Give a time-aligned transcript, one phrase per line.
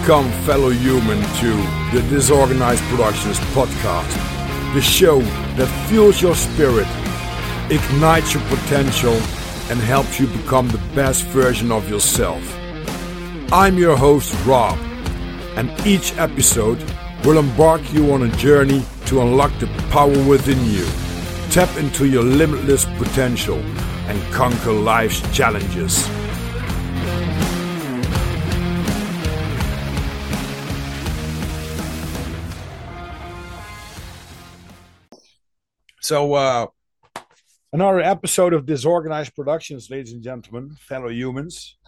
[0.00, 1.52] Welcome, fellow human, to
[1.92, 4.10] the Disorganized Productions podcast,
[4.72, 5.20] the show
[5.56, 6.86] that fuels your spirit,
[7.70, 9.12] ignites your potential,
[9.68, 12.42] and helps you become the best version of yourself.
[13.52, 14.78] I'm your host, Rob,
[15.56, 16.82] and each episode
[17.22, 20.86] will embark you on a journey to unlock the power within you,
[21.50, 23.58] tap into your limitless potential,
[24.08, 26.08] and conquer life's challenges.
[36.10, 36.66] So, uh,
[37.72, 41.78] another episode of Disorganized Productions, ladies and gentlemen, fellow humans.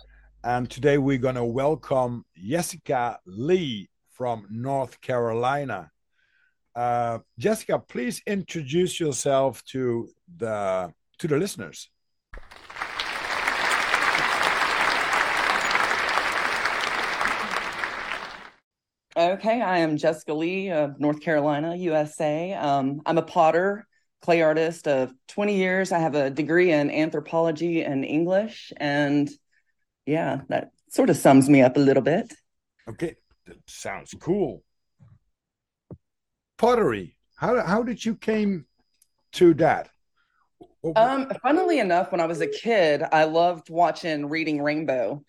[0.44, 5.90] And today we're going to welcome Jessika Leigh from North Carolina.
[6.72, 11.90] Uh, Jessika, please introduce yourself to the to the listeners.
[19.16, 22.52] Okay, I am Jessika Leigh of North Carolina, USA.
[22.52, 23.84] Um, I'm a potter,
[24.22, 25.92] clay artist of 20 years.
[25.92, 28.72] I have a degree in anthropology and English.
[28.76, 29.28] And
[30.06, 32.32] yeah, that sort of sums me up a little bit.
[32.88, 34.62] Okay, that sounds cool.
[36.56, 37.16] Pottery.
[37.36, 38.66] How how did you came
[39.32, 39.88] to that?
[40.96, 45.24] Um, funnily enough, when I was a kid, I loved watching Reading Rainbow,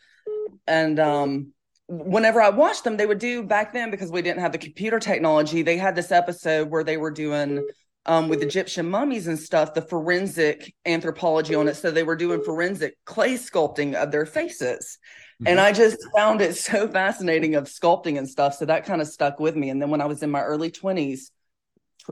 [0.67, 1.53] and um,
[1.88, 4.99] whenever I watched them, they would do back then because we didn't have the computer
[4.99, 5.61] technology.
[5.61, 7.67] They had this episode where they were doing
[8.05, 11.75] um, with Egyptian mummies and stuff, the forensic anthropology on it.
[11.75, 14.97] So they were doing forensic clay sculpting of their faces.
[15.41, 15.47] Mm-hmm.
[15.47, 18.55] And I just found it so fascinating of sculpting and stuff.
[18.55, 19.69] So that kind of stuck with me.
[19.69, 21.31] And then when I was in my early 20s,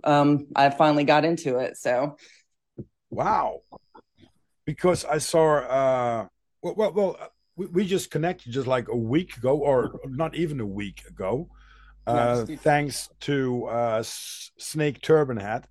[0.03, 1.77] um, I finally got into it.
[1.77, 2.15] So,
[3.09, 3.59] wow.
[4.65, 6.27] Because I saw, uh,
[6.61, 10.61] well, well, well we, we just connected just like a week ago, or not even
[10.61, 11.49] a week ago.
[12.07, 15.67] Uh, thanks to uh, Snake Turban Hat,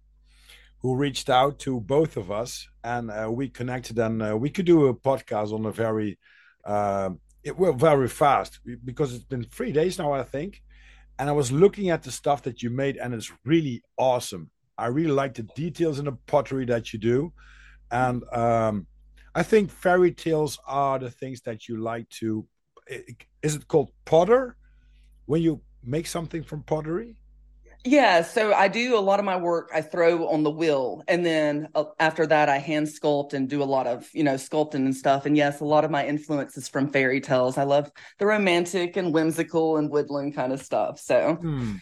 [0.80, 4.66] who reached out to both of us and uh, we connected and uh, we could
[4.66, 6.18] do a podcast on a very
[6.64, 7.10] uh,
[7.42, 10.62] it well very fast because it's been three days now i think.
[11.18, 14.50] And i was looking at the stuff that you made and it's really awesome.
[14.78, 17.32] I really like the details in the pottery that you do.
[17.90, 18.86] And um,
[19.34, 22.46] i think fairy tales are the things that you like to
[23.42, 24.56] is it called potter
[25.26, 27.16] when you make something from pottery
[27.84, 31.24] yeah, so I do a lot of my work I throw on the wheel and
[31.24, 34.74] then uh, after that I hand sculpt and do a lot of, you know, sculpting
[34.74, 35.24] and stuff.
[35.24, 37.56] And yes, a lot of my influence is from fairy tales.
[37.56, 41.00] I love the romantic and whimsical and woodland kind of stuff.
[41.00, 41.76] So hmm.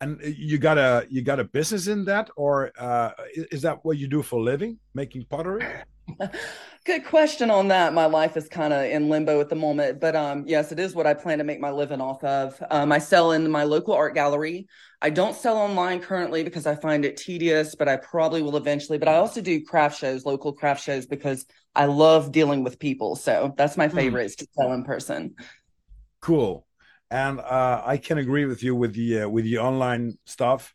[0.00, 3.84] And uh, you got a you got a business in that or uh is that
[3.84, 5.64] what you do for living, making pottery?
[6.84, 7.94] Good question on that.
[7.94, 10.96] My life is kind of in limbo at the moment, but um, yes, it is
[10.96, 12.60] what I plan to make my living off of.
[12.72, 14.66] Um, I sell in my local art gallery.
[15.00, 18.98] I don't sell online currently because I find it tedious, but I probably will eventually.
[18.98, 21.46] But I also do craft shows, local craft shows, because
[21.76, 23.14] I love dealing with people.
[23.14, 23.96] So that's my hmm.
[23.96, 25.36] favorite is to sell in person.
[26.20, 26.66] Cool,
[27.12, 30.74] and uh, I can agree with you with the uh, with the online stuff.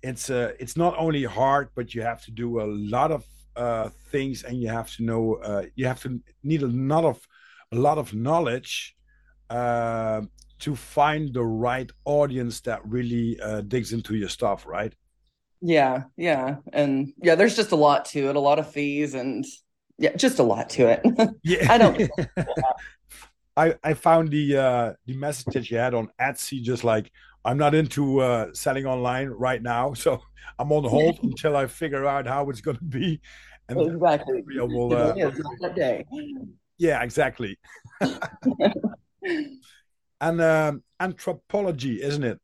[0.00, 3.24] It's uh, it's not only hard, but you have to do a lot of
[3.56, 7.26] uh, things, and you have to know uh, you have to need a lot of
[7.72, 8.96] a lot of knowledge
[9.48, 10.22] uh,
[10.60, 14.94] to find the right audience that really uh, digs into your stuff, right?
[15.60, 19.44] Yeah, yeah, and yeah, there's just a lot to it, a lot of fees, and
[19.98, 21.02] yeah, just a lot to it.
[21.42, 22.10] yeah, I don't.
[23.56, 27.10] I I found the uh, the message that you had on Etsy just like
[27.44, 30.20] I'm not into uh, selling online right now, so
[30.58, 33.20] I'm on hold until I figure out how it's going to be.
[33.68, 34.42] And exactly.
[34.46, 35.30] Will, uh, yeah,
[35.76, 36.04] day.
[36.76, 37.56] Yeah, exactly.
[40.20, 42.40] and um, anthropology, isn't it?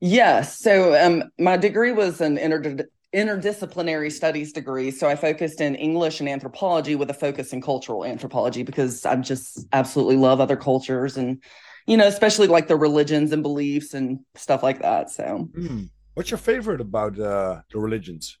[0.00, 0.60] Yes.
[0.60, 4.90] So um, my degree was an inter- interdisciplinary studies degree.
[4.90, 9.16] So I focused in English and anthropology with a focus in cultural anthropology because I
[9.16, 11.42] just absolutely love other cultures and
[11.86, 15.10] you know, especially like the religions and beliefs and stuff like that.
[15.10, 15.88] So, mm.
[16.14, 18.38] what's your favorite about uh, the religions?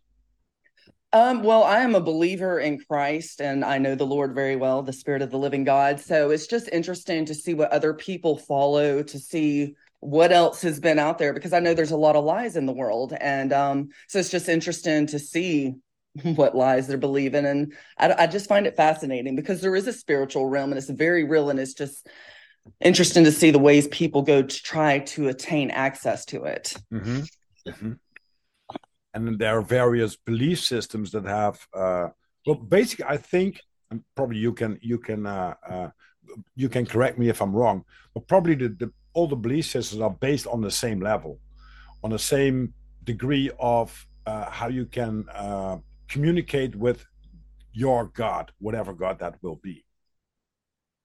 [1.12, 4.82] Um, well, I am a believer in Christ and I know the Lord very well,
[4.82, 6.00] the Spirit of the living God.
[6.00, 10.78] So it's just interesting to see what other people follow, to see what else has
[10.78, 13.14] been out there, because I know there's a lot of lies in the world.
[13.18, 15.76] And um, so it's just interesting to see
[16.22, 17.46] what lies they're believing.
[17.46, 20.90] And I, I just find it fascinating because there is a spiritual realm and it's
[20.90, 22.08] very real and it's just
[22.80, 26.74] interesting to see the ways people go to try to attain access to it.
[26.92, 27.20] Mm-hmm.
[27.68, 27.92] Mm-hmm.
[29.14, 32.08] And there are various belief systems that have, uh,
[32.46, 33.60] well, basically, I think,
[33.90, 35.88] and probably you can you can uh, uh,
[36.54, 40.02] you can correct me if I'm wrong, but probably the, the all the belief systems
[40.02, 41.40] are based on the same level,
[42.04, 42.74] on the same
[43.04, 45.78] degree of uh, how you can uh,
[46.08, 47.06] communicate with
[47.72, 49.85] your God, whatever God that will be.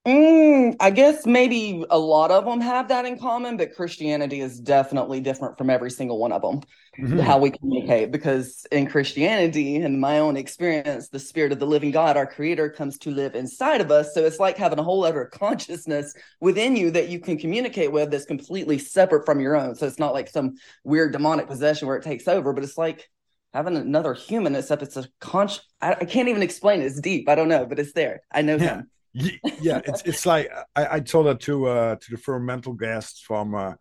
[0.03, 4.59] Mm, I guess maybe a lot of them have that in common, but Christianity is
[4.59, 6.61] definitely different from every single one of them.
[6.99, 7.19] Mm-hmm.
[7.19, 11.91] How we communicate, because in Christianity, in my own experience, the spirit of the living
[11.91, 14.15] God, our creator, comes to live inside of us.
[14.15, 18.09] So it's like having a whole other consciousness within you that you can communicate with
[18.09, 19.75] that's completely separate from your own.
[19.75, 23.07] So it's not like some weird demonic possession where it takes over, but it's like
[23.53, 25.63] having another human, except it's a conscious.
[25.79, 26.85] I, I can't even explain it.
[26.85, 27.29] It's deep.
[27.29, 28.21] I don't know, but it's there.
[28.31, 28.77] I know yeah.
[28.77, 33.19] him yeah, it's it's like I, I told that to uh, to the fermental guests
[33.19, 33.73] from uh,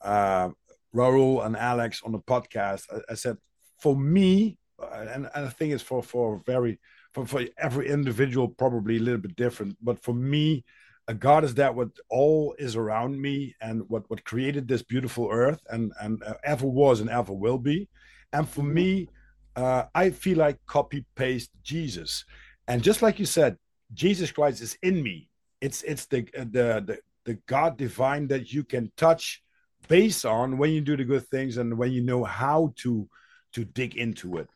[0.00, 0.50] uh,
[0.94, 2.84] Raul and Alex on the podcast.
[2.92, 3.38] I, I said,
[3.78, 6.78] for me, uh, and, and I think it's for for very
[7.12, 10.64] for, for every individual probably a little bit different, but for me,
[11.08, 15.28] a God is that what all is around me and what what created this beautiful
[15.30, 17.88] earth and and uh, ever was and ever will be,
[18.32, 19.08] and for me,
[19.56, 22.24] uh, I feel like copy paste Jesus,
[22.68, 23.56] and just like you said,
[23.92, 25.28] Jesus Christ is in me.
[25.60, 29.42] It's it's the the the, the God divine that you can touch
[29.88, 33.08] based on when you do the good things and when you know how to
[33.52, 34.48] to dig into it.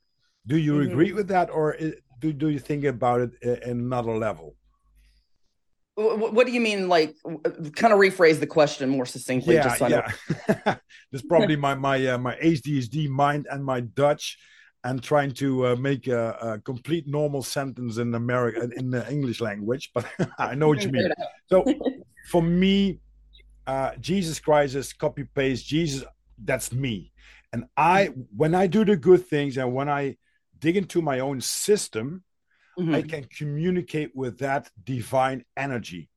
[0.47, 0.91] Do you mm-hmm.
[0.91, 1.77] agree with that, or
[2.19, 4.57] do do you think about it in another level?
[5.95, 6.89] What do you mean?
[6.89, 9.57] Like, kind of rephrase the question more succinctly.
[9.57, 10.11] Yeah, so yeah.
[11.13, 14.39] That's probably my my uh, my ADHD mind and my Dutch
[14.85, 19.41] and trying to uh, make a, a, complete normal sentence in America in the English
[19.41, 20.05] language, but
[20.39, 21.11] I know what you mean.
[21.49, 21.65] So
[22.29, 23.01] for me,
[23.67, 25.67] uh, Jesus Christ is copy paste.
[25.67, 26.05] Jesus,
[26.43, 27.13] that's me.
[27.53, 28.07] And I,
[28.37, 30.17] when I do the good things and when I
[30.59, 32.25] dig into my own system,
[32.79, 32.95] mm-hmm.
[32.95, 36.09] I can communicate with that divine energy.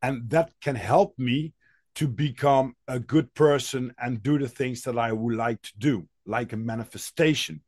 [0.00, 1.52] And that can help me
[1.96, 6.08] to become a good person and do the things that I would like to do,
[6.26, 7.62] like a manifestation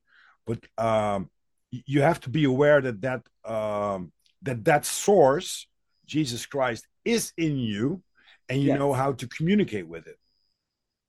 [0.49, 1.29] but um,
[1.71, 4.11] you have to be aware that that um,
[4.43, 5.67] that that source
[6.06, 8.03] jesus christ is in you
[8.49, 8.79] and you yes.
[8.79, 10.19] know how to communicate with it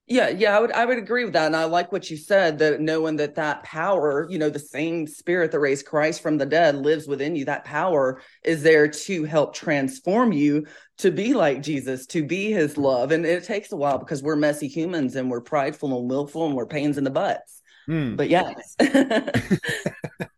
[0.07, 2.57] yeah yeah i would i would agree with that and i like what you said
[2.59, 6.45] that knowing that that power you know the same spirit that raised christ from the
[6.45, 10.65] dead lives within you that power is there to help transform you
[10.97, 14.35] to be like jesus to be his love and it takes a while because we're
[14.35, 17.58] messy humans and we're prideful and willful and we're pains in the butts
[17.89, 18.15] Mm.
[18.17, 18.75] But yes.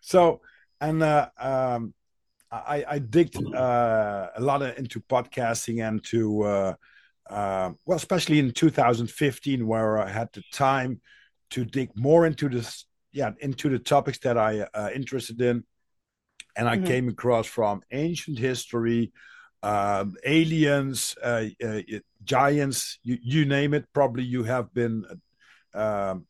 [0.00, 0.40] so,
[0.80, 1.92] and uh, um,
[2.50, 6.74] I, I digged uh, a lot into podcasting and to, uh,
[7.28, 11.00] uh, well, especially in 2015, where I had the time
[11.50, 15.64] to dig more into this, yeah, into the topics that I uh, interested in,
[16.56, 16.86] and I mm-hmm.
[16.86, 19.12] came across from ancient history,
[19.62, 21.80] um, aliens, uh, uh,
[22.24, 23.86] giants, you, you, name it.
[23.92, 25.04] Probably you have been
[25.74, 26.26] um,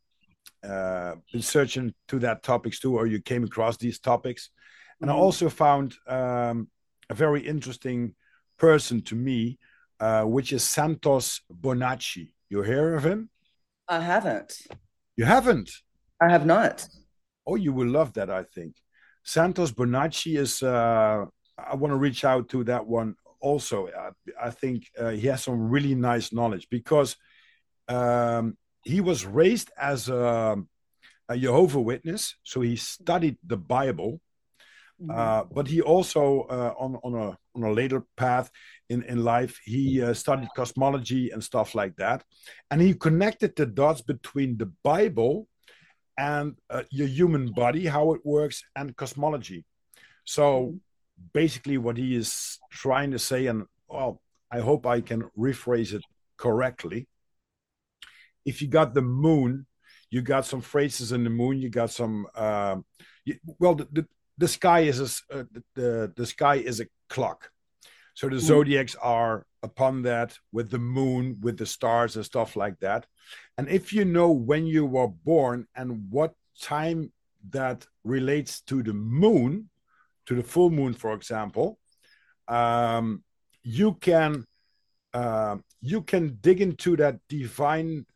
[0.63, 4.51] uh, been searching to that topics too, or you came across these topics.
[5.01, 5.19] And mm-hmm.
[5.19, 6.69] I also found um,
[7.11, 8.15] a very interesting
[8.59, 9.59] person to me,
[10.01, 12.33] uh, which is Santos Bonacci.
[12.49, 13.31] You hear of him?
[13.89, 14.59] I haven't.
[15.17, 15.71] You haven't?
[16.21, 16.87] I have not.
[17.47, 18.75] Oh, you will love that, I think.
[19.23, 21.25] Santos Bonacci is, uh,
[21.59, 23.89] I want to reach out to that one also.
[23.89, 24.11] I,
[24.47, 27.17] I think uh, he has some really nice knowledge because
[27.89, 30.57] um, he was raised as a,
[31.29, 34.21] a Jehovah Witness, so he studied the Bible.
[35.01, 35.11] Mm-hmm.
[35.11, 38.51] Uh, but he also, uh, on on a on a later path
[38.89, 42.25] in in life, he uh, studied cosmology and stuff like that,
[42.71, 45.47] and he connected the dots between the Bible
[46.19, 49.65] and uh, your human body, how it works, and cosmology.
[50.25, 50.77] So mm-hmm.
[51.33, 54.21] basically, what he is trying to say, and well,
[54.51, 56.03] I hope I can rephrase it
[56.37, 57.07] correctly
[58.49, 59.67] if you got the moon,
[60.11, 61.61] you got some phrases in the moon.
[61.61, 62.27] You got some.
[62.35, 62.77] Uh,
[63.25, 64.07] you, well, the, the,
[64.39, 67.51] the sky is a uh, the the sky is a clock.
[68.15, 68.41] So the mm.
[68.41, 73.07] zodiacs are upon that with the moon, with the stars and stuff like that.
[73.57, 77.13] And if you know when you were born and what time
[77.51, 79.71] that relates to the moon,
[80.27, 81.79] to the full moon, for example,
[82.49, 83.23] um,
[83.63, 84.47] you can
[85.15, 88.07] uh, you can dig into that divine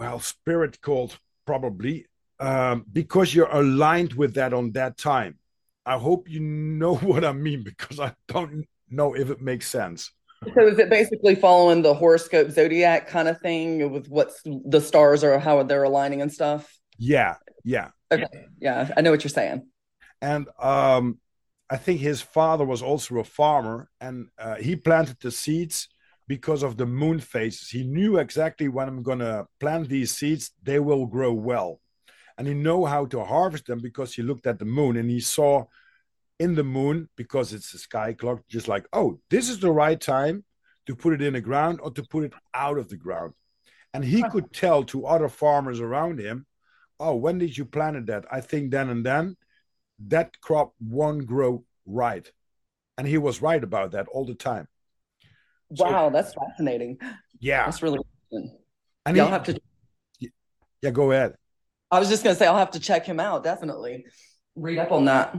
[0.00, 2.06] well, spirit called probably,
[2.40, 5.38] um, because you're aligned with that on that time.
[5.84, 10.10] I hope you know what I mean because I don't know if it makes sense.
[10.54, 15.22] So is it basically following the horoscope zodiac kind of thing with what's the stars
[15.22, 16.74] or how they're aligning and stuff?
[16.96, 17.90] Yeah, yeah.
[18.10, 18.26] Okay.
[18.58, 19.66] Yeah, I know what you're saying.
[20.22, 21.18] And um
[21.68, 25.88] I think his father was also a farmer, and uh, he planted the seeds
[26.30, 27.70] because of the moon phases.
[27.70, 31.80] He knew exactly when I'm going to plant these seeds; they will grow well,
[32.38, 35.18] and he know how to harvest them because he looked at the moon and he
[35.18, 35.64] saw
[36.38, 40.00] in the moon because it's a sky clock, just like oh, this is the right
[40.00, 40.44] time
[40.86, 43.34] to put it in the ground or to put it out of the ground,
[43.92, 46.46] and he could tell to other farmers around him,
[47.00, 48.24] oh, when did you plant that?
[48.30, 49.36] I think then and then
[50.06, 52.30] that crop won't grow right.
[52.96, 54.68] And he was right about that all the time.
[55.70, 56.98] Wow, so, that's fascinating.
[57.38, 57.64] Yeah.
[57.64, 57.98] That's really
[59.06, 59.58] and Y'all have to
[60.20, 61.34] Yeah, go ahead.
[61.90, 64.04] I was just gonna say I'll have to check him out, definitely.
[64.54, 65.34] Read up on that.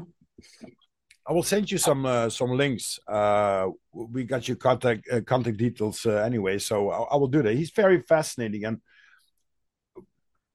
[1.27, 2.99] I will send you some uh, some links.
[3.07, 7.41] Uh, we got your contact uh, contact details uh, anyway, so I, I will do
[7.43, 7.55] that.
[7.55, 8.81] He's very fascinating, and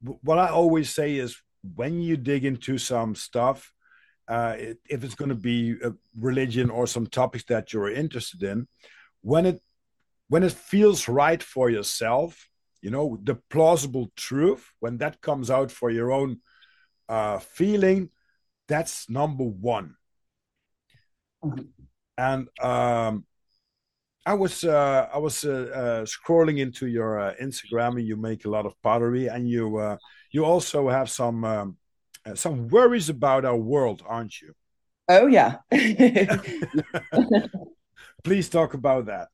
[0.00, 1.40] what I always say is
[1.74, 3.72] when you dig into some stuff,
[4.28, 8.68] uh, if it's going to be a religion or some topics that you're interested in,
[9.22, 9.60] when it
[10.28, 12.48] when it feels right for yourself,
[12.82, 16.40] you know, the plausible truth, when that comes out for your own
[17.08, 18.10] uh, feeling,
[18.68, 19.96] that's number one.
[21.44, 21.62] Mm-hmm.
[22.18, 23.24] And um,
[24.24, 28.44] I was uh, I was uh, uh, scrolling into your uh, Instagram, and you make
[28.44, 29.96] a lot of pottery, and you uh,
[30.32, 31.76] you also have some um,
[32.34, 34.54] some worries about our world, aren't you?
[35.08, 35.58] Oh yeah.
[38.24, 39.28] Please talk about that.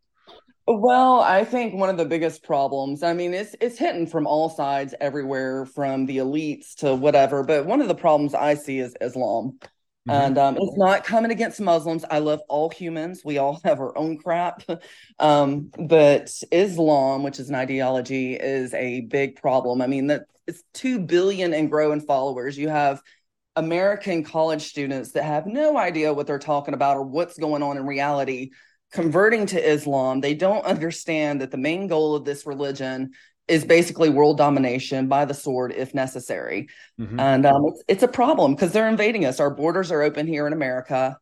[0.66, 4.48] Well, I think one of the biggest problems, I mean, it's it's hitting from all
[4.48, 8.94] sides everywhere from the elites to whatever, but one of the problems I see is
[9.00, 9.58] Islam.
[10.08, 10.10] Mm-hmm.
[10.10, 12.04] And um, it's not coming against Muslims.
[12.08, 13.22] I love all humans.
[13.24, 14.62] We all have our own crap.
[15.18, 19.80] Um, but Islam, which is an ideology, is a big problem.
[19.80, 22.58] I mean, that it's 2 billion and growing followers.
[22.58, 23.00] You have
[23.54, 27.76] American college students that have no idea what they're talking about or what's going on
[27.76, 28.50] in reality
[28.92, 30.20] converting to Islam.
[30.20, 33.12] They don't understand that the main goal of this religion
[33.48, 36.68] is basically world domination by the sword if necessary.
[37.00, 37.18] Mm-hmm.
[37.18, 39.40] And um, it's, it's a problem because they're invading us.
[39.40, 41.18] Our borders are open here in America.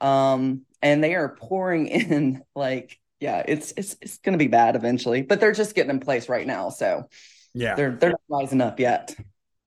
[0.00, 5.22] Um, and they are pouring in like, yeah, it's it's it's gonna be bad eventually,
[5.22, 6.68] but they're just getting in place right now.
[6.68, 7.08] So
[7.54, 9.16] yeah, they're they're not rising up yet.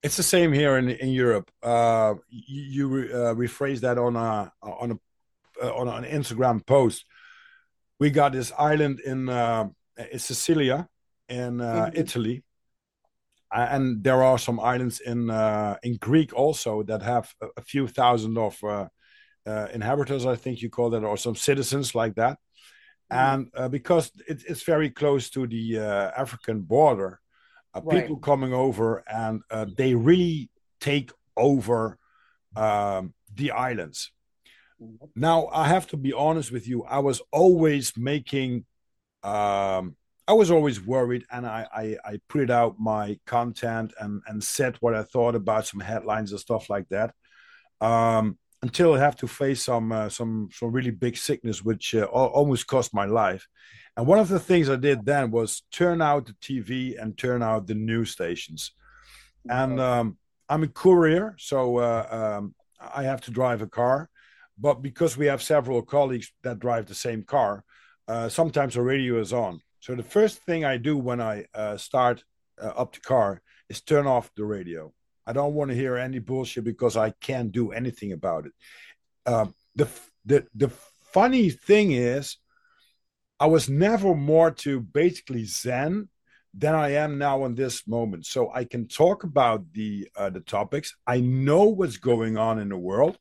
[0.04, 1.50] It's the same here in in Europe.
[1.60, 4.98] Uh, you, you uh, rephrase that on a on a
[5.62, 7.04] uh, on an Instagram post.
[8.00, 9.68] We got this island in uh,
[10.16, 10.88] Sicilia,
[11.28, 12.00] in uh, mm-hmm.
[12.00, 12.42] Italy,
[13.52, 18.38] and there are some islands in uh, in Greek also that have a, few thousand
[18.38, 18.88] of uh,
[19.46, 22.38] uh, inhabitants, I think you call that, or some citizens like that.
[23.12, 23.34] Mm-hmm.
[23.34, 27.20] And uh, because it, it's very close to the uh, African border,
[27.74, 28.02] right.
[28.02, 29.42] people coming over and
[29.76, 30.48] they really
[30.80, 31.98] take over
[32.56, 34.10] um, the islands.
[35.14, 36.84] Now, I have to be honest with you.
[36.84, 38.64] I was always making
[39.22, 39.96] um,
[40.30, 44.42] I was always worried, and I, I, I put it out my content and and
[44.42, 47.12] said what I thought about some headlines and stuff like that.
[47.80, 52.04] Um, until I have to face some uh, some some really big sickness, which uh,
[52.04, 53.48] almost cost my life.
[53.96, 57.42] And one of the things I did then was turn out the TV and turn
[57.42, 58.70] out the news stations.
[59.48, 60.16] And um,
[60.48, 64.08] I'm a courier, so uh, um, I have to drive a car.
[64.60, 67.64] But because we have several colleagues that drive the same car,
[68.06, 69.60] uh, sometimes the radio is on.
[69.80, 72.22] So the first thing I do when I uh, start
[72.62, 74.92] uh, up the car is turn off the radio.
[75.26, 78.52] I don't want to hear any bullshit because I can't do anything about it.
[79.26, 79.88] Um, the
[80.24, 80.70] the the
[81.12, 82.36] funny thing is,
[83.38, 86.08] I was never more to basically zen
[86.52, 88.26] than I am now in this moment.
[88.26, 90.96] So I can talk about the uh, the topics.
[91.06, 93.18] I know what's going on in the world,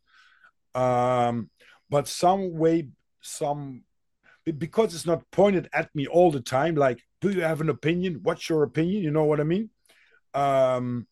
[0.76, 1.50] um,
[1.90, 2.88] but some way,
[3.22, 3.84] some
[4.58, 8.20] because it's not pointed at me all the time like do you have an opinion?
[8.24, 9.04] What's your opinion?
[9.04, 9.70] You know what i mean?
[10.34, 11.08] Um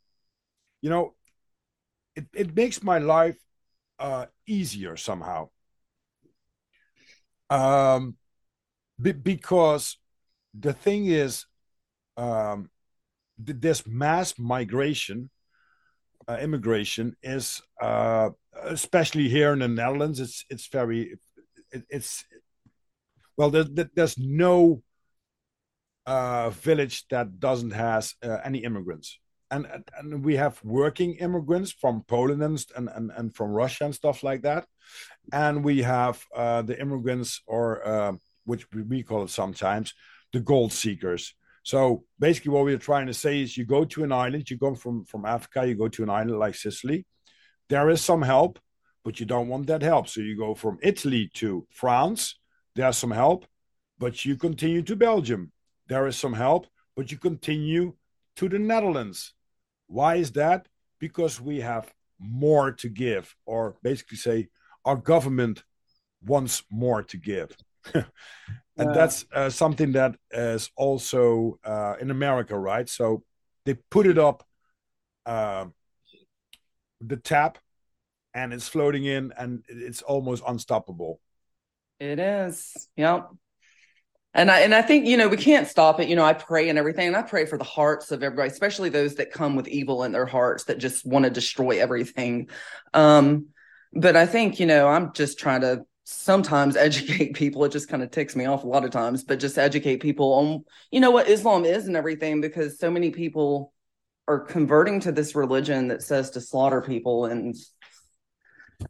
[0.82, 1.16] you know
[2.16, 3.38] it, it makes my life
[4.00, 5.50] uh easier somehow.
[7.50, 8.16] Um
[9.02, 9.98] be, because
[10.58, 11.46] the thing is
[12.18, 12.70] um
[13.46, 15.30] th- this mass migration
[16.28, 18.30] uh, immigration is uh
[18.64, 21.18] especially here in the netherlands it's it's very
[21.72, 22.26] it, it's
[23.38, 24.82] well, there's, there's no
[26.06, 29.20] uh, village that doesn't has uh, any immigrants.
[29.50, 34.24] And, and we have working immigrants from Poland and, and, and from Russia and stuff
[34.24, 34.66] like that.
[35.32, 39.94] And we have uh, the immigrants, or uh, which we call it sometimes,
[40.34, 41.34] the gold seekers.
[41.64, 44.74] So basically, what we're trying to say is you go to an island, you go
[44.76, 47.06] from, from Africa, you go to an island like Sicily.
[47.70, 48.60] There is some help,
[49.04, 50.08] but you don't want that help.
[50.08, 52.36] So you go from Italy to France,
[52.76, 53.46] there's some help,
[53.98, 55.52] but you continue to Belgium.
[55.88, 57.94] There is some help, but you continue
[58.36, 59.34] to the Netherlands.
[59.88, 60.68] Why is that?
[61.00, 64.50] Because we have more to give, or basically say
[64.86, 65.64] our government
[66.22, 67.56] wants more to give.
[67.94, 68.06] and
[68.78, 72.88] uh, that's uh, something that is also uh, in America, right?
[72.90, 73.24] So
[73.66, 74.44] they put it up
[75.26, 75.66] uh,
[77.02, 77.58] the tap
[78.34, 81.20] and it's floating in and it's almost unstoppable.
[82.00, 82.88] It is.
[82.96, 83.30] Yep.
[84.34, 86.08] And I and I think you know we can't stop it.
[86.08, 88.90] You know, I pray and everything, and I pray for the hearts of everybody, especially
[88.90, 92.50] those that come with evil in their hearts that just want to destroy everything.
[92.94, 93.48] Um,
[93.94, 97.66] but I think you know I'm just trying to sometimes educate people.
[97.66, 100.34] It just kind of ticks me off a lot of times, but just educate people
[100.34, 103.74] on you know what Islam is and everything because so many people
[104.28, 107.56] are converting to this religion that says to slaughter people and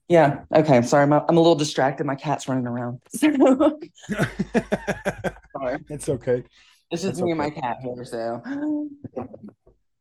[0.10, 0.42] yeah.
[0.54, 0.82] Okay.
[0.82, 1.04] Sorry.
[1.04, 2.06] I'm, I'm a little distracted.
[2.06, 3.00] My cat's running around.
[3.12, 3.32] Sorry.
[5.90, 6.44] It's okay.
[6.92, 7.32] It's just it's me okay.
[7.32, 8.04] and my cat here.
[8.04, 8.42] So,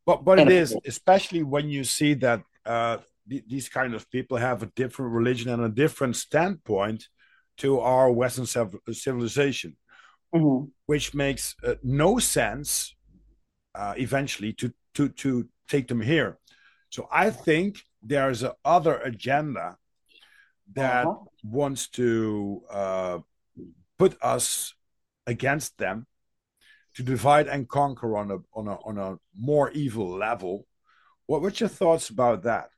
[0.05, 2.97] but but it is especially when you see that uh,
[3.29, 7.07] th- these kind of people have a different religion and a different standpoint
[7.57, 9.75] to our Western civilization,
[10.33, 10.69] mm-hmm.
[10.85, 12.95] which makes uh, no sense
[13.75, 16.39] uh, eventually to to to take them here.
[16.89, 19.77] So I think there's a other agenda
[20.73, 21.25] that uh-huh.
[21.43, 23.19] wants to uh,
[23.97, 24.73] put us
[25.25, 26.07] against them
[26.95, 30.65] to divide and conquer on a on a on a more evil level.
[31.27, 32.69] What what's your thoughts about that?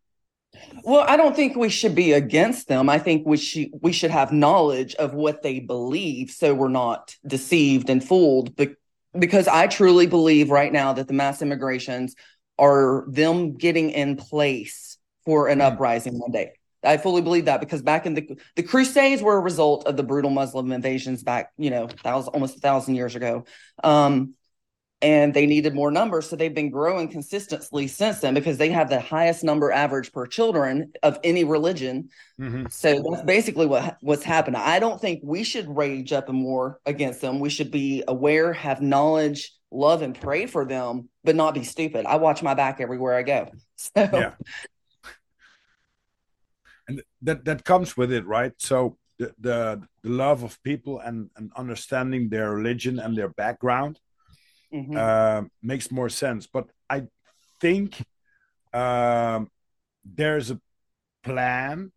[0.83, 2.89] Well, I don't think we should be against them.
[2.89, 7.15] I think we should we should have knowledge of what they believe so we're not
[7.25, 8.55] deceived and fooled.
[8.55, 8.73] But
[9.17, 12.15] because I truly believe right now that the mass immigrations
[12.57, 15.73] are them getting in place for an mm-hmm.
[15.73, 16.53] uprising one day.
[16.83, 20.03] I fully believe that because back in the the Crusades were a result of the
[20.03, 23.43] brutal Muslim invasions back, you know, that was almost a thousand years ago.
[23.83, 24.35] Um,
[25.01, 28.89] and they needed more numbers, so they've been growing consistently since then because they have
[28.89, 32.09] the highest number average per children of any religion.
[32.39, 32.65] Mm-hmm.
[32.69, 34.57] So that's basically what what's happened.
[34.57, 37.39] I don't think we should rage up and war against them.
[37.39, 42.05] We should be aware, have knowledge, love, and pray for them, but not be stupid.
[42.05, 43.49] I watch my back everywhere I go.
[43.95, 44.33] So yeah
[46.89, 48.51] and that that comes with it, right?
[48.57, 53.99] So the the, the love of people and and understanding their religion and their background
[54.73, 54.95] mm-hmm.
[54.95, 56.47] uh, makes more sense.
[56.47, 57.07] But I
[57.59, 58.01] think
[58.73, 59.49] um,
[60.03, 60.59] there's a
[61.23, 61.91] plan,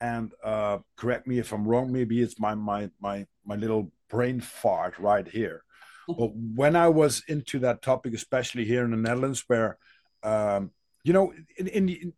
[0.00, 1.92] and uh, correct me if I'm wrong.
[1.92, 5.62] Maybe it's my my my my little brain fart right here.
[6.06, 9.78] but when I was into that topic, especially here in the Netherlands, where
[10.22, 10.70] um,
[11.04, 12.12] you know, in, in, in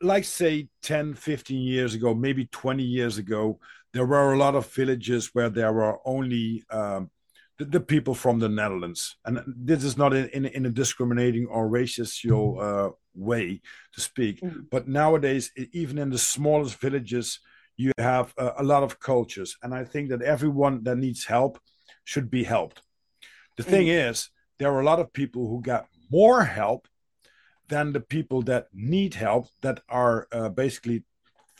[0.00, 3.60] like say 10 15 years ago maybe 20 years ago
[3.92, 7.10] there were a lot of villages where there were only um,
[7.58, 9.16] the, the, people from the netherlands.
[9.24, 13.60] And this is not in, in, in a discriminating or racial uh, way
[13.94, 14.40] to speak.
[14.40, 14.60] Mm-hmm.
[14.70, 17.40] but nowadays even in the smallest villages
[17.76, 19.56] you have uh, a lot of cultures.
[19.62, 21.58] And i think that everyone that needs help
[22.04, 22.82] should be helped.
[23.56, 23.72] The mm-hmm.
[23.72, 26.88] thing is there are a lot of people who got more help
[27.68, 31.04] than the people that need help that are uh, basically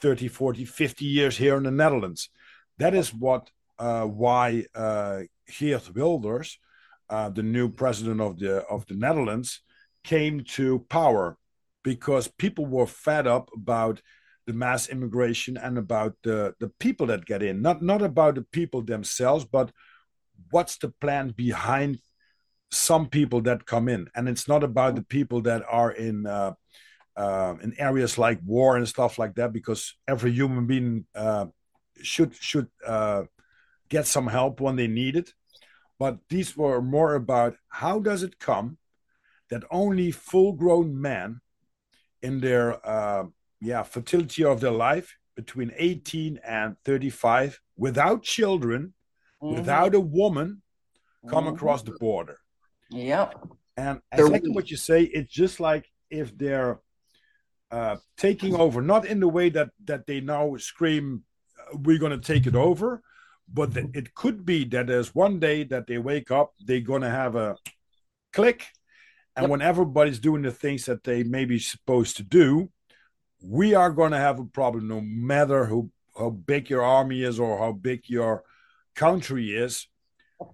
[0.00, 2.30] 30 40 50 years here in the netherlands.
[2.78, 5.22] That is what uh, why uh,
[5.58, 6.58] geert wilders
[7.10, 9.60] uh, the new president of the of the netherlands
[10.04, 11.36] came to power
[11.82, 14.00] because people were fed up about
[14.46, 18.46] the mass immigration and about the the people that get in not not about the
[18.52, 19.70] people themselves but
[20.50, 21.98] what's the plan behind
[22.70, 26.52] some people that come in, and it's not about the people that are in uh,
[27.16, 31.46] uh, in areas like war and stuff like that, because every human being uh,
[32.02, 33.22] should should uh,
[33.88, 35.32] get some help when they need it.
[35.98, 38.78] But these were more about how does it come
[39.50, 41.40] that only full-grown men
[42.22, 43.24] in their uh,
[43.60, 48.92] yeah fertility of their life between 18 and 35 without children
[49.42, 49.56] mm-hmm.
[49.56, 50.62] without a woman
[51.28, 51.54] come mm-hmm.
[51.54, 52.38] across the border
[52.90, 53.34] Yep.
[53.76, 56.80] And exactly what you say, it's just like if they're
[57.70, 61.22] uh, taking over, not in the way that that they now scream,
[61.60, 63.02] uh, "We're going to take it over,"
[63.52, 67.10] but it could be that there's one day that they wake up, they're going to
[67.10, 67.56] have a
[68.32, 68.66] click,
[69.36, 69.50] and yep.
[69.50, 72.70] when everybody's doing the things that they may be supposed to do,
[73.42, 77.38] we are going to have a problem, no matter who how big your army is
[77.38, 78.42] or how big your
[78.96, 79.86] country is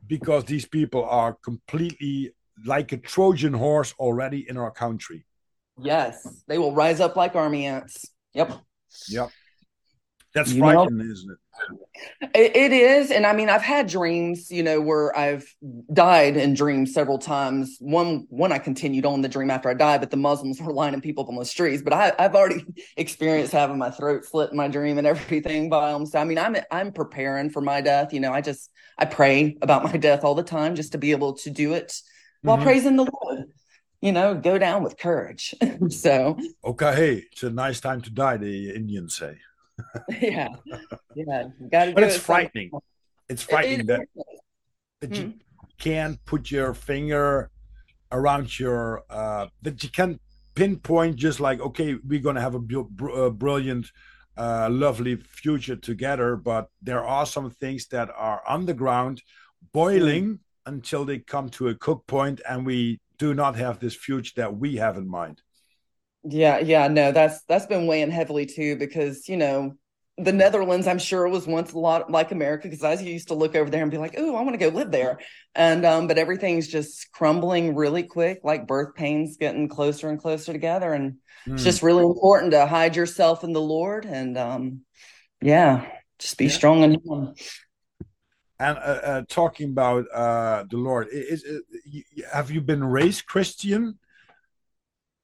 [0.06, 2.32] because these people are completely
[2.66, 5.24] like a Trojan horse already in our country.
[5.78, 8.10] Yes, they will rise up like army ants.
[8.34, 8.52] Yep.
[9.08, 9.30] Yep.
[10.34, 11.12] That's you frightening, know?
[11.12, 12.28] isn't it?
[12.34, 12.56] it?
[12.56, 13.12] It is.
[13.12, 15.46] And I mean, I've had dreams, you know, where I've
[15.92, 17.76] died in dreams several times.
[17.78, 21.00] One, one I continued on the dream after I died, but the Muslims were lining
[21.00, 21.82] people up on the streets.
[21.82, 22.64] But I, have already
[22.96, 26.04] experienced having my throat slit in my dream and everything by them.
[26.04, 28.12] So I mean, I'm I'm preparing for my death.
[28.12, 31.12] You know, I just I pray about my death all the time just to be
[31.12, 31.96] able to do it
[32.42, 32.66] while mm-hmm.
[32.66, 33.44] praising the Lord
[34.00, 35.54] you know, go down with courage.
[35.88, 39.38] so okay, hey, it's a nice time to die, the Indians say.
[40.20, 40.48] yeah,
[41.14, 42.70] yeah, got But it's frightening.
[43.28, 44.08] It's frightening it, that,
[45.00, 45.14] that hmm.
[45.14, 45.32] you
[45.78, 47.50] can't put your finger
[48.12, 50.20] around your uh that you can't
[50.54, 53.90] pinpoint just like okay, we're gonna have a, br- a brilliant.
[54.36, 59.22] Uh, lovely future together, but there are some things that are underground,
[59.72, 60.38] boiling mm.
[60.66, 64.56] until they come to a cook point, and we do not have this future that
[64.56, 65.40] we have in mind.
[66.24, 69.76] Yeah, yeah, no, that's that's been weighing heavily too because you know
[70.16, 73.56] the Netherlands, I'm sure, was once a lot like America because I used to look
[73.56, 75.18] over there and be like, "Oh, I want to go live there,"
[75.54, 80.52] and um, but everything's just crumbling really quick, like birth pains getting closer and closer
[80.52, 81.14] together, and
[81.46, 81.52] mm.
[81.52, 81.66] it's hmm.
[81.66, 84.80] just really important to hide yourself in the Lord and um,
[85.42, 85.84] yeah,
[86.18, 86.50] just be yeah.
[86.50, 87.34] strong in Him.
[88.60, 91.62] And uh, uh, talking about uh, the Lord, is, is,
[92.32, 93.98] have you been raised Christian?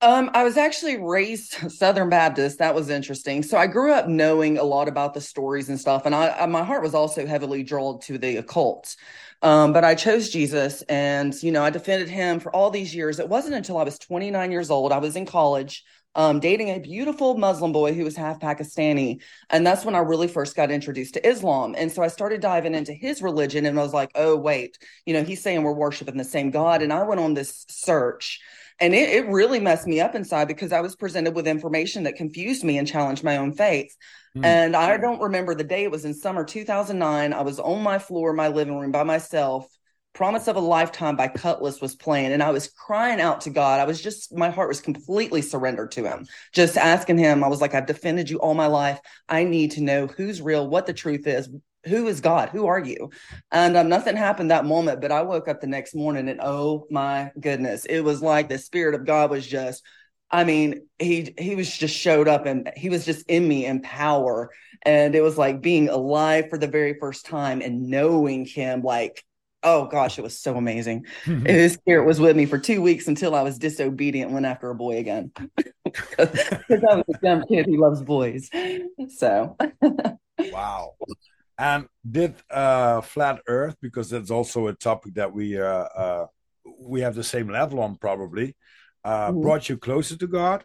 [0.02, 2.58] Um, I was actually raised Southern Baptist.
[2.58, 3.42] That was interesting.
[3.42, 6.46] So I grew up knowing a lot about the stories and stuff, and I, I
[6.46, 8.96] my heart was also heavily drawn to the occult.
[9.42, 13.18] Um, but I chose Jesus, and you know I defended him for all these years.
[13.18, 14.92] It wasn't until I was 29 years old.
[14.92, 15.84] I was in college,
[16.14, 20.28] um, dating a beautiful Muslim boy who was half Pakistani, and that's when I really
[20.28, 21.74] first got introduced to Islam.
[21.76, 25.12] And so I started diving into his religion, and I was like, oh wait, you
[25.12, 28.40] know he's saying we're worshiping the same God, and I went on this search
[28.80, 32.16] and it, it really messed me up inside because I was presented with information that
[32.16, 33.94] confused me and challenged my own faith.
[34.36, 34.44] Mm.
[34.44, 35.84] And I don't remember the day.
[35.84, 37.32] It was in summer 2009.
[37.32, 39.66] I was on my floor, my living room by myself.
[40.12, 43.78] Promise of a Lifetime by Kutless was playing, and I was crying out to God.
[43.78, 47.44] I was just, my heart was completely surrendered to Him, just asking Him.
[47.44, 48.98] I was like, I've defended you all my life.
[49.28, 51.48] I need to know who's real, what the truth is,
[51.84, 52.50] who is God?
[52.50, 53.10] Who are you?
[53.50, 56.86] And um, nothing happened that moment, but I woke up the next morning and oh
[56.90, 59.82] my goodness, it was like the Spirit of God was just,
[60.30, 63.80] I mean, he he was just showed up and he was just in me in
[63.80, 64.50] power.
[64.82, 69.24] And it was like being alive for the very first time and knowing him like
[69.62, 71.06] oh gosh, it was so amazing.
[71.24, 74.74] His spirit was with me for two weeks until I was disobedient, went after a
[74.74, 75.32] boy again.
[76.16, 78.48] Because I was a dumb kid who loves boys.
[79.16, 79.56] So
[80.38, 80.94] wow.
[81.60, 86.26] And did uh, flat Earth, because that's also a topic that we uh, uh,
[86.78, 88.56] we have the same level on, probably,
[89.04, 89.42] uh, mm-hmm.
[89.42, 90.64] brought you closer to God?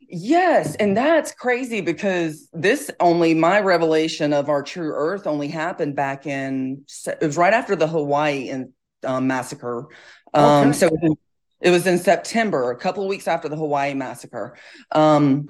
[0.00, 5.94] Yes, and that's crazy because this only my revelation of our true Earth only happened
[5.94, 8.72] back in it was right after the Hawaii and
[9.04, 9.86] um, massacre.
[10.34, 10.72] Um, okay.
[10.72, 11.16] So it was,
[11.60, 14.56] it was in September, a couple of weeks after the Hawaii massacre.
[14.90, 15.48] Um,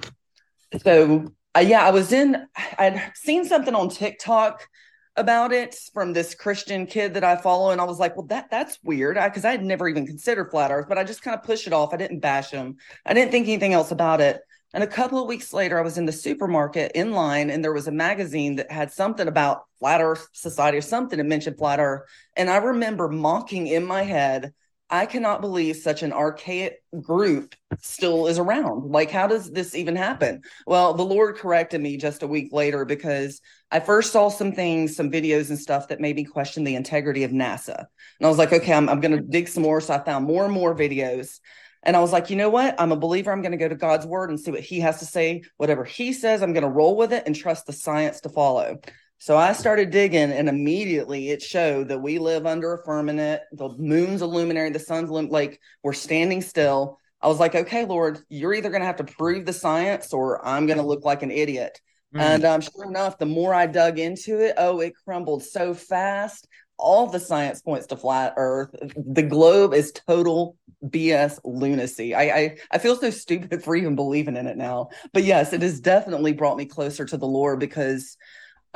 [0.82, 2.46] so uh, yeah, I was in,
[2.78, 4.68] I'd seen something on TikTok
[5.16, 7.70] about it from this Christian kid that I follow.
[7.70, 9.16] And I was like, well, that that's weird.
[9.16, 11.66] Because I, I, had never even considered flat earth, but I just kind of pushed
[11.66, 11.94] it off.
[11.94, 12.76] I didn't bash him.
[13.06, 14.40] I didn't think anything else about it.
[14.74, 17.72] And a couple of weeks later, I was in the supermarket in line and there
[17.72, 21.80] was a magazine that had something about flat earth society or something that mentioned flat
[21.80, 22.02] earth.
[22.36, 24.52] And I remember mocking in my head,
[24.88, 28.92] I cannot believe such an archaic group still is around.
[28.92, 30.42] Like, how does this even happen?
[30.66, 33.40] Well, the Lord corrected me just a week later because
[33.72, 37.24] I first saw some things, some videos and stuff that made me question the integrity
[37.24, 37.78] of NASA.
[37.78, 39.80] And I was like, okay, I'm, I'm going to dig some more.
[39.80, 41.40] So I found more and more videos.
[41.82, 42.80] And I was like, you know what?
[42.80, 43.32] I'm a believer.
[43.32, 45.42] I'm going to go to God's word and see what he has to say.
[45.56, 48.78] Whatever he says, I'm going to roll with it and trust the science to follow.
[49.18, 53.42] So I started digging, and immediately it showed that we live under a firmament.
[53.52, 56.98] The moon's a luminary, the sun's lim- like we're standing still.
[57.22, 60.44] I was like, okay, Lord, you're either going to have to prove the science, or
[60.46, 61.80] I'm going to look like an idiot.
[62.14, 62.24] Mm-hmm.
[62.24, 66.46] And um, sure enough, the more I dug into it, oh, it crumbled so fast.
[66.78, 68.74] All the science points to flat Earth.
[68.96, 72.14] The globe is total BS lunacy.
[72.14, 74.90] I, I I feel so stupid for even believing in it now.
[75.14, 78.18] But yes, it has definitely brought me closer to the Lord because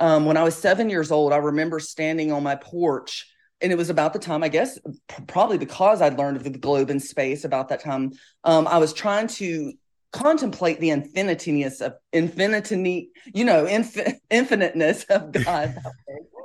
[0.00, 3.76] um, when I was seven years old, I remember standing on my porch, and it
[3.76, 4.78] was about the time, I guess,
[5.26, 8.12] probably because I'd learned of the globe and space about that time.
[8.42, 9.74] Um, I was trying to
[10.12, 15.76] contemplate the infiniteness of infinity, you know, infi- infiniteness of God.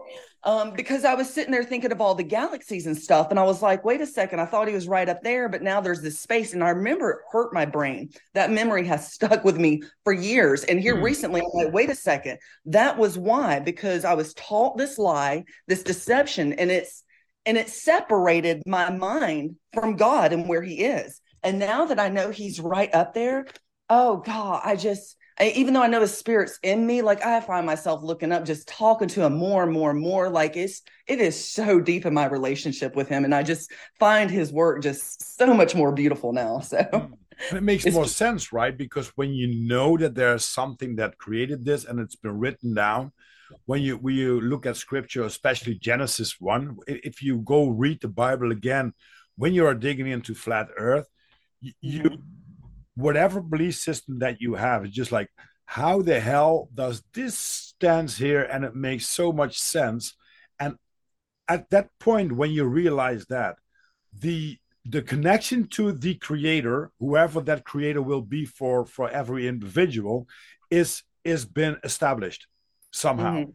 [0.45, 3.31] um, because I was sitting there thinking of all the galaxies and stuff.
[3.31, 5.63] And I was like, wait a second, I thought he was right up there, but
[5.63, 6.53] now there's this space.
[6.53, 8.12] And I remember it hurt my brain.
[8.36, 10.63] That memory has stuck with me for years.
[10.63, 11.01] And here mm.
[11.01, 15.45] recently, I'm like, wait a second, that was why, because I was taught this lie,
[15.67, 17.03] this deception, and it's
[17.47, 21.21] and it separated my mind from God and where he is.
[21.43, 23.45] And now that I know he's right up there,
[23.88, 27.41] oh God, I just I, even though I know the spirit's in me, like I
[27.41, 30.30] find myself looking up, just talking to him more and more and more.
[30.30, 34.32] Like it's it is so deep in my relationship with him, and I just find
[34.32, 36.62] his work just so much more beautiful now.
[36.76, 37.12] So mm.
[37.50, 38.76] and it makes more sense, right?
[38.76, 43.12] Because when you know that there's something that created this and it's been written down,
[43.65, 48.08] when you when you look at scripture, especially Genesis one, if you go read the
[48.08, 48.93] Bible again,
[49.36, 51.10] when you are digging into flat Earth,
[51.82, 52.36] you mm-hmm
[52.95, 55.29] whatever belief system that you have is just like
[55.65, 60.15] how the hell does this stands here and it makes so much sense
[60.60, 60.75] and
[61.47, 63.55] at that point when you realize that
[64.13, 70.27] the the connection to the creator whoever that creator will be for for every individual
[70.69, 72.47] is is been established
[72.91, 73.51] somehow mm-hmm.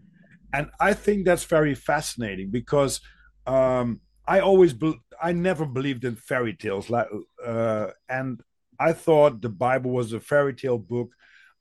[0.53, 3.01] and i think that's very fascinating because
[3.47, 7.07] um i always be- i never believed in fairy tales like
[7.47, 8.43] uh and
[8.81, 11.13] I thought the Bible was a fairy tale book.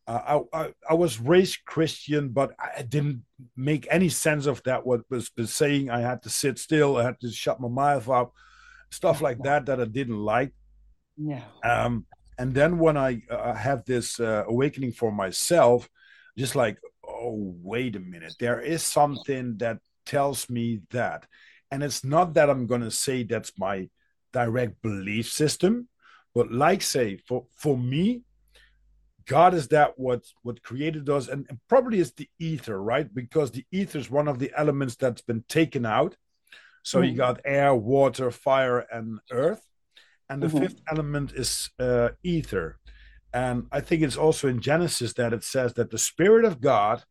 [0.07, 3.23] Uh, I, I, I was raised Christian, but I didn't
[3.57, 4.85] make any sense of that.
[4.85, 8.33] What was saying, I had to sit still, I had to shut my mouth up,
[8.89, 10.53] stuff like that that I didn't like.
[11.17, 11.43] Yeah.
[11.63, 12.05] Um,
[12.39, 15.89] and then when I uh, have this uh, awakening for myself,
[16.37, 21.27] just like, oh, wait a minute, there is something that tells me that,
[21.69, 23.89] and it's not that I'm going to say that's my
[24.31, 25.89] direct belief system
[26.33, 28.23] but like say for for me,
[29.25, 33.13] God is that what what created us, and, and probably is the ether, right?
[33.13, 36.15] Because the ether is one of the elements that's been taken out.
[36.83, 37.11] So mm-hmm.
[37.11, 39.61] you got air, water, fire, and earth,
[40.29, 40.59] and the mm-hmm.
[40.59, 42.79] fifth element is uh, ether.
[43.31, 47.03] And I think it's also in Genesis that it says that the Spirit of God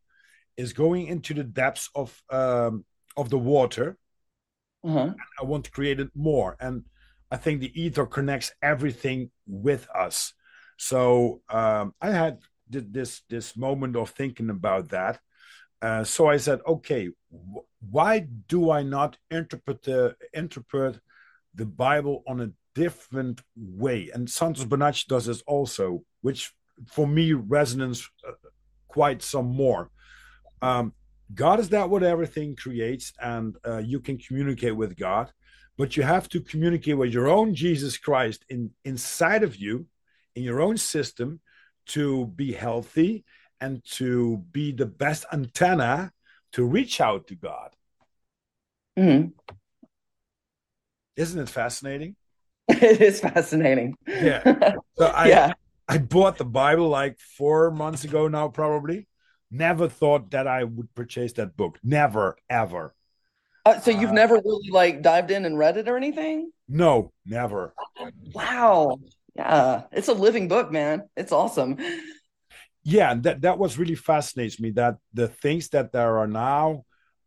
[0.57, 2.85] is going into the depths of um,
[3.17, 3.97] of the water.
[4.85, 5.13] Mm-hmm.
[5.41, 6.85] I want to create it more, and
[7.31, 10.33] I think the ether connects everything with us.
[10.79, 12.39] So um, I had
[12.71, 15.21] this this moment of thinking about that.
[15.81, 17.09] Uh, so I said, okay,
[17.91, 20.99] why do I not interpret the, interpret
[21.55, 24.11] the Bible on a different way?
[24.13, 26.53] And Santos Bonacci does this also, which
[26.91, 28.33] for me resonates uh,
[28.89, 29.91] quite some more.
[30.63, 30.95] Um,
[31.35, 35.31] God is that what everything creates, and uh, you can communicate with God
[35.79, 39.87] but you have to communicate with your own Jesus Christ in inside of you,
[40.35, 41.41] in your own system,
[41.87, 43.25] to be healthy
[43.61, 46.13] and to be the best antenna
[46.53, 47.71] to reach out to God.
[48.99, 49.29] Mm-hmm.
[51.17, 52.17] Isn't it fascinating?
[52.69, 53.95] It is fascinating.
[54.07, 54.75] Yeah.
[54.99, 55.53] So I yeah.
[55.89, 59.09] I bought the Bible like four months ago now, probably.
[59.51, 61.79] Never thought that I would purchase that book.
[61.83, 62.95] Never, ever.
[63.69, 66.51] Uh, so you've uh, never really like dived in and read it or anything?
[66.69, 67.75] No, never.
[68.33, 68.99] Wow.
[69.37, 71.09] Yeah, it's a living book, man.
[71.17, 71.77] It's awesome.
[72.83, 74.71] Yeah, that that was really fascinates me.
[74.71, 76.87] That the things that there are now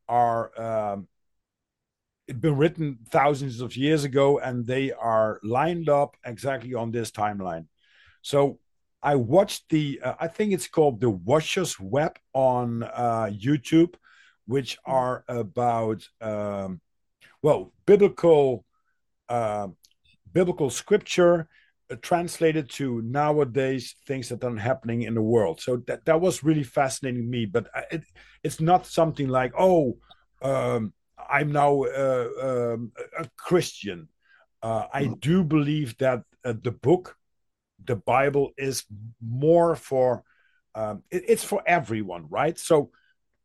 [0.10, 1.08] are um,
[2.40, 7.68] been written thousands of years ago, and they are lined up exactly on this timeline.
[8.24, 8.58] So
[9.04, 13.94] I watched the, uh, I think it's called the Watcher's Web on uh, YouTube
[14.46, 16.82] which are about um,
[17.42, 18.66] well biblical
[19.30, 19.68] uh,
[20.34, 21.48] biblical scripture
[21.90, 25.62] uh, translated to nowadays things that are happening in the world.
[25.62, 27.46] So that that was really fascinating me.
[27.46, 28.04] But it,
[28.44, 29.98] it's not something like oh
[30.42, 30.94] um,
[31.30, 34.10] I'm now uh, um, a Christian.
[34.62, 35.20] Uh, I mm.
[35.20, 37.16] do believe that uh, the book,
[37.84, 38.84] the Bible, is
[39.22, 40.24] more for
[40.76, 42.58] um, it, it's for everyone, right?
[42.58, 42.92] So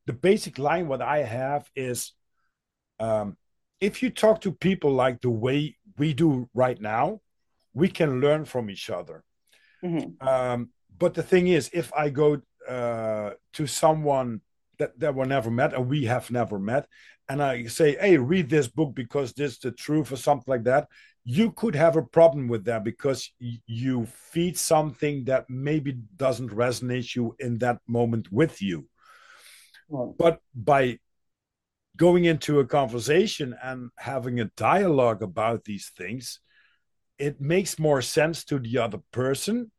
[0.06, 2.12] the basic line what I have is
[2.98, 3.36] um,
[3.80, 7.20] if you talk to people like the way we do right now,
[7.74, 9.24] we can learn from each other.
[9.84, 10.26] Mm-hmm.
[10.26, 14.40] Um, but the thing is, if I go uh, to someone
[14.78, 16.86] that, that we never met and we have never met,
[17.28, 20.64] and I say, hey, read this book because this is the truth or something like
[20.64, 20.88] that,
[21.24, 26.50] you could have a problem with that because y- you feed something that maybe doesn't
[26.50, 28.86] resonate you in that moment with you.
[29.90, 30.98] But by
[31.96, 36.40] going into a conversation and having a dialogue about these things,
[37.18, 39.70] it makes more sense to the other person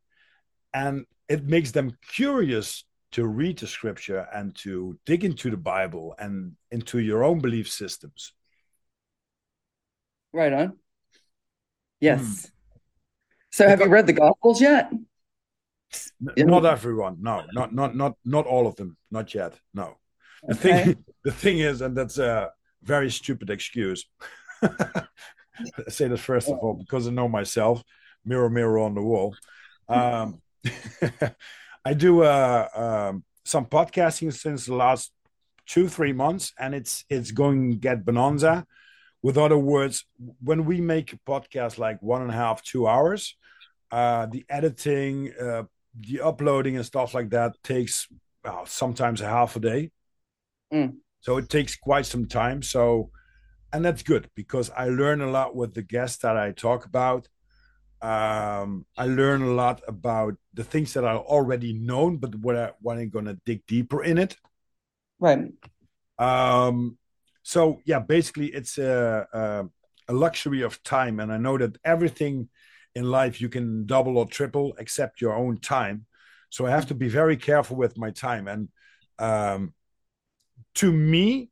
[0.74, 6.14] and it makes them curious to read the scripture and to dig into the Bible
[6.18, 8.32] and into your own belief systems.
[10.32, 10.78] Right on.
[12.00, 12.20] Yes.
[12.20, 12.48] Hmm.
[13.50, 14.92] So have you read the Gospels yet?
[16.20, 17.18] Not everyone.
[17.20, 18.96] No, not not not not all of them.
[19.10, 19.58] Not yet.
[19.72, 19.96] No.
[20.42, 20.84] The okay.
[20.84, 22.50] thing the thing is, and that's a
[22.82, 24.06] very stupid excuse.
[24.62, 25.06] I
[25.88, 27.82] say this first of all because I know myself.
[28.24, 29.34] Mirror, mirror on the wall.
[29.88, 30.42] Um,
[31.84, 35.12] I do uh, um, some podcasting since the last
[35.66, 38.66] two three months, and it's it's going to get bonanza.
[39.22, 40.04] With other words,
[40.42, 43.36] when we make a podcast like one and a half two hours,
[43.90, 45.64] uh, the editing, uh,
[46.00, 48.08] the uploading, and stuff like that takes
[48.44, 49.90] well, sometimes a half a day.
[50.72, 50.96] Mm.
[51.20, 52.62] So it takes quite some time.
[52.62, 53.10] So,
[53.72, 57.28] and that's good because I learn a lot with the guests that I talk about
[58.00, 62.70] um, I learn a lot about the things that are already known, but what I
[62.80, 64.36] when I'm gonna dig deeper in it.
[65.18, 65.52] Right.
[66.18, 66.96] Um.
[67.42, 72.48] So yeah, basically, it's a, a a luxury of time, and I know that everything
[72.98, 76.06] in life you can double or triple except your own time.
[76.50, 78.48] So I have to be very careful with my time.
[78.48, 78.68] And
[79.18, 79.72] um,
[80.76, 81.50] to me,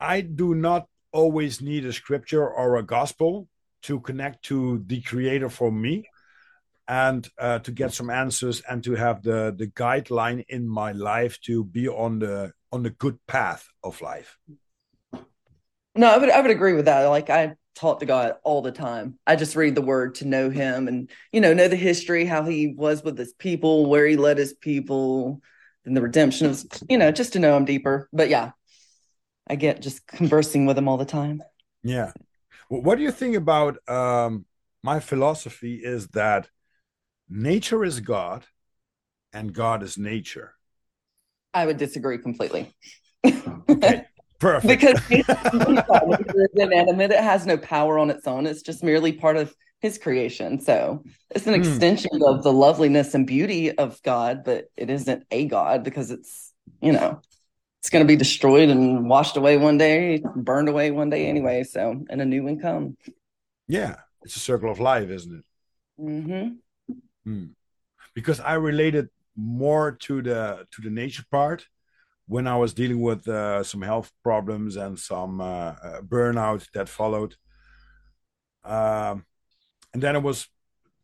[0.00, 3.48] I do not always need a scripture or a gospel
[3.82, 6.08] to connect to the creator for me
[6.88, 11.40] and uh, to get some answers and to have the the guideline in my life
[11.42, 14.38] to be on the on the good path of life
[15.94, 18.72] no i would i would agree with that like i talk to god all the
[18.72, 22.24] time i just read the word to know him and you know know the history
[22.24, 25.40] how he was with his people where he led his people
[25.84, 28.50] and the redemption of you know just to know him deeper but yeah
[29.48, 31.42] i get just conversing with him all the time
[31.82, 32.12] yeah
[32.68, 34.46] what do you think about um,
[34.82, 35.76] my philosophy?
[35.76, 36.48] Is that
[37.28, 38.46] nature is God,
[39.32, 40.54] and God is nature.
[41.52, 42.74] I would disagree completely.
[43.26, 44.06] okay,
[44.42, 44.68] perfect.
[44.68, 45.00] because
[46.34, 48.46] is inanimate; it has no power on its own.
[48.46, 50.60] It's just merely part of His creation.
[50.60, 51.60] So it's an hmm.
[51.60, 56.52] extension of the loveliness and beauty of God, but it isn't a God because it's
[56.80, 57.20] you know
[57.80, 61.64] it's going to be destroyed and washed away one day, burned away one day anyway.
[61.64, 62.96] So, and a new one come.
[63.68, 65.44] Yeah, it's a circle of life, isn't it?
[66.00, 66.94] Mm-hmm.
[67.24, 67.44] Hmm.
[68.14, 71.66] Because I related more to the to the nature part
[72.26, 76.88] when I was dealing with uh, some health problems and some uh, uh, burnout that
[76.88, 77.34] followed.
[78.64, 79.24] Um,
[79.92, 80.48] and then I was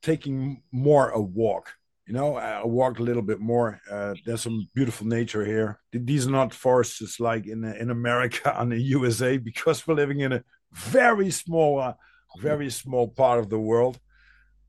[0.00, 1.74] taking more a walk
[2.08, 3.82] you know, I walked a little bit more.
[3.88, 5.78] Uh, there's some beautiful nature here.
[5.92, 10.32] These are not forests like in in America and the USA because we're living in
[10.32, 11.92] a very small, uh,
[12.40, 14.00] very small part of the world.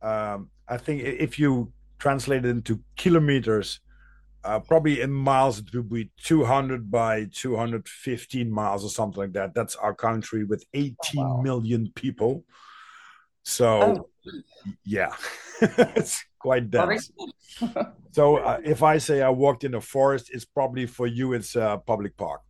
[0.01, 3.79] Um, I think if you translate it into kilometers,
[4.43, 9.53] uh, probably in miles it would be 200 by 215 miles or something like that.
[9.53, 11.41] That's our country with 18 wow.
[11.41, 12.43] million people.
[13.43, 14.31] So, oh.
[14.83, 15.11] yeah,
[15.61, 17.11] it's quite dense.
[18.11, 21.55] so, uh, if I say I walked in a forest, it's probably for you, it's
[21.55, 22.41] a public park.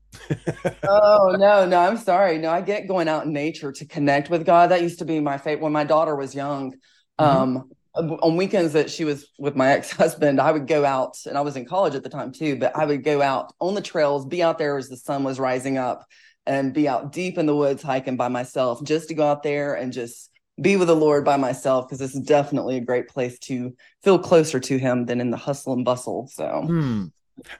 [0.87, 2.37] oh no, no, I'm sorry.
[2.37, 4.71] No, I get going out in nature to connect with God.
[4.71, 6.73] That used to be my fate when my daughter was young.
[7.19, 7.23] Mm-hmm.
[7.23, 11.41] Um, on weekends that she was with my ex-husband, I would go out, and I
[11.41, 12.57] was in college at the time too.
[12.57, 15.39] But I would go out on the trails, be out there as the sun was
[15.39, 16.05] rising up,
[16.45, 19.73] and be out deep in the woods hiking by myself, just to go out there
[19.75, 20.29] and just
[20.61, 24.59] be with the Lord by myself because it's definitely a great place to feel closer
[24.59, 26.27] to Him than in the hustle and bustle.
[26.31, 27.05] So, hmm.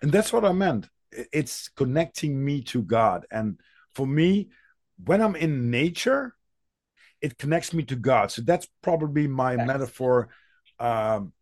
[0.02, 0.90] and that's what I meant.
[1.12, 3.26] It's connecting me to God.
[3.32, 3.60] And
[3.96, 4.50] for me,
[5.04, 6.36] when I'm in nature,
[7.22, 8.32] it connects me to God.
[8.32, 9.68] So that's probably my Thanks.
[9.68, 10.30] metaphor.
[10.80, 11.34] Um,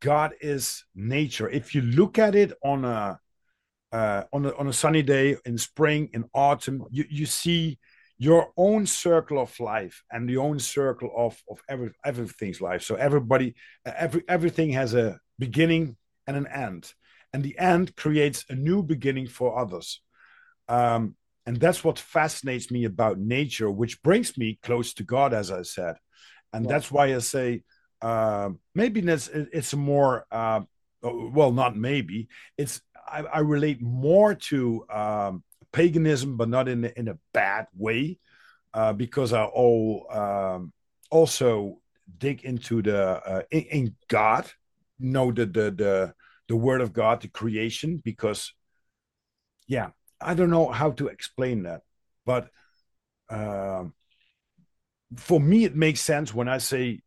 [0.00, 1.48] God is nature.
[1.48, 3.18] If you look at it on a
[3.90, 7.78] uh, on a on a sunny day in spring, in autumn, you you see
[8.18, 12.96] your own circle of life and the own circle of of every everything's life so
[12.96, 13.54] everybody
[13.86, 15.96] every everything has a beginning
[16.26, 16.92] and an end
[17.32, 20.00] and the end creates a new beginning for others
[20.68, 21.14] um,
[21.48, 25.62] and that's what fascinates me about nature which brings me close to god as i
[25.62, 25.96] said
[26.52, 26.70] and yeah.
[26.72, 27.62] that's why i say
[28.00, 30.60] uh, maybe it's, it's more uh,
[31.02, 32.80] well not maybe it's
[33.10, 35.42] I, I relate more to um,
[35.72, 38.18] paganism, but not in in a bad way,
[38.74, 40.72] uh, because I all um,
[41.10, 41.80] also
[42.18, 44.50] dig into the uh, in, in, God,
[44.98, 46.14] know the, the the
[46.48, 48.52] the word of God, the creation, because
[49.66, 49.90] yeah,
[50.20, 51.82] I don't know how to explain that,
[52.26, 52.50] but
[53.30, 53.84] uh,
[55.16, 57.00] for me it makes sense when I say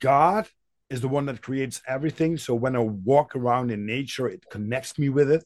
[0.00, 0.46] God
[0.88, 2.36] is the one that creates everything.
[2.36, 5.44] So when I walk around in nature, it connects me with it.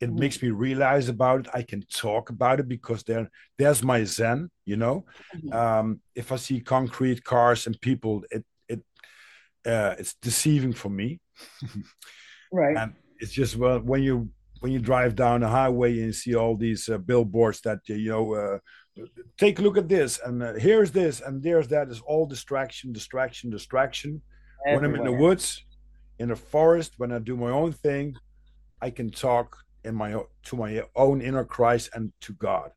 [0.00, 0.18] It mm-hmm.
[0.18, 1.48] makes me realize about it.
[1.54, 4.50] I can talk about it because there, there's my zen.
[4.64, 5.04] You know,
[5.36, 5.52] mm-hmm.
[5.52, 8.80] um, if I see concrete cars and people, it it
[9.66, 11.20] uh, it's deceiving for me.
[12.52, 12.76] right.
[12.76, 14.30] And it's just well when you
[14.62, 18.08] when you drive down the highway and you see all these uh, billboards that you
[18.08, 18.58] know uh,
[19.36, 22.92] take a look at this and uh, here's this and there's that is all distraction
[22.92, 24.22] distraction distraction.
[24.64, 24.90] Everywhere.
[24.90, 25.64] when i'm in the woods
[26.20, 28.14] in the forest when i do my own thing
[28.80, 32.70] i can talk in my to my own inner christ and to god.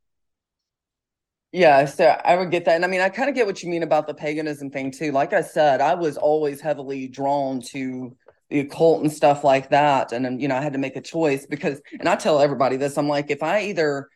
[1.51, 3.69] Yeah so i would get that and i mean i kind of get what you
[3.69, 5.11] mean about the paganism thing too.
[5.11, 8.17] Like i said i was always heavily drawn to
[8.49, 11.45] the occult and stuff like that and you know i had to make a choice
[11.45, 14.07] because and i tell everybody this i'm like if i either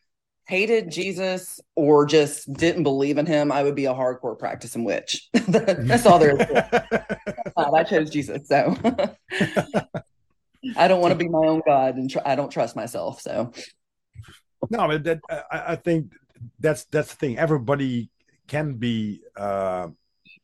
[0.49, 5.29] hated Jesus or just didn't believe in him, I would be a hardcore practicing witch.
[5.47, 6.47] That's all there is.
[7.57, 8.75] I chose Jesus, so
[10.75, 13.21] I don't want to be my own god, and tr- I don't trust myself.
[13.21, 13.51] So
[14.71, 16.13] no, but that I, I, think
[16.59, 17.37] that's that's the thing.
[17.37, 18.09] Everybody
[18.47, 19.89] can be uh,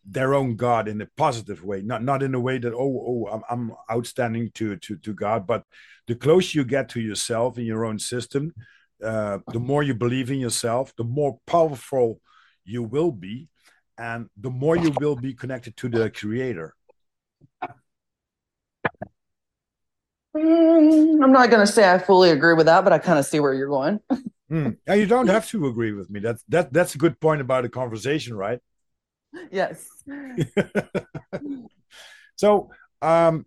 [0.05, 3.27] their own god in a positive way, not not in a way that oh oh
[3.31, 5.63] I'm, I'm outstanding to to to God, but
[6.07, 8.53] the closer you get to yourself in your own system
[9.03, 12.21] uh, the more you believe in yourself, the more powerful
[12.63, 13.47] you will be,
[13.97, 16.75] and the more you will be connected to the creator.
[20.35, 23.25] Mm, I'm not going to say I fully agree with that, but I kind of
[23.25, 23.99] see where you're going.
[24.51, 24.75] mm.
[24.85, 26.19] And you don't have to agree with me.
[26.19, 28.59] That's that that's a good point about a conversation, right?
[29.51, 29.87] Yes.
[32.35, 32.69] so,
[33.01, 33.45] um,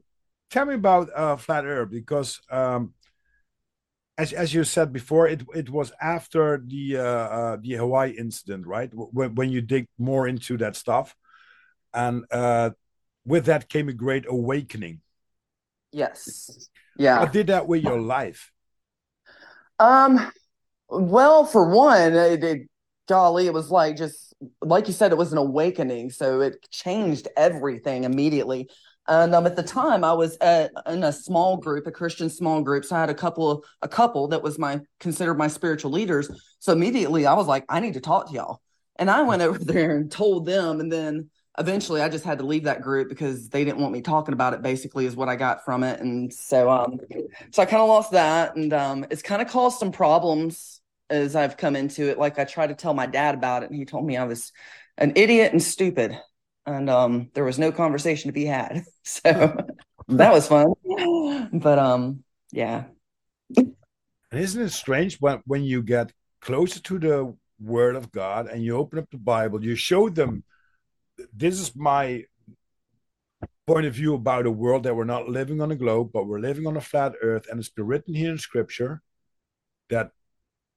[0.50, 2.94] tell me about uh, flat Earth because um,
[4.18, 8.66] as as you said before, it it was after the uh, uh, the Hawaii incident,
[8.66, 8.90] right?
[8.92, 11.14] When when you dig more into that stuff,
[11.94, 12.70] and uh,
[13.24, 15.00] with that came a great awakening.
[15.92, 16.68] Yes.
[16.96, 17.20] Yeah.
[17.20, 18.50] What did that with your life?
[19.78, 20.32] Um.
[20.90, 22.68] Well, for one, it, it,
[23.08, 26.10] golly, it was like just like you said, it was an awakening.
[26.10, 28.68] So it changed everything immediately.
[29.08, 32.60] And um, at the time, I was at, in a small group, a Christian small
[32.60, 32.84] group.
[32.84, 36.30] So I had a couple, a couple that was my considered my spiritual leaders.
[36.58, 38.60] So immediately, I was like, I need to talk to y'all.
[38.96, 40.80] And I went over there and told them.
[40.80, 44.02] And then eventually, I just had to leave that group because they didn't want me
[44.02, 44.60] talking about it.
[44.60, 46.00] Basically, is what I got from it.
[46.00, 47.00] And so, um,
[47.50, 50.77] so I kind of lost that, and um, it's kind of caused some problems
[51.10, 52.18] as I've come into it.
[52.18, 54.52] Like I tried to tell my dad about it, and he told me I was
[54.96, 56.18] an idiot and stupid
[56.68, 58.84] and um, there was no conversation to be had.
[59.04, 59.22] So
[60.08, 60.74] that was fun.
[61.52, 62.84] But um, yeah.
[63.56, 63.74] And
[64.32, 68.76] isn't it strange when when you get closer to the Word of God and you
[68.76, 70.44] open up the Bible, you show them
[71.32, 72.24] this is my
[73.66, 76.46] point of view about a world that we're not living on a globe, but we're
[76.48, 79.00] living on a flat earth, and it's been written here in Scripture
[79.88, 80.10] that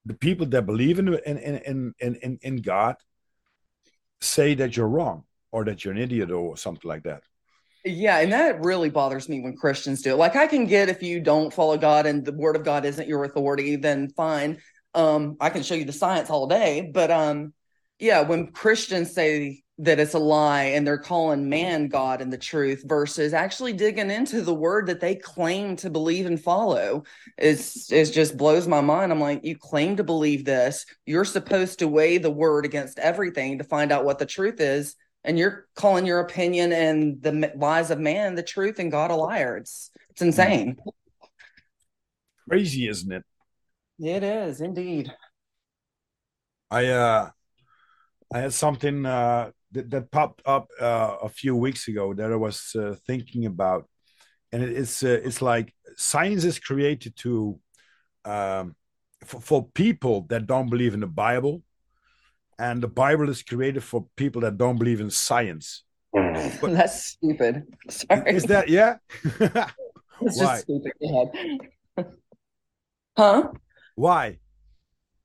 [0.06, 2.96] the people that believe in in in in in, in God
[4.20, 7.24] say that you're wrong or that you're an idiot or something like that.
[7.84, 10.18] Yeah, and that really bothers me when Christians do it.
[10.18, 13.08] Like I can get if you don't follow God and the word of God isn't
[13.08, 14.60] your authority, then fine.
[14.94, 16.92] Um, I can show you the science all day.
[16.94, 17.54] But um,
[17.98, 22.38] yeah, when Christians say that it's a lie and they're calling man God and the
[22.38, 27.04] truth versus actually digging into the word that they claim to believe and follow
[27.40, 29.12] is is just blows my mind.
[29.12, 30.86] I'm like, you claim to believe this.
[31.08, 34.96] You're supposed to weigh the word against everything to find out what the truth is
[35.24, 39.16] and you're calling your opinion and the lies of man the truth and God a
[39.16, 39.58] liar.
[39.58, 40.78] It's it's insane.
[42.48, 43.24] Crazy, isn't it?
[44.00, 45.12] It is indeed.
[46.70, 47.30] I uh
[48.32, 52.36] I had something uh that, that popped up uh, a few weeks ago that I
[52.36, 53.88] was uh, thinking about,
[54.52, 57.60] and it, it's uh, it's like science is created to
[58.26, 58.76] um,
[59.26, 61.64] for, for people that don't believe in the Bible
[62.62, 65.84] and the Bible is created for people that don't believe in science.
[66.14, 67.64] But That's stupid.
[67.90, 68.36] Sorry.
[68.36, 68.98] Is that yeah?
[69.24, 70.62] it's Why?
[70.62, 70.94] just stupid.
[73.18, 73.50] huh?
[73.96, 74.38] Why?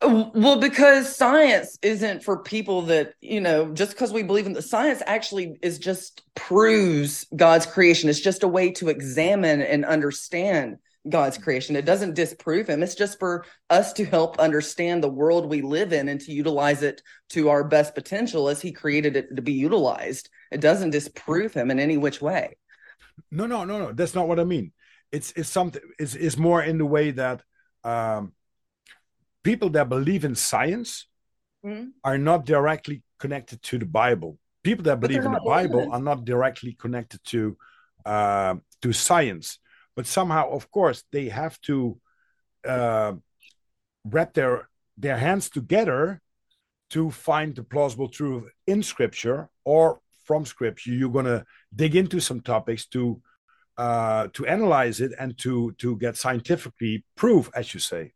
[0.02, 4.60] Well, because science isn't for people that, you know, just because we believe in the
[4.60, 8.10] science actually is just proves God's creation.
[8.10, 10.76] It's just a way to examine and understand
[11.08, 11.76] God's creation.
[11.76, 12.82] It doesn't disprove him.
[12.82, 16.82] It's just for us to help understand the world we live in and to utilize
[16.82, 20.28] it to our best potential as he created it to be utilized.
[20.52, 22.56] It doesn't disprove him in any which way.
[23.30, 23.92] No, no, no, no.
[23.92, 24.72] That's not what I mean.
[25.10, 27.42] It's it's something it's, it's more in the way that
[27.84, 28.32] um,
[29.46, 31.06] people that believe in science
[31.64, 31.88] mm-hmm.
[32.02, 34.38] are not directly connected to the Bible.
[34.64, 37.56] People that believe in the Bible are not directly connected to
[38.04, 39.60] uh, to science.
[39.94, 41.76] But somehow, of course, they have to
[42.66, 43.12] uh,
[44.04, 44.68] wrap their
[44.98, 46.20] their hands together
[46.90, 50.90] to find the plausible truth in Scripture or from Scripture.
[50.90, 51.44] You're going to
[51.82, 53.22] dig into some topics to
[53.78, 58.15] uh, to analyze it and to to get scientifically proof, as you say.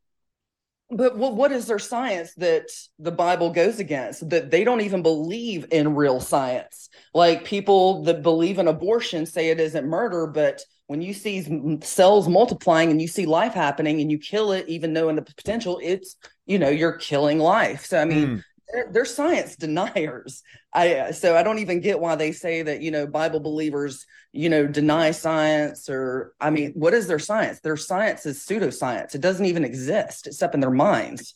[0.91, 2.67] But what, what is their science that
[2.99, 4.29] the Bible goes against?
[4.31, 6.89] That they don't even believe in real science.
[7.15, 12.29] Like people that believe in abortion say it isn't murder, but when you see cells
[12.29, 16.17] multiplying and you see life happening and you kill it, even knowing the potential, it's
[16.47, 17.87] you know you're killing life.
[17.87, 18.43] So I mean, mm
[18.73, 20.43] they're, they're science deniers.
[20.73, 24.49] I so I don't even get why they say that you know Bible believers you
[24.49, 27.61] know deny science or I mean what is their science?
[27.61, 29.15] Their science is pseudoscience.
[29.15, 31.35] It doesn't even exist except in their minds.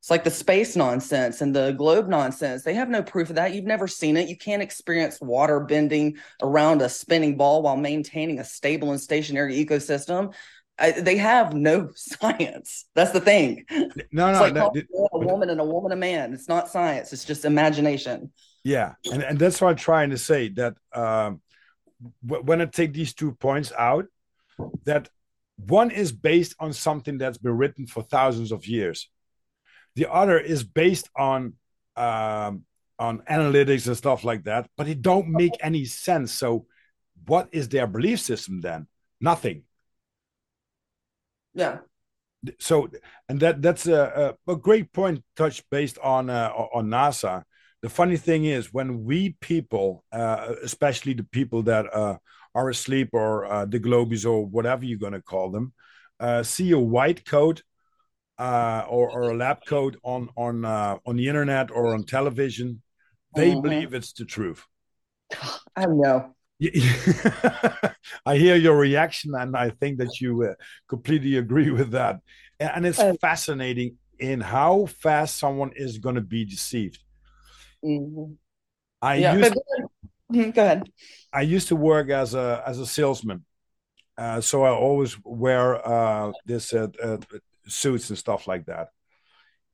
[0.00, 2.62] It's like the space nonsense and the globe nonsense.
[2.62, 3.52] They have no proof of that.
[3.52, 4.30] You've never seen it.
[4.30, 9.62] You can't experience water bending around a spinning ball while maintaining a stable and stationary
[9.62, 10.32] ecosystem.
[10.80, 12.86] I, they have no science.
[12.94, 13.64] That's the thing.
[14.10, 14.72] No, no, like no
[15.12, 16.32] a woman and a woman a man.
[16.32, 17.12] It's not science.
[17.12, 18.32] It's just imagination.
[18.64, 20.48] Yeah, and and that's what I'm trying to say.
[20.48, 21.40] That um,
[22.22, 24.06] when I take these two points out,
[24.84, 25.08] that
[25.56, 29.08] one is based on something that's been written for thousands of years.
[29.96, 31.54] The other is based on
[31.96, 32.64] um,
[32.98, 36.32] on analytics and stuff like that, but it don't make any sense.
[36.32, 36.66] So,
[37.26, 38.86] what is their belief system then?
[39.20, 39.64] Nothing
[41.54, 41.78] yeah.
[42.58, 42.88] So,
[43.28, 47.42] and that that's a, a, great point touched based on uh, on NASA.
[47.82, 52.16] The funny thing is, when we people, uh, especially the people that uh,
[52.54, 55.74] are asleep or uh, the globies or whatever you're going to call them,
[56.18, 57.62] uh, see a white coat
[58.38, 62.80] uh, or, or a lab coat on on on the internet or on television,
[63.34, 63.60] they mm-hmm.
[63.60, 64.64] believe it's the truth.
[65.76, 66.34] I know.
[68.26, 70.54] I hear your reaction, and I think that you uh,
[70.88, 72.20] completely agree with that.
[72.58, 76.98] And it's uh, fascinating in how fast someone is going to be deceived.
[77.82, 78.34] Mm-hmm.
[79.00, 79.54] I yeah, used,
[80.30, 80.90] mm-hmm, go ahead.
[81.32, 83.46] I used to work as a as a salesman,
[84.18, 87.16] uh, so I always wear uh, this uh, uh,
[87.66, 88.88] suits and stuff like that.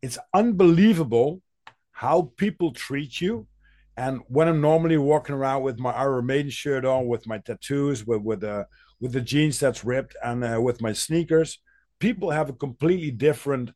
[0.03, 1.43] It's unbelievable
[1.91, 3.49] how people treat you
[3.97, 8.07] and when I'm normally walking around with my Iron Maiden shirt on, with my tattoos,
[8.07, 8.65] with with the uh,
[9.01, 11.59] with the jeans that's ripped, and uh, with my sneakers,
[11.99, 13.73] people have a completely different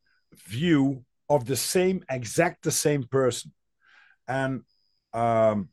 [0.47, 3.53] view of the same, exact the same person,
[4.29, 4.63] and
[5.15, 5.69] um,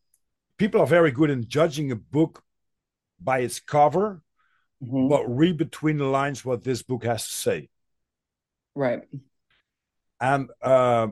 [0.58, 2.42] people are very good in judging a book
[3.20, 4.22] by its cover,
[4.84, 5.10] mm-hmm.
[5.10, 7.70] but read between the lines what this book has to say.
[8.76, 9.02] Right.
[10.22, 11.08] And uh,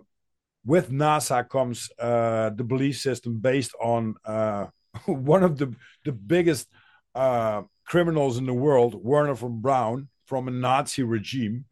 [0.65, 4.65] with NASA comes uh, the belief system based on uh,
[5.05, 6.67] one of the the biggest
[7.13, 11.65] uh, criminals in the world, Wernher von Braun, from a Nazi regime,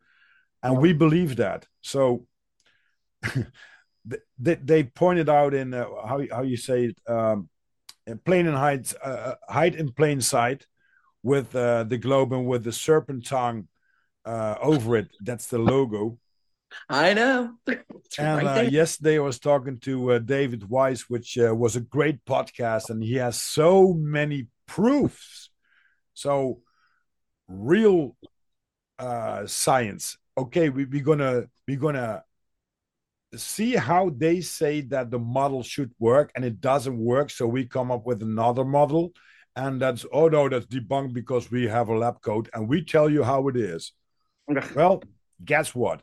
[0.61, 1.67] and we believe that.
[1.81, 2.27] So
[4.05, 7.49] they, they pointed out in uh, how how you say it, um,
[8.25, 10.67] plain and hide uh, uh, hide in plain sight
[11.23, 13.67] with the globe and with the serpent tongue
[14.25, 15.09] over it.
[15.21, 16.19] That's the logo
[16.89, 17.53] I know.
[17.67, 21.82] and right uh, yesterday I was talking to uh, David Weiss, which uh, was a
[21.82, 25.49] great podcast, and he has so many proofs.
[26.13, 26.61] So,
[27.47, 28.15] real
[28.99, 30.17] uh, science.
[30.38, 32.24] Okay, we, we're gonna we're gonna
[33.36, 37.30] see how they say that the model should work, and it doesn't work.
[37.30, 39.13] So we come up with another model,
[39.55, 43.09] and that's oh no, that's debunked because we have a lab coat, and we tell
[43.09, 43.93] you how it is.
[44.76, 45.03] well,
[45.43, 46.01] guess what?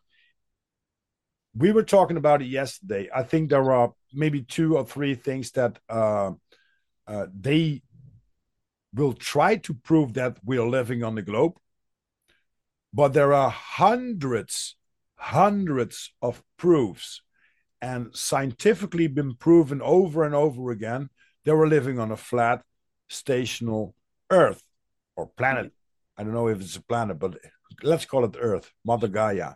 [1.57, 3.09] We were talking about it yesterday.
[3.15, 6.33] I think there are maybe two or three things that uh,
[7.07, 7.83] uh, they
[8.95, 11.55] will try to prove that we are living on the globe,
[12.93, 14.77] but there are hundreds,
[15.17, 17.23] hundreds of proofs,
[17.83, 21.09] and scientifically been proven over and over again
[21.45, 22.63] that we're living on a flat,
[23.09, 23.95] stational
[24.31, 24.63] Earth
[25.17, 25.73] or planet.
[26.17, 27.39] I don't know if it's a planet, but
[27.83, 29.55] let's call it Earth, Mother Gaia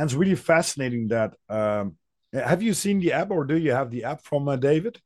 [0.00, 1.96] and it's really fascinating that um,
[2.32, 4.98] have you seen the app or do you have the app from uh, david?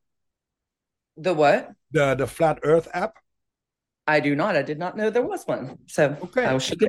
[1.17, 1.71] The what?
[1.91, 3.17] The the flat earth app?
[4.07, 4.55] I do not.
[4.55, 5.79] I did not know there was one.
[5.87, 6.45] So okay.
[6.45, 6.79] I should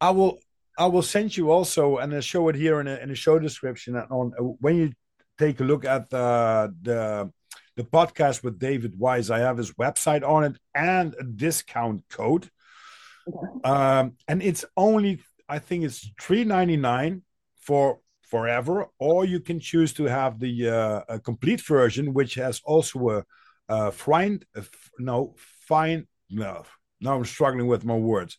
[0.00, 0.38] i will
[0.76, 3.38] i will send you also and i'll show it here in a, in a show
[3.38, 4.92] description and on uh, when you
[5.38, 7.30] take a look at the the
[7.76, 12.50] the podcast with david Weiss i have his website on it and a discount code.
[13.62, 17.22] Um, and it's only I think it's three ninety nine
[17.60, 23.08] for forever, or you can choose to have the uh, complete version, which has also
[23.10, 23.24] a,
[23.68, 24.62] uh, find uh,
[24.98, 25.34] no
[25.68, 26.64] find no.
[27.00, 28.38] Now I'm struggling with my words.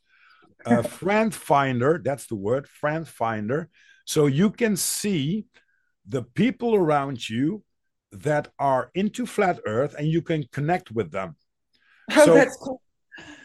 [0.66, 3.70] A friend finder, that's the word, friend finder.
[4.06, 5.46] So you can see
[6.08, 7.64] the people around you
[8.12, 11.36] that are into flat Earth, and you can connect with them.
[12.18, 12.82] Oh, so, that's cool.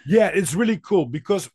[0.07, 1.49] Yeah, it's really cool because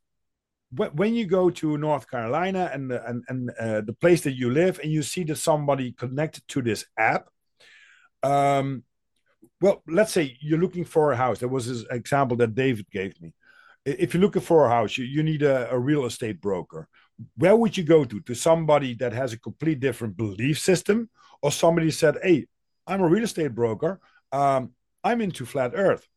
[0.76, 4.80] when you go to North Carolina and and and uh, the place that you live,
[4.80, 7.28] and you see that somebody connected to this app,
[8.24, 8.84] um,
[9.61, 11.39] well, let's say you're looking for a house.
[11.39, 13.34] There was this example that David gave me.
[13.86, 16.88] If you're looking for a house, you, you need a, a real estate broker.
[17.36, 18.19] Where would you go to?
[18.21, 21.09] To somebody that has a complete different belief system,
[21.41, 22.47] or somebody said, "Hey,
[22.88, 23.99] I'm a real estate broker.
[24.32, 24.71] Um,
[25.03, 26.07] I'm into flat Earth."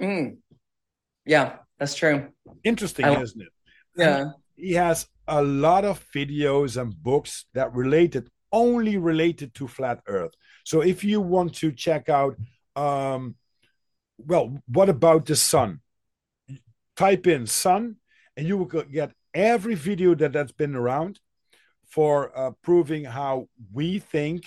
[0.00, 0.38] Mm.
[1.24, 2.28] Yeah, that's true.
[2.64, 3.48] Interesting, I, isn't it?
[3.96, 4.16] Yeah.
[4.18, 10.00] And he has a lot of videos and books that related only related to flat
[10.06, 10.32] Earth.
[10.64, 12.36] So if you want to check out,
[12.74, 13.34] um,
[14.18, 15.80] well, what about the sun?
[16.96, 17.96] Type in sun,
[18.36, 21.20] and you will get every video that that's been around
[21.86, 24.46] for uh, proving how we think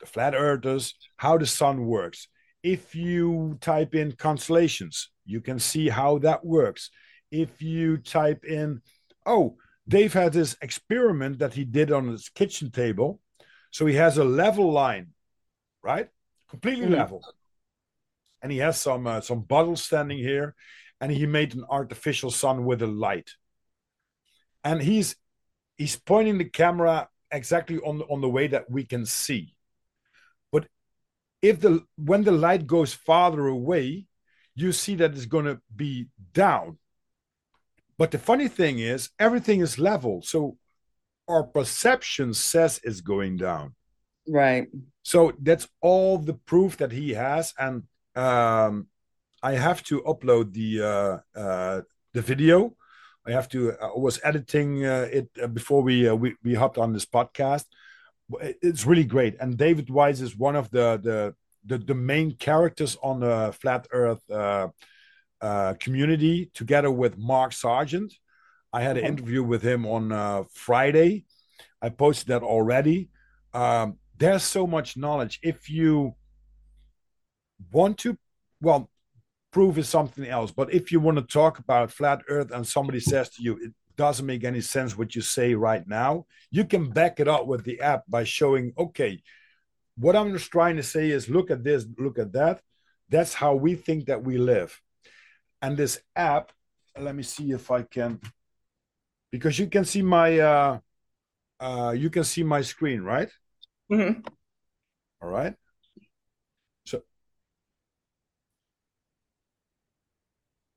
[0.00, 2.28] the flat earthers how the sun works
[2.62, 6.90] if you type in constellations you can see how that works.
[7.30, 8.82] If you type in,
[9.24, 9.56] oh,
[9.86, 13.20] Dave had this experiment that he did on his kitchen table.
[13.70, 15.08] So he has a level line,
[15.82, 16.08] right?
[16.48, 16.94] Completely mm-hmm.
[16.94, 17.22] level.
[18.42, 20.54] And he has some uh, some bottles standing here,
[21.00, 23.30] and he made an artificial sun with a light.
[24.64, 25.14] And he's
[25.76, 29.54] he's pointing the camera exactly on on the way that we can see.
[31.42, 34.06] If the when the light goes farther away,
[34.54, 36.78] you see that it's going to be down.
[37.98, 40.22] But the funny thing is, everything is level.
[40.22, 40.56] So
[41.28, 43.74] our perception says it's going down.
[44.26, 44.68] Right.
[45.02, 47.54] So that's all the proof that he has.
[47.58, 47.84] And
[48.14, 48.88] um,
[49.42, 51.82] I have to upload the uh, uh,
[52.12, 52.74] the video.
[53.26, 53.72] I have to.
[53.80, 57.64] I was editing uh, it uh, before we, uh, we we hopped on this podcast.
[58.40, 59.36] It's really great.
[59.40, 63.86] And David Weiss is one of the the the, the main characters on the flat
[63.92, 64.68] earth uh,
[65.40, 68.14] uh, community together with mark sargent.
[68.72, 71.26] I had an interview with him on uh, friday.
[71.82, 73.10] I posted that already.
[73.52, 75.38] Um, there's so much knowledge.
[75.42, 76.14] If you
[77.72, 78.16] want to
[78.60, 78.90] well
[79.50, 80.50] proof is something else.
[80.50, 84.30] But if you want to talk about flat earth and somebody says to you doesn't
[84.32, 87.80] make any sense what you say right now you can back it up with the
[87.80, 89.12] app by showing okay
[90.00, 92.62] what I'm just trying to say is look at this, look at that.
[93.10, 94.80] That's how we think that we live.
[95.60, 96.52] And this app,
[96.98, 98.20] let me see if I can,
[99.30, 100.78] because you can see my, uh,
[101.60, 103.28] uh, you can see my screen, right?
[103.92, 104.20] Mm-hmm.
[105.20, 105.54] All right.
[106.86, 107.02] So,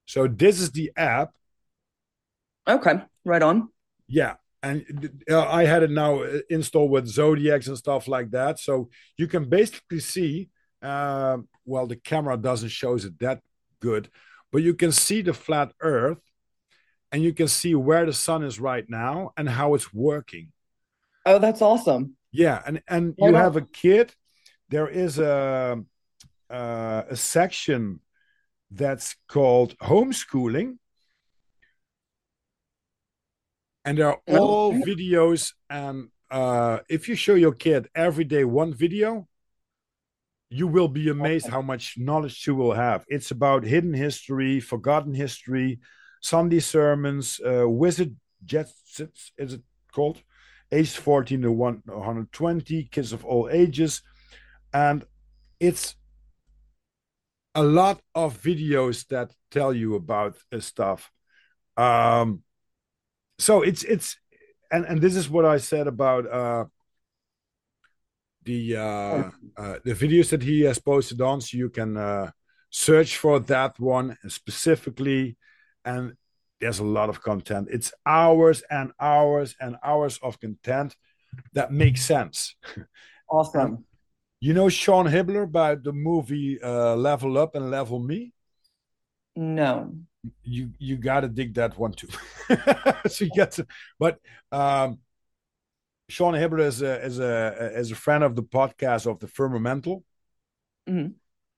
[0.06, 1.32] so this is the app.
[2.68, 3.70] Okay, right on.
[4.08, 8.60] Yeah, and uh, I had it now installed with zodiacs and stuff like that.
[8.60, 10.50] So you can basically see.
[10.82, 13.40] Uh, well, the camera doesn't show it that
[13.80, 14.10] good,
[14.52, 16.20] but you can see the flat Earth,
[17.12, 20.52] and you can see where the sun is right now and how it's working.
[21.26, 22.18] Oh, that's awesome!
[22.32, 24.14] Yeah, and and you have a kid.
[24.70, 25.84] There is a
[26.50, 28.00] uh, a section
[28.72, 30.78] that's called homeschooling
[33.86, 39.28] and they're all videos and uh, if you show your kid every day one video
[40.54, 43.04] you will be amazed how much knowledge she will have.
[43.08, 45.80] It's about hidden history forgotten history
[46.22, 48.16] sunday sermons uh, wizard
[48.46, 49.02] jets
[49.38, 49.62] is it
[49.92, 50.22] called?
[50.72, 54.02] Age 14 to 120 kids of all ages.
[54.74, 55.06] And
[55.60, 55.96] it's
[57.56, 61.12] a lot of videos that tell you about uh, stuff.
[61.78, 62.44] Um
[63.44, 64.18] so it's it's
[64.72, 66.66] and and this is what I said about uh
[68.44, 72.32] the uh, uh the videos that he has posted on so you can uh
[72.70, 75.38] search for that one specifically.
[75.86, 76.14] And
[76.60, 77.68] there's a lot of content.
[77.72, 80.96] It's hours and hours and hours of content
[81.54, 82.56] that makes sense.
[83.30, 83.86] Awesome.
[84.40, 88.34] You know Shawn Hibbeler about the movie uh level up and level me
[89.36, 89.92] no
[90.44, 92.08] you you got to dig that one too.
[93.08, 93.68] so you got to,
[94.00, 94.20] but
[94.52, 95.00] um,
[96.10, 100.04] Shawn Hibbeler is a is a is a friend of the podcast of the Firmamental.
[100.90, 101.14] Mm-hmm.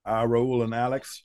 [0.05, 1.23] Uh, Raul and Alex,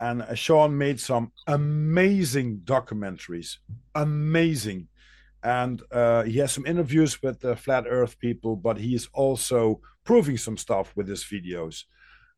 [0.00, 3.56] and uh, Shawn made some amazing documentaries,
[3.94, 4.88] amazing,
[5.42, 9.80] and uh, he has some interviews with the flat Earth people, but he is also
[10.04, 11.84] proving some stuff with his videos.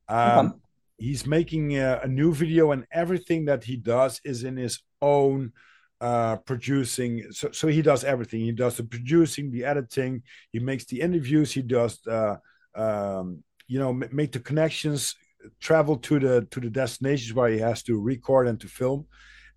[0.09, 0.61] Um,
[1.01, 5.53] he's making a, a, new video, and everything that he does is in his own
[6.01, 7.25] uh, producing.
[7.33, 8.41] So, so he does everything.
[8.41, 10.23] He does the producing, the editing.
[10.53, 11.53] He makes the interviews.
[11.53, 12.37] He does, uh,
[12.75, 15.17] um, you know, make the connections,
[15.59, 19.07] travel to the to the destinations where he has to record and to film,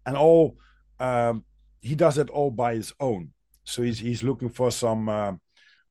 [0.06, 0.58] and all.
[1.00, 1.44] Um,
[1.82, 3.34] he does it all by his own.
[3.66, 5.34] So he's he's looking for some uh,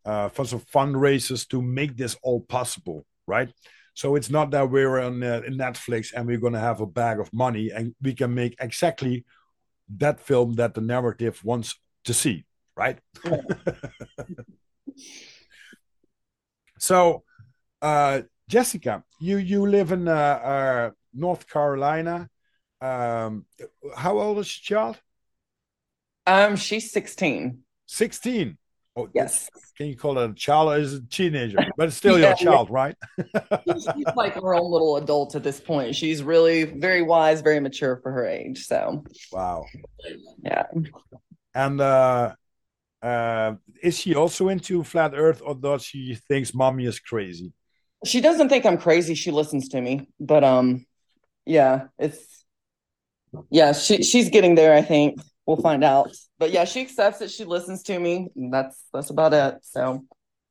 [0.05, 3.53] uh, for some fundraisers to make this all possible, right?
[3.95, 7.21] So it's not that we're on uh, Netflix and we're going to have a bag
[7.21, 9.25] of money and we can make exactly
[9.99, 12.45] that film that the narrative wants to see,
[12.77, 12.99] right?
[16.79, 17.23] so,
[17.81, 22.29] uh, Jessika, you you live in uh, uh, North Carolina.
[22.81, 23.47] Um,
[23.97, 25.01] how old is your child?
[26.27, 27.61] Um, she's sixteen.
[27.87, 28.59] Sixteen.
[28.95, 29.49] Oh, yes.
[29.79, 30.73] Can you call it a child?
[30.73, 32.75] Or is a teenager, but it's still yeah, your child, yeah.
[32.75, 32.97] right?
[33.67, 35.95] she's like her own little adult at this point.
[35.95, 38.67] She's really very wise, very mature for her age.
[38.67, 39.65] So wow,
[40.45, 40.67] yeah.
[41.55, 42.35] And uh,
[43.03, 47.53] uh, is she also into flat Earth, or does she thinks mommy is crazy?
[48.05, 49.15] She doesn't think I'm crazy.
[49.15, 50.85] She listens to me, but um,
[51.47, 52.45] yeah, it's
[53.51, 53.73] yeah.
[53.73, 54.75] She she's getting there.
[54.75, 56.11] I think we'll find out.
[56.43, 57.31] But yeah, she accepts it.
[57.31, 58.27] She listens to me.
[58.35, 59.59] that's that's about it.
[59.63, 60.05] So,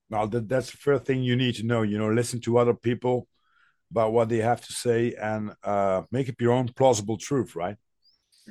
[0.09, 1.81] well, that, that's the first thing you need to know.
[1.81, 3.27] You know, listen to other people
[3.91, 7.75] about what they have to say and uh, make up your own plausible truth, right?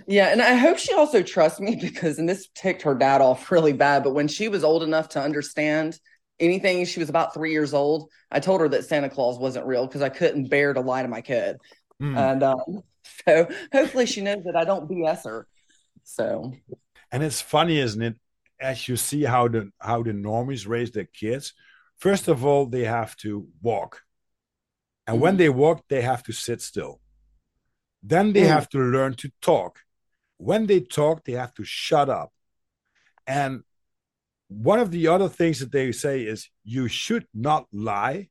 [0.06, 3.50] Yeah, and I hope she also trusts me because, and this ticked her dad off
[3.50, 4.04] really bad.
[4.04, 5.98] But when she was old enough to understand
[6.40, 8.10] anything, she was about three years old.
[8.30, 11.08] I told her that Santa Claus wasn't real because I couldn't bear to lie to
[11.08, 11.56] my kid.
[12.02, 12.18] Mm.
[12.18, 12.82] And um,
[13.24, 15.46] so hopefully she knows that I don't BS her.
[16.04, 16.52] So,
[17.12, 18.16] and it's funny, isn't it?
[18.60, 21.54] As you see how the how the normies raise their kids,
[21.96, 24.02] first of all, they have to walk,
[25.06, 25.22] and mm-hmm.
[25.22, 27.00] when they walk, they have to sit still.
[28.02, 28.50] Then they mm-hmm.
[28.50, 29.80] have to learn to talk.
[30.36, 32.32] When they talk, they have to shut up.
[33.26, 33.62] And
[34.48, 38.28] one of the other things that they say is you should not lie.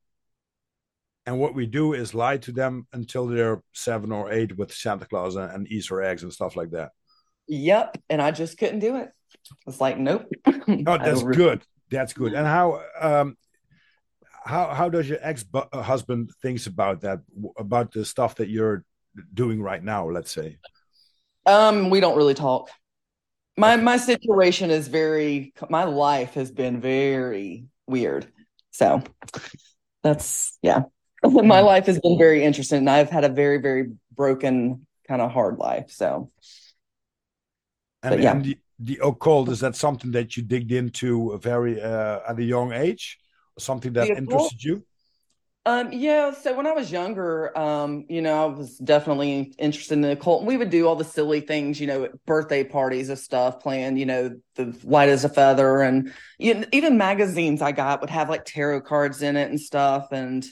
[1.26, 5.06] And what we do is lie to them until they're seven or eight with Santa
[5.06, 6.90] Claus and, and Easter eggs and stuff like that.
[7.50, 7.98] Yep.
[8.08, 9.10] And I just couldn't do it.
[9.66, 10.26] It's like, nope.
[10.46, 11.62] oh, that's good.
[11.90, 12.32] That's good.
[12.32, 13.36] And how um
[14.44, 17.20] how how does your ex uh, husband thinks about that
[17.58, 18.84] about the stuff that you're
[19.34, 20.08] doing right now?
[20.08, 20.58] Let's say.
[21.44, 22.70] Um, we don't really talk.
[23.56, 25.52] My my situation is very.
[25.68, 28.28] My life has been very weird.
[28.70, 29.02] So
[30.04, 30.82] that's yeah.
[31.24, 31.66] my hmm.
[31.66, 35.58] life has been very interesting, and I've had a very very broken kind of hard
[35.58, 35.90] life.
[35.90, 36.30] So
[38.02, 38.32] and, but, yeah.
[38.32, 42.42] and the, the occult is that something that you digged into very uh, at a
[42.42, 43.18] young age,
[43.56, 44.84] or something that interested you?
[45.66, 46.32] Um, yeah.
[46.32, 50.44] So when I was younger, um, you know, I was definitely interested in the occult.
[50.44, 54.06] We would do all the silly things, you know, birthday parties and stuff, playing, you
[54.06, 58.30] know, the light as a feather, and you know, even magazines I got would have
[58.30, 60.46] like tarot cards in it and stuff, and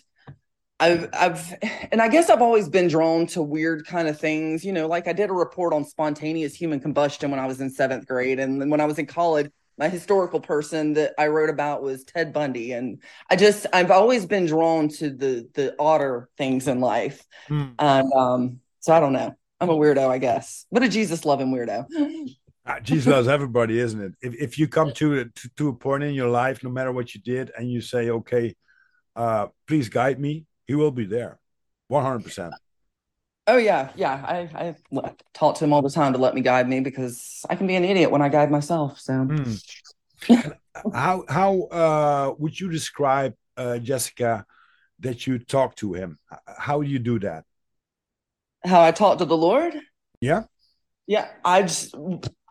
[0.80, 1.54] I've, I've,
[1.92, 4.64] and I guess I've always been drawn to weird kind of things.
[4.64, 7.70] You know, like I did a report on spontaneous human combustion when I was in
[7.70, 11.82] seventh grade, and when I was in college, my historical person that I wrote about
[11.82, 13.00] was Ted Bundy, and
[13.30, 17.66] I just, I've always been drawn to the the odder things in life, hmm.
[17.78, 19.34] and um, so I don't know.
[19.60, 21.86] I'm a weirdo, I guess, but a Jesus loving weirdo.
[22.64, 24.12] Uh, Jesus loves everybody, isn't it?
[24.20, 27.14] If if you come to, to to a point in your life, no matter what
[27.14, 28.56] you did, and you say, "Okay,
[29.16, 31.40] uh, please guide me," he will be there
[31.90, 32.52] 100%
[33.48, 34.24] oh yeah yeah.
[34.24, 37.56] I, I talk to him all the time to let me guide me because i
[37.56, 39.12] can be an idiot when i guide myself so.
[39.12, 39.62] Mm.
[40.94, 44.44] how how uh, would you describe uh, Jessika
[45.00, 46.18] that you talk to him?
[46.46, 47.44] How do you do that?
[48.64, 49.74] How i talk to the lord?
[50.20, 50.44] Yeah.
[51.06, 51.94] Yeah i just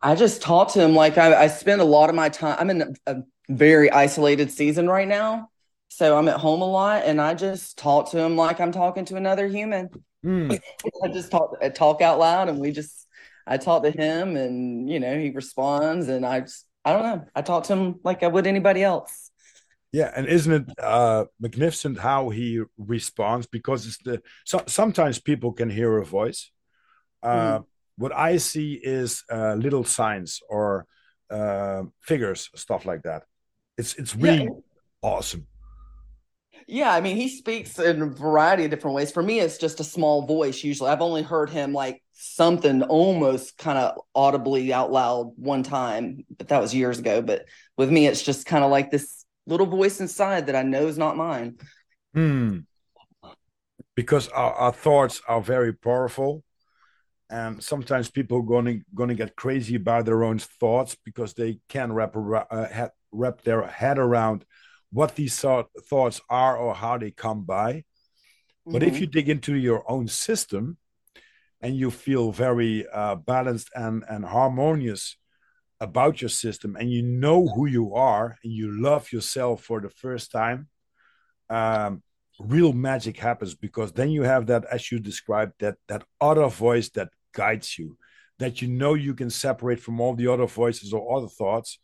[0.01, 2.69] i just talk to him like i, I spend a lot of my time i'm
[2.69, 5.49] in a, a very isolated season right now
[5.89, 9.05] so I'm at home a lot and I just talk to him like I'm talking
[9.05, 9.89] to another human.
[10.25, 10.59] Mm.
[11.03, 13.07] I just talk talk out loud and we just
[13.45, 17.25] I talk to him and you know he responds and I just I don't know.
[17.35, 19.31] I talk to him like I would anybody else.
[19.91, 23.47] Yeah, and isn't it uh, magnificent how he responds?
[23.47, 26.51] Because it's the so, sometimes people can hear a voice.
[27.23, 27.65] Uh, mm.
[27.97, 30.85] What I see is uh, little signs or
[31.29, 33.23] uh, figures, stuff like that.
[33.77, 34.49] It's it's really yeah.
[35.01, 35.47] awesome.
[36.69, 39.09] Yeah, I mean, he speaks in a variety of different ways.
[39.11, 40.89] For me, it's just a small voice usually.
[40.89, 46.49] I've only heard him like something almost kind of audibly out loud one time, but
[46.49, 47.21] that was years ago.
[47.21, 47.45] But
[47.77, 50.97] with me, it's just kind of like this little voice inside that I know is
[50.97, 51.57] not mine.
[52.13, 52.59] Hmm.
[53.95, 56.43] because our, our thoughts are very powerful
[57.29, 61.91] and sometimes people are going to get crazy about their own thoughts because they can't
[61.91, 64.45] wrap uh, wrap their head around
[64.91, 68.71] what these thought, thoughts are or how they come by mm-hmm.
[68.71, 69.01] but if mm-hmm.
[69.01, 70.77] you dig into your own system
[71.61, 75.17] and you feel very uh, balanced and and harmonious
[75.79, 79.89] about your system and you know who you are and you love yourself for the
[79.89, 80.67] first time
[81.49, 82.01] um,
[82.39, 86.89] real magic happens because then you have that as you described that that other voice
[86.89, 87.97] that guides you
[88.39, 91.79] that you know you can separate from all the other voices or other thoughts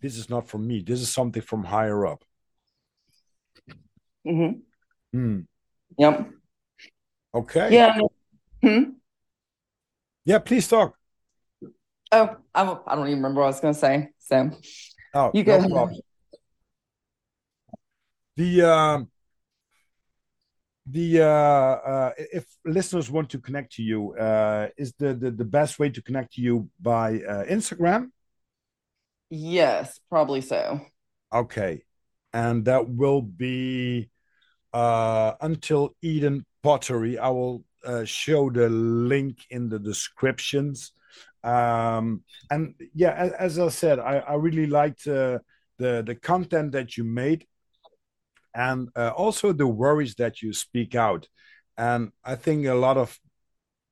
[0.00, 0.82] this is not from me.
[0.82, 2.24] This is something from higher up.
[4.26, 5.18] Mm-hmm.
[5.18, 5.46] mm.
[5.98, 6.30] yep.
[7.34, 7.74] Okay.
[7.74, 7.98] Yeah.
[8.62, 8.82] Hmm?
[10.24, 10.94] yeah please talk.
[12.12, 14.08] Oh I, I don't even remember what i was going to say.
[14.18, 14.50] So
[15.14, 15.90] oh you go no
[18.36, 19.08] the um
[20.86, 25.44] the uh, uh, if listeners want to connect to you, uh, is the, the the
[25.44, 28.10] best way to connect to you by uh, Instagram?
[29.30, 30.80] Yes, probably so.
[31.32, 31.82] Okay,
[32.32, 34.10] and that will be
[34.72, 37.18] uh, until Eden Pottery.
[37.18, 40.92] I will uh, show the link in the descriptions.
[41.42, 45.38] Um, and yeah, as, as I said, I, I really liked uh,
[45.78, 47.46] the the content that you made
[48.54, 51.28] and uh, also the worries that you speak out
[51.78, 53.18] and i think a lot of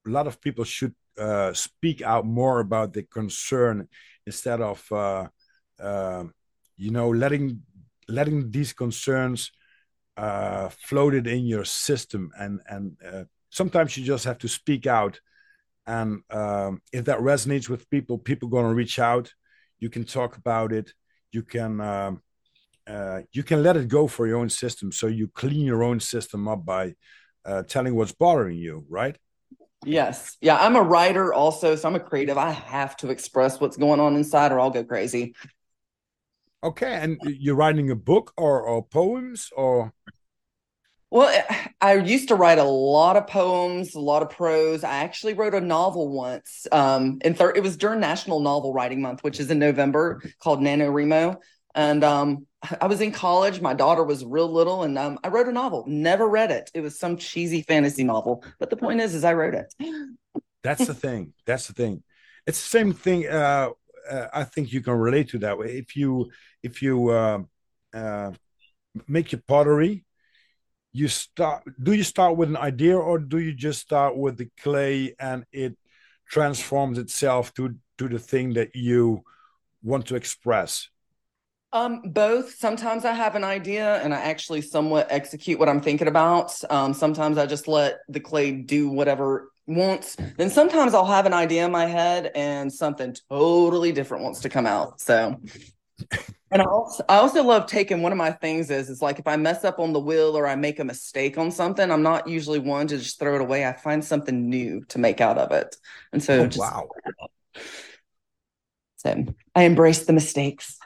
[0.06, 3.88] a lot of people should uh, speak out more about the concern
[4.26, 5.26] instead of uh,
[5.80, 6.24] uh
[6.76, 7.62] you know letting
[8.08, 9.52] letting these concerns
[10.16, 15.20] uh, floated in your system and and uh, sometimes you just have to speak out
[15.86, 19.32] and um, if that resonates with people people going to reach out
[19.78, 20.92] you can talk about it
[21.32, 22.22] you can um,
[22.88, 24.90] uh, you can let it go for your own system.
[24.90, 26.94] So you clean your own system up by
[27.44, 29.16] uh, telling what's bothering you, right?
[29.84, 30.36] Yes.
[30.40, 30.56] Yeah.
[30.56, 31.76] I'm a writer also.
[31.76, 32.36] So I'm a creative.
[32.36, 35.34] I have to express what's going on inside or I'll go crazy.
[36.62, 36.94] Okay.
[36.94, 39.92] And you're writing a book or, or poems or?
[41.10, 41.42] Well,
[41.80, 44.84] I used to write a lot of poems, a lot of prose.
[44.84, 46.66] I actually wrote a novel once.
[46.70, 50.60] Um, and thir- it was during National Novel Writing Month, which is in November, called
[50.60, 51.36] NaNoWriMo.
[51.74, 52.46] And um,
[52.80, 53.60] I was in college.
[53.60, 55.84] My daughter was real little, and um, I wrote a novel.
[55.86, 56.70] Never read it.
[56.74, 58.44] It was some cheesy fantasy novel.
[58.58, 59.72] But the point is, is I wrote it.
[60.64, 61.34] That's the thing.
[61.46, 62.02] That's the thing.
[62.46, 63.28] It's the same thing.
[63.28, 63.70] Uh,
[64.10, 65.56] uh, I think you can relate to that.
[65.60, 66.30] If you
[66.62, 67.42] if you uh,
[67.94, 68.32] uh,
[69.06, 70.04] make your pottery,
[70.92, 71.62] you start.
[71.80, 75.44] Do you start with an idea, or do you just start with the clay and
[75.52, 75.76] it
[76.28, 79.22] transforms itself to to the thing that you
[79.82, 80.88] want to express?
[81.72, 82.54] Um, both.
[82.54, 86.58] Sometimes I have an idea and I actually somewhat execute what I'm thinking about.
[86.70, 90.16] Um, sometimes I just let the clay do whatever wants.
[90.36, 94.48] Then sometimes I'll have an idea in my head and something totally different wants to
[94.48, 95.00] come out.
[95.00, 95.38] So
[96.50, 99.26] and I also, I also love taking one of my things is is like if
[99.26, 102.26] I mess up on the wheel or I make a mistake on something, I'm not
[102.26, 103.66] usually one to just throw it away.
[103.66, 105.76] I find something new to make out of it.
[106.12, 106.88] And so oh, just wow.
[108.96, 110.78] So I embrace the mistakes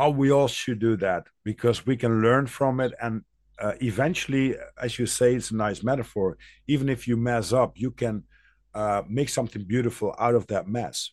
[0.00, 2.92] oh, we all should do that because we can learn from it.
[3.00, 3.22] And
[3.58, 6.38] uh, eventually, as you say, it's a nice metaphor.
[6.66, 8.24] Even if you mess up, you can
[8.74, 11.10] uh, make something beautiful out of that mess.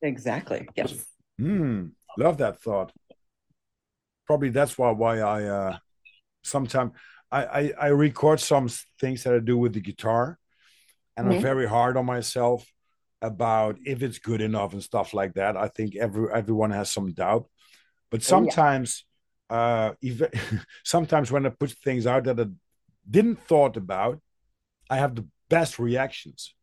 [0.00, 0.68] Exactly.
[0.76, 1.04] Yes.
[1.40, 2.92] Mm, love that thought.
[4.26, 5.76] Probably that's why why I uh,
[6.44, 6.92] sometimes
[7.32, 8.68] I, I, I record some
[9.00, 10.38] things that I do with the guitar,
[11.16, 11.36] and mm-hmm.
[11.36, 12.64] I'm very hard on myself
[13.20, 15.56] about if it's good enough and stuff like that.
[15.56, 17.46] I think every everyone has some doubt,
[18.10, 19.04] but sometimes,
[19.48, 19.62] oh, yeah.
[19.62, 20.28] uh, even,
[20.84, 22.46] sometimes when I put things out that I
[23.08, 24.20] didn't thought about,
[24.88, 26.54] I have the best reactions.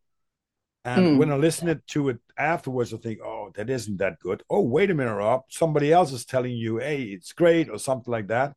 [0.84, 1.18] And mm.
[1.18, 4.44] when I listen to it afterwards, I think, oh, that isn't that good.
[4.50, 5.44] Oh, wait a minute, Rob.
[5.50, 8.56] Somebody else is telling you, hey, it's great, or something like that.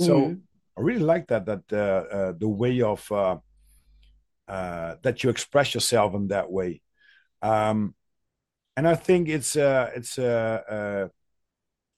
[0.00, 0.40] So mm.
[0.78, 1.76] I really like that, that uh,
[2.16, 3.36] uh, the way of uh,
[4.48, 6.80] uh, that you express yourself in that way.
[7.42, 7.94] Um,
[8.76, 11.08] and I think it's uh, it's uh,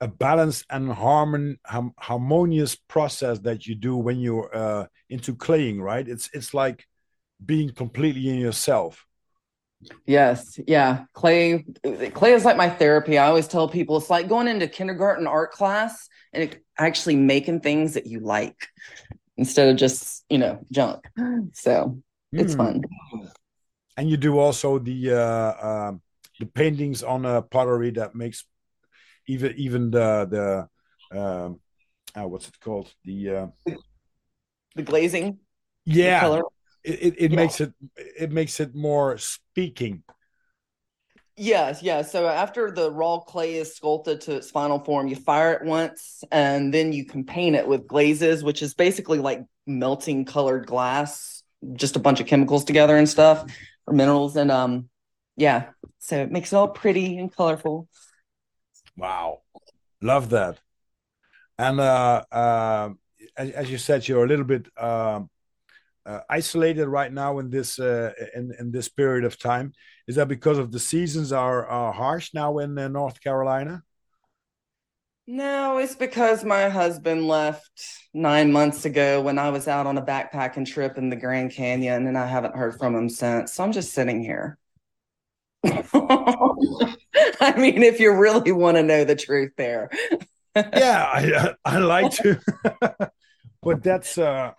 [0.03, 5.81] a balanced and harmon, hum, harmonious process that you do when you're uh, into claying,
[5.81, 6.07] right?
[6.07, 6.85] It's it's like
[7.45, 9.07] being completely in yourself.
[10.05, 11.05] Yes, yeah.
[11.13, 11.65] Clay
[12.15, 13.17] clay is like my therapy.
[13.17, 17.95] I always tell people it's like going into kindergarten art class and actually making things
[17.95, 18.59] that you like
[19.37, 21.05] instead of just, you know, junk.
[21.53, 22.57] So, it's mm.
[22.57, 22.83] fun.
[23.97, 25.93] And you do also the uh, uh,
[26.41, 28.45] the paintings on a pottery that makes
[29.27, 30.69] even even the
[31.11, 31.61] the um,
[32.15, 33.47] uh, what's it called the uh,
[34.75, 35.39] the glazing
[35.85, 36.39] Yeah,
[36.85, 37.37] it, it, it yeah.
[37.37, 40.03] makes it it makes it more speaking.
[41.37, 42.13] Yes, yes.
[42.13, 46.23] So after the raw clay is sculpted to its final form, you fire it once,
[46.31, 51.43] and then you can paint it with glazes, which is basically like melting colored glass,
[51.75, 53.51] just a bunch of chemicals together and stuff
[53.87, 54.89] or minerals, and um,
[55.37, 55.71] yeah.
[56.01, 57.89] So it makes it all pretty and colorful.
[58.97, 59.43] Wow,
[60.01, 60.61] love that.
[61.59, 62.91] And uh, uh,
[63.37, 65.21] as, as you said, you're a little bit uh,
[66.05, 69.73] uh, isolated right now in this uh, in in this period of time.
[70.09, 73.83] Is that because of the seasons are, are harsh now in uh, North Carolina?
[75.29, 77.71] No, it's because my husband left
[78.13, 82.09] nine months ago when I was out on a backpacking trip in the Grand Canyon,
[82.09, 83.53] and I haven't heard from him since.
[83.53, 84.59] So I'm just sitting here.
[87.41, 89.91] I mean, if you really want to know the truth, there.
[90.57, 92.41] yeah, I I like to,
[93.63, 94.53] but that's uh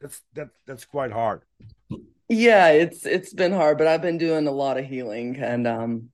[0.00, 1.42] that's that that's quite hard.
[2.28, 6.10] Yeah, it's it's been hard, but I've been doing a lot of healing and um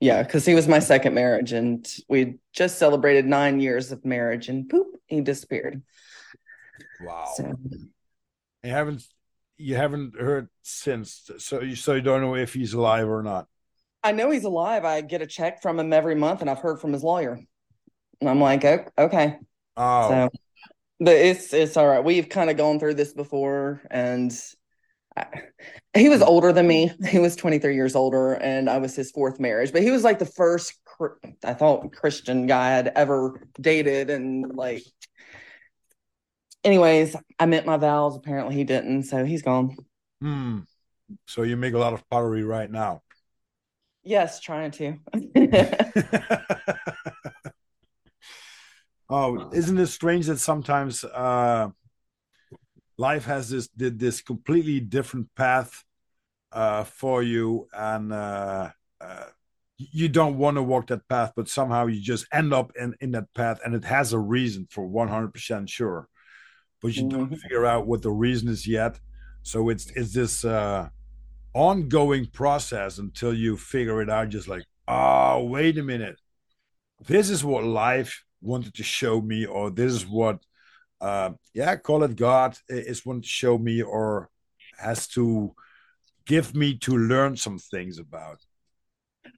[0.00, 4.48] yeah, because he was my second marriage and we just celebrated nine years of marriage
[4.48, 5.82] and poop, he disappeared.
[7.02, 7.32] Wow.
[7.36, 7.54] So,
[8.62, 9.04] you haven't
[9.58, 13.46] you haven't heard since so you so you don't know if he's alive or not.
[14.02, 14.84] I know he's alive.
[14.84, 17.38] I get a check from him every month and I've heard from his lawyer.
[18.20, 18.64] And I'm like,
[18.98, 19.36] okay.
[19.76, 20.08] Oh.
[20.08, 20.28] So
[21.00, 22.04] but it's it's all right.
[22.04, 24.32] We've kind of gone through this before, and
[25.16, 25.26] I,
[25.96, 26.92] he was older than me.
[27.08, 29.72] He was 23 years older, and I was his fourth marriage.
[29.72, 30.74] But he was like the first
[31.42, 34.82] I thought Christian guy I'd ever dated, and like,
[36.62, 38.14] anyways, I met my vows.
[38.16, 39.74] Apparently, he didn't, so he's gone.
[40.20, 40.60] Hmm.
[41.26, 43.02] So you make a lot of pottery right now.
[44.02, 44.96] Yes, trying to.
[49.10, 51.68] Oh, isn't it strange that sometimes uh,
[52.96, 55.82] life has this this completely different path
[56.52, 58.70] uh, for you, and uh,
[59.00, 59.24] uh,
[59.76, 63.10] you don't want to walk that path, but somehow you just end up in in
[63.10, 66.08] that path, and it has a reason for one hundred percent sure,
[66.80, 67.18] but you mm-hmm.
[67.18, 69.00] don't figure out what the reason is yet.
[69.42, 70.88] So it's it's this uh,
[71.54, 74.28] ongoing process until you figure it out.
[74.28, 76.16] Just like, oh, wait a minute,
[77.06, 80.38] this is what life wanted to show me, or this is what,
[81.00, 84.30] uh, yeah, call it God is wanting to show me, or
[84.78, 85.54] has to
[86.26, 88.40] give me to learn some things about.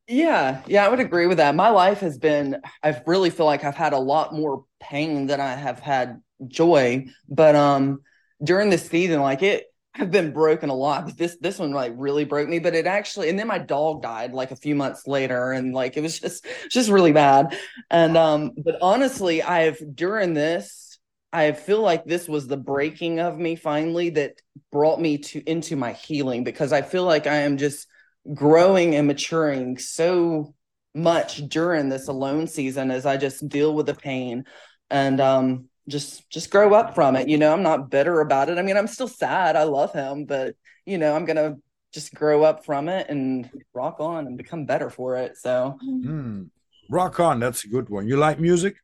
[0.06, 1.54] Yeah, yeah, I would agree with that.
[1.54, 5.40] My life has been, I really feel like I've had a lot more pain than
[5.40, 7.06] I have had joy.
[7.28, 8.02] But um
[8.42, 11.92] during this season, like it, I've been broken a lot, but this this one like
[11.96, 12.58] really broke me.
[12.58, 15.96] But it actually, and then my dog died like a few months later, and like
[15.96, 17.56] it was just just really bad.
[17.90, 20.98] And um, but honestly, I've during this,
[21.32, 24.40] I feel like this was the breaking of me finally that
[24.70, 27.86] brought me to into my healing because I feel like I am just
[28.32, 30.54] growing and maturing so
[30.94, 34.44] much during this alone season as I just deal with the pain
[34.90, 37.52] and um just just grow up from it you know?
[37.52, 38.58] I'm not bitter about it.
[38.58, 39.56] I mean i'm still sad.
[39.56, 40.54] I love him but
[40.86, 41.56] you know i'm gonna
[41.92, 45.78] just grow up from it and rock on and become better for it so.
[45.84, 46.48] Mm.
[46.88, 47.38] rock on.
[47.38, 48.06] That's a good one.
[48.08, 48.76] You like music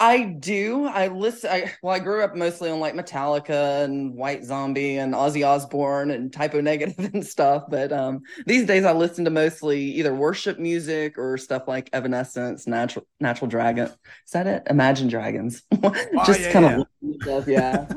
[0.00, 0.86] I do.
[0.86, 1.50] I listen.
[1.50, 6.12] I, well, I grew up mostly on like Metallica and White Zombie and Ozzy Osbourne
[6.12, 7.64] and Type O Negative and stuff.
[7.68, 12.68] But um, these days, I listen to mostly either worship music or stuff like Evanescence,
[12.68, 13.86] Natural Natural Dragon.
[13.86, 14.62] Is that it?
[14.70, 15.62] Imagine Dragons.
[15.80, 17.10] Oh, Just yeah, kind yeah.
[17.10, 17.48] of stuff.
[17.48, 17.88] Yeah.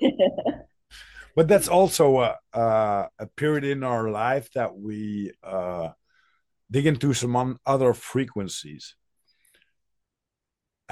[1.36, 5.90] but that's also a, a, a period in our life that we uh,
[6.70, 8.96] dig into some other frequencies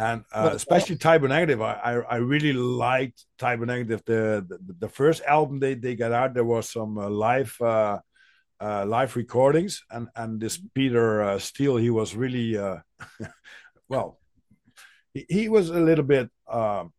[0.00, 1.60] and uh, especially Type Negative.
[1.60, 4.02] I, I, I really liked Type Negative.
[4.06, 7.98] The, the, the first album they they got out, there was some uh, live uh,
[8.60, 12.78] uh, live recordings, and and this Peter uh, Steele, he was really uh,
[13.88, 14.18] well.
[15.12, 16.92] He, he, was a little bit um,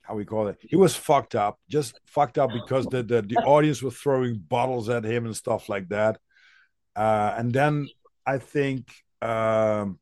[0.00, 0.58] how we call it.
[0.62, 4.88] He was fucked up, just fucked up because the the, the audience was throwing bottles
[4.88, 6.18] at him and stuff like that.
[6.96, 7.88] and then
[8.26, 8.90] I think.
[9.20, 10.00] Um,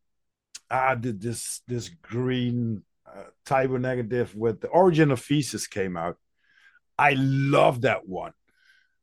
[0.71, 5.97] ah, did this this green uh, Type O Negative with the Origin of Species came
[5.97, 6.17] out.
[6.99, 8.33] I love that one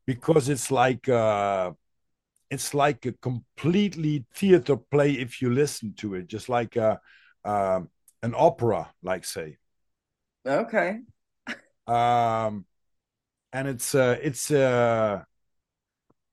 [0.05, 1.71] because it's like uh,
[2.49, 6.99] it's like a completely theater play if you listen to it, just like a,
[7.43, 7.81] uh, uh,
[8.23, 9.57] an opera, like say.
[10.45, 10.99] Okay.
[11.87, 12.65] um,
[13.51, 15.23] and it's uh, it's uh,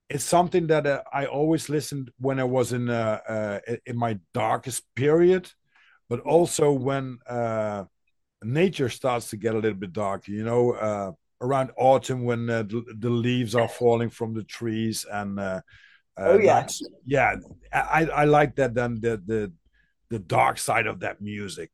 [0.09, 4.19] it's something that uh, I always listened when I was in uh, uh, in my
[4.33, 5.51] darkest period,
[6.09, 7.85] but also when uh,
[8.43, 10.27] nature starts to get a little bit dark.
[10.27, 15.05] You know, uh, around autumn when uh, the, the, leaves are falling from the trees
[15.11, 15.61] and uh,
[16.17, 16.65] uh oh yeah.
[17.05, 17.35] yeah
[17.73, 19.51] I, I like that then the the
[20.09, 21.71] the dark side of that music.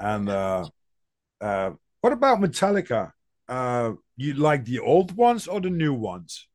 [0.00, 0.64] And uh,
[1.40, 3.12] uh, what about metallica?
[3.48, 6.48] Uh, you like the old ones or the new ones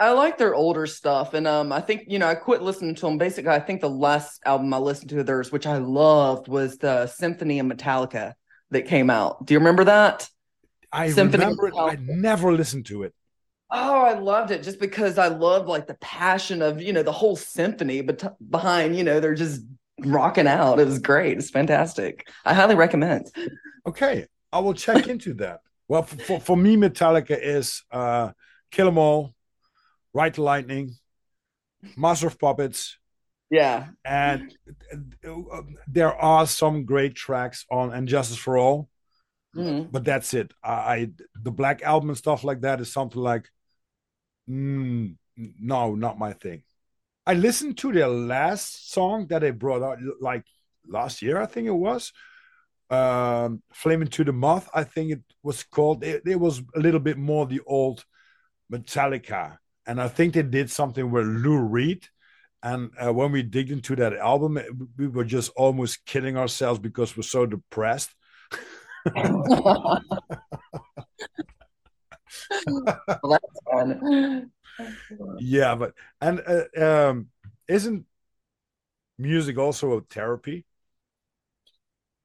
[0.00, 3.00] I like their older stuff, and um, I think you know I quit listening to
[3.02, 3.18] them.
[3.18, 7.06] Basically, I think the last album I listened to theirs, which I loved, was the
[7.08, 8.34] Symphony of Metallica
[8.70, 9.44] that came out.
[9.44, 10.28] Do you remember that?
[10.92, 11.74] I Symphony remember it.
[11.76, 13.14] I never listened to it.
[13.70, 17.12] Oh, I loved it just because I loved like the passion of you know the
[17.12, 19.62] whole symphony, but behind you know they're just
[20.00, 20.78] rocking out.
[20.78, 21.38] It was great.
[21.38, 22.28] It's fantastic.
[22.44, 23.26] I highly recommend.
[23.86, 25.60] Okay, I will check into that.
[25.88, 28.30] Well, for, for me, Metallica is uh,
[28.70, 29.34] Kill 'Em All,
[30.14, 30.94] The Lightning,
[31.96, 32.98] Master of Puppets.
[33.50, 33.88] Yeah.
[34.04, 34.54] And
[35.86, 38.88] there are some great tracks on And Justice for All.
[39.56, 39.90] Mm-hmm.
[39.90, 40.52] But that's it.
[40.62, 41.08] I, I,
[41.42, 43.48] the Black Album and stuff like that is something like,
[44.48, 46.62] mm, no, not my thing.
[47.26, 50.44] I listened to their last song that they brought out like
[50.86, 52.12] last year, I think it was.
[52.90, 56.04] Um, Flame into the Moth, I think it was called.
[56.04, 58.04] It, it was a little bit more the old
[58.72, 59.58] Metallica
[59.88, 62.06] and I think they did something with Lou Reed.
[62.62, 64.58] And uh, when we digged into that album,
[64.96, 68.14] we were just almost killing ourselves because we're so depressed.
[69.14, 70.02] well,
[73.22, 74.50] that's fun.
[75.38, 77.28] yeah, but and uh, um,
[77.66, 78.04] isn't
[79.16, 80.66] music also a therapy?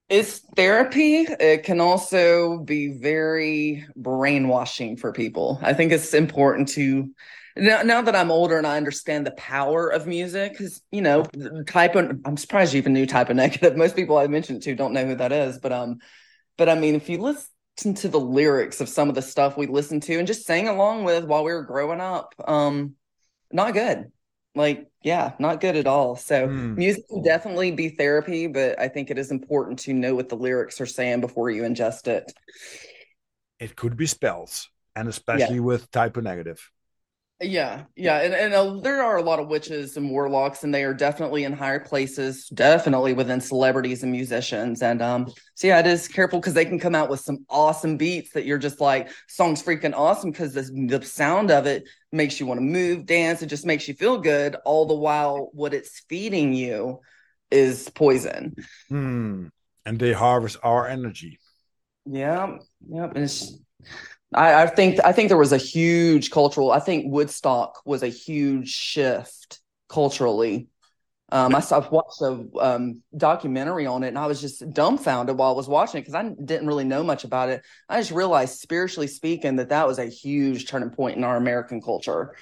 [0.09, 1.25] It's therapy.
[1.39, 5.59] It can also be very brainwashing for people.
[5.61, 7.09] I think it's important to
[7.55, 11.23] now, now that I'm older and I understand the power of music, because you know,
[11.67, 13.77] Type O I'm surprised you even knew Type O negative.
[13.77, 15.99] Most people I mentioned to don't know who that is, but um,
[16.57, 19.67] but I mean, if you listen to the lyrics of some of the stuff we
[19.67, 22.95] listened to and just sang along with while we were growing up, um,
[23.51, 24.11] not good.
[24.55, 26.15] Like, yeah, not good at all.
[26.15, 26.77] So mm.
[26.77, 30.35] music can definitely be therapy, but I think it is important to know what the
[30.35, 32.31] lyrics are saying before you ingest it.
[33.59, 35.61] It could be spells, and especially yeah.
[35.61, 36.69] with Type O Negative.
[37.43, 40.83] Yeah, yeah, and and uh, there are a lot of witches and warlocks, and they
[40.83, 44.81] are definitely in higher places, definitely within celebrities and musicians.
[44.81, 47.97] And um, so yeah, it is careful because they can come out with some awesome
[47.97, 52.39] beats that you're just like, song's freaking awesome because the the sound of it makes
[52.39, 54.55] you want to move, dance, it just makes you feel good.
[54.63, 57.01] All the while, what it's feeding you
[57.51, 58.55] is poison.
[58.87, 59.47] Hmm.
[59.85, 61.39] And they harvest our energy.
[62.05, 63.57] Yeah, yeah, and it's
[64.35, 66.71] I, I think I think there was a huge cultural.
[66.71, 69.59] I think Woodstock was a huge shift
[69.89, 70.67] culturally.
[71.31, 75.49] Um, I saw watched a um, documentary on it, and I was just dumbfounded while
[75.49, 77.63] I was watching it because I didn't really know much about it.
[77.89, 81.81] I just realized, spiritually speaking, that that was a huge turning point in our American
[81.81, 82.35] culture.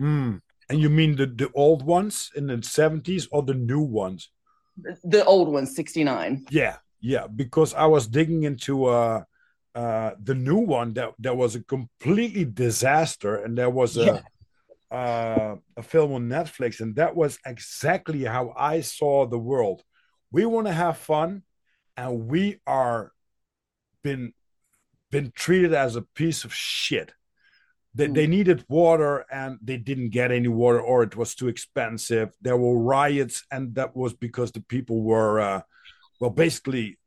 [0.00, 0.40] Mm.
[0.68, 4.30] And you mean the the old ones in the seventies or the new ones?
[5.04, 6.46] The old ones, sixty nine.
[6.50, 7.28] Yeah, yeah.
[7.28, 9.22] Because I was digging into uh
[9.74, 14.22] uh, the new one that that was a completely disaster, and there was a
[14.90, 14.96] yeah.
[14.96, 19.82] uh, a film on Netflix, and that was exactly how I saw the world.
[20.30, 21.42] We want to have fun,
[21.96, 23.12] and we are
[24.02, 24.32] been
[25.10, 27.12] been treated as a piece of shit.
[27.96, 32.34] They, they needed water and they didn't get any water, or it was too expensive.
[32.42, 35.60] There were riots, and that was because the people were, uh,
[36.20, 36.98] well, basically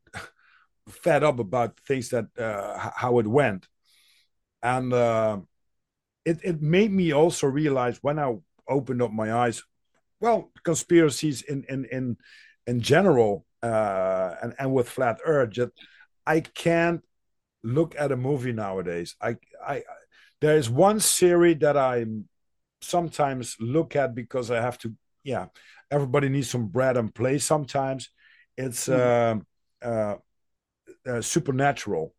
[0.89, 3.67] fed up about things that uh, how it went,
[4.61, 5.39] and uh,
[6.25, 8.35] it it made me also realize when I
[8.67, 9.63] opened up my eyes,
[10.19, 12.17] well, conspiracies in in in
[12.65, 15.71] in general, uh, and and with flat Earth, that
[16.25, 17.03] I can't
[17.63, 19.15] look at a movie nowadays.
[19.21, 19.83] I I
[20.41, 22.05] there is one series that I
[22.81, 24.93] sometimes look at because I have to.
[25.23, 25.47] Yeah,
[25.91, 28.09] everybody needs some bread and play sometimes.
[28.57, 29.43] It's mm.
[29.83, 30.17] uh, uh,
[31.07, 32.13] uh, Supernatural,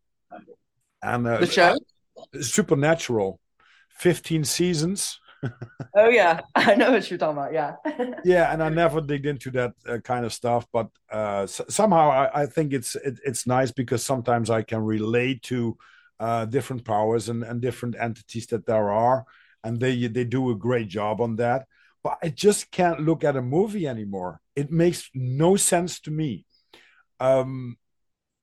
[1.01, 1.77] and uh, the show
[2.41, 3.39] Supernatural,
[3.89, 5.19] fifteen seasons.
[5.95, 7.53] oh yeah, I know what you're talking about.
[7.53, 7.75] Yeah.
[8.23, 12.09] yeah, and I never digged into that uh, kind of stuff, but uh, s- somehow
[12.09, 15.77] I, I, think it's it, it's nice because sometimes I can relate to
[16.19, 19.25] uh, different powers and, and different entities that there are,
[19.63, 21.67] and they they do a great job on that.
[22.03, 24.39] But I just can't look at a movie anymore.
[24.55, 26.45] It makes no sense to me.
[27.19, 27.77] Um,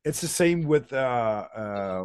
[0.07, 2.05] it's the same with uh, uh,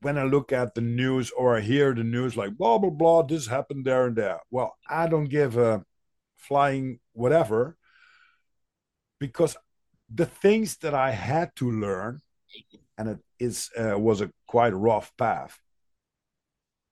[0.00, 3.22] when I look at the news or I hear the news like blah blah blah,
[3.22, 4.38] this happened there and there.
[4.50, 5.84] Well, I don't give a
[6.36, 7.76] flying whatever
[9.18, 9.56] because
[10.08, 12.20] the things that I had to learn,
[12.96, 15.58] and it is uh, was a quite rough path.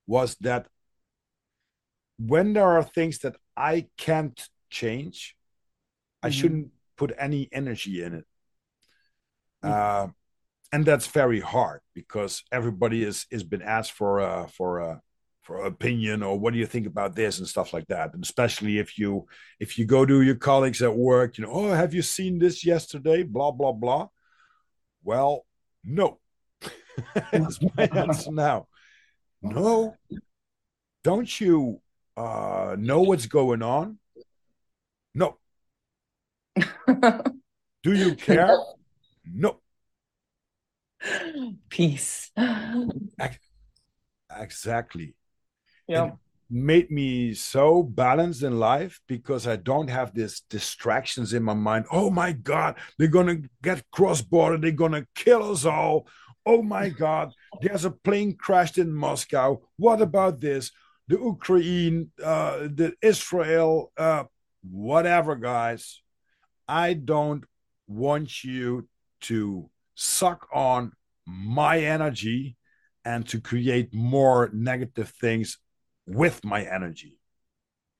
[0.07, 0.67] was that
[2.17, 4.39] when there are things that I can't
[4.69, 5.35] change,
[6.17, 6.27] mm-hmm.
[6.27, 8.25] I shouldn't put any energy in it.
[9.63, 10.09] Mm-hmm.
[10.09, 10.11] Uh,
[10.71, 15.01] and that's very hard because everybody is is been asked for a for a
[15.41, 18.13] for opinion or what do you think about this and stuff like that.
[18.13, 19.27] And especially if you
[19.59, 22.65] if you go to your colleagues at work you know oh have you seen this
[22.65, 23.23] yesterday?
[23.23, 24.07] Blah blah blah.
[25.03, 25.45] Well
[25.83, 26.19] no.
[27.31, 28.67] That's my answer now.
[29.41, 29.95] No.
[31.03, 31.81] Don't you
[32.15, 33.97] uh know what's going on?
[35.13, 35.37] No.
[36.55, 38.57] Do you care
[39.33, 39.59] no
[41.69, 42.31] peace
[44.39, 45.15] exactly
[45.87, 46.11] yeah
[46.51, 51.85] made me so balanced in life because I don't have these distractions in my mind.
[51.89, 56.07] Oh my God, they're gonna get cross border, they're gonna kill us all.
[56.45, 57.31] Oh my God,
[57.61, 59.61] there's a plane crashed in Moscow.
[59.77, 60.71] What about this?
[61.07, 64.25] The Ukraine, uh, the Israel, uh,
[64.69, 66.01] whatever, guys.
[66.67, 67.45] I don't
[67.87, 68.87] want you
[69.21, 70.93] to suck on
[71.25, 72.57] my energy
[73.05, 75.57] and to create more negative things
[76.07, 77.17] with my energy.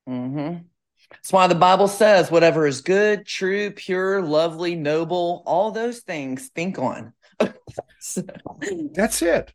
[0.07, 0.63] Mm-hmm.
[1.09, 6.49] That's why the Bible says, whatever is good, true, pure, lovely, noble, all those things,
[6.55, 7.13] think on.
[7.39, 9.53] That's it.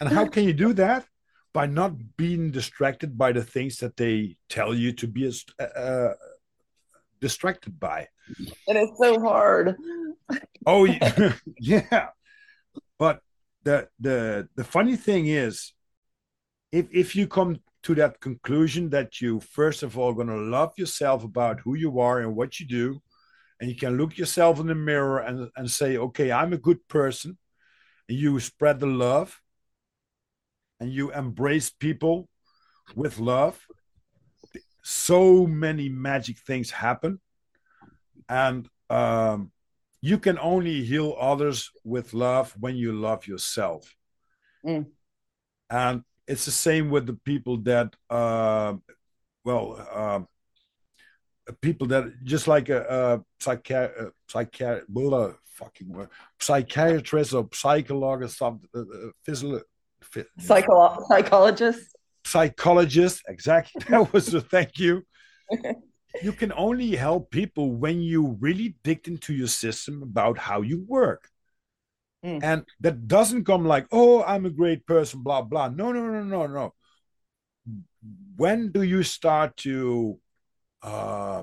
[0.00, 1.06] And how can you do that?
[1.52, 6.14] By not being distracted by the things that they tell you to be uh, uh,
[7.20, 8.08] distracted by.
[8.68, 9.74] And it's so hard.
[10.66, 11.32] Oh, yeah.
[11.58, 12.08] yeah.
[12.98, 13.20] But
[13.64, 15.72] the the the funny thing is,
[16.72, 20.72] if if you come to that conclusion that you first of all going to love
[20.76, 23.00] yourself about who you are and what you do
[23.60, 26.80] and you can look yourself in the mirror and, and say okay i'm a good
[26.88, 27.38] person
[28.08, 29.40] and you spread the love
[30.80, 32.28] and you embrace people
[32.96, 33.56] with love
[34.82, 37.20] so many magic things happen
[38.28, 39.52] and um,
[40.06, 43.82] you can only heal others with love when you love yourself
[44.64, 44.86] mm.
[45.70, 48.74] and it's the same with the people that uh,
[49.44, 50.20] well uh,
[51.60, 56.08] people that just like a, a psychiatrist, uh, fucking word,
[56.40, 59.60] psychiatrist or psychologist, or something, uh, uh physio,
[60.40, 63.22] Psycholo- psychologist, psychologist.
[63.28, 65.02] Exactly, that was the thank you.
[66.22, 70.84] you can only help people when you really dig into your system about how you
[70.86, 71.28] work.
[72.24, 72.42] Mm.
[72.42, 75.68] And that doesn't come like, oh, I'm a great person, blah, blah.
[75.68, 76.74] No, no, no, no, no.
[78.36, 80.18] When do you start to
[80.82, 81.42] uh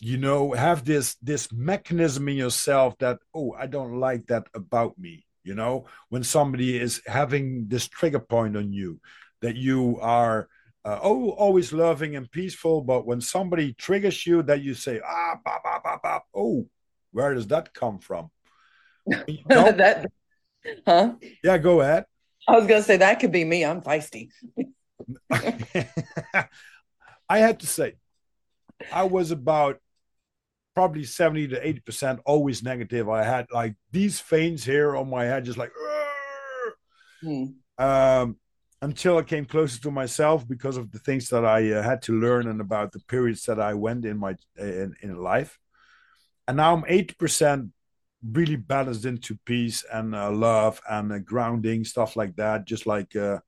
[0.00, 4.96] you know have this this mechanism in yourself that oh i don't like that about
[4.98, 9.00] me you know when somebody is having this trigger point on you
[9.40, 10.48] that you are
[10.88, 15.34] uh, oh always loving and peaceful but when somebody triggers you that you say ah
[15.44, 16.66] bah, bah, bah, bah, oh
[17.12, 18.30] where does that come from
[19.48, 20.06] that,
[20.86, 21.14] huh?
[21.42, 22.04] Yeah, go ahead.
[22.46, 23.64] I was gonna say that could be me.
[23.64, 24.30] I'm feisty.
[25.30, 27.94] I had to say,
[28.92, 29.78] I was about
[30.74, 33.08] probably 70 to 80 percent always negative.
[33.08, 35.72] I had like these veins here on my head, just like
[37.22, 37.44] hmm.
[37.78, 38.36] um,
[38.80, 42.18] until I came closer to myself because of the things that I uh, had to
[42.18, 45.58] learn and about the periods that I went in my in, in life.
[46.46, 47.70] And now I'm 80 percent
[48.22, 53.14] really balanced into peace and uh, love and uh, grounding stuff like that just like
[53.14, 53.38] uh,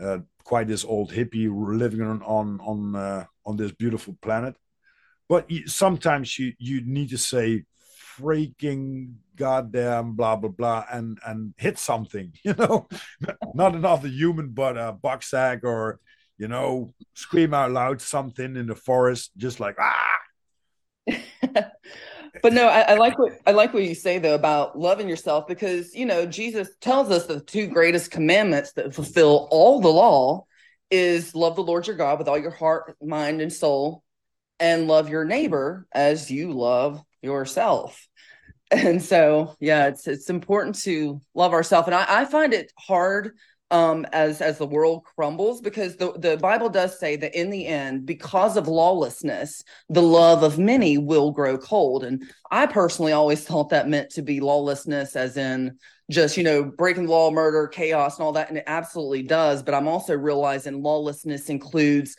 [0.00, 4.56] uh quite this old hippie living on on on, uh, on this beautiful planet
[5.28, 7.64] but sometimes you you need to say
[8.18, 12.88] freaking goddamn blah blah blah and and hit something you know
[13.54, 16.00] not another human but a box sack or
[16.38, 20.18] you know scream out loud something in the forest just like ah
[22.42, 25.46] but no, I, I, like what I like what you say though about loving yourself
[25.46, 30.44] because you know Jesus tells us the two greatest commandments that fulfill all the law
[30.90, 34.02] is love the Lord your God with all your heart, mind, and soul,
[34.58, 38.07] and love your neighbor as you love yourself.
[38.70, 43.32] And so, yeah, it's it's important to love ourselves, and I, I find it hard
[43.70, 47.66] um, as as the world crumbles because the, the bible does say that in the
[47.66, 52.04] end because of lawlessness the love of many will grow cold.
[52.04, 55.76] And i personally always thought that meant to be lawlessness as in
[56.10, 59.62] just you know breaking the law murder chaos and all that and it absolutely does.
[59.62, 62.16] But i'm also realizing lawlessness includes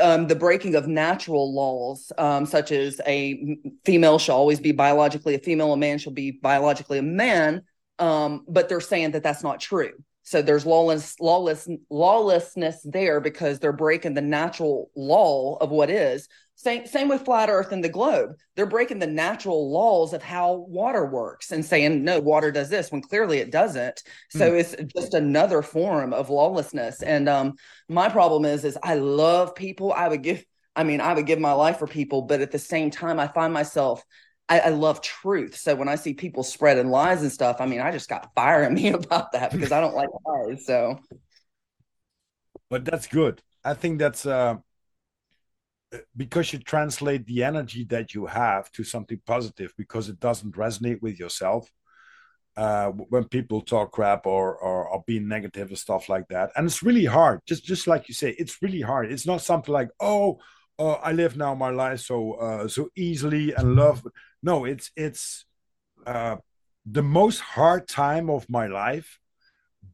[0.00, 5.34] um, the breaking of natural laws, um, such as a female shall always be biologically
[5.34, 7.62] a female, a man shall be biologically a man.
[7.98, 9.92] Um, but they're saying that that's not true
[10.24, 16.28] So there's lawless, lawless, lawlessness there because they're breaking the natural law of what is.
[16.56, 18.36] Same, same with flat Earth and the globe.
[18.54, 22.92] They're breaking the natural laws of how water works and saying no, water does this
[22.92, 24.02] when clearly it doesn't.
[24.30, 24.60] So mm.
[24.60, 27.02] it's just another form of lawlessness.
[27.02, 27.54] And um,
[27.88, 29.92] my problem is, is I love people.
[29.92, 30.44] I would give,
[30.76, 33.26] I mean, I would give my life for people, but at the same time, I
[33.26, 34.04] find myself
[34.48, 35.56] I, I, love truth.
[35.56, 38.62] So when I see people spreading lies and stuff, I mean, I just got fire
[38.64, 40.66] in me about that because I don't like lies.
[40.66, 40.98] So,
[42.68, 43.42] but that's good.
[43.64, 44.56] I think that's uh,
[46.16, 51.00] because you translate the energy that you have to something positive because it doesn't resonate
[51.02, 51.70] with yourself.
[52.56, 56.66] Uh, when people talk crap or, or or being negative and stuff like that, and
[56.66, 57.40] it's really hard.
[57.46, 59.10] Just just like you say, it's really hard.
[59.10, 60.38] It's not something like oh.
[60.76, 64.04] Uh, I live now my life so uh, so easily and love
[64.42, 65.44] no it's it's
[66.04, 66.34] uh,
[66.84, 69.18] the most hard time of my life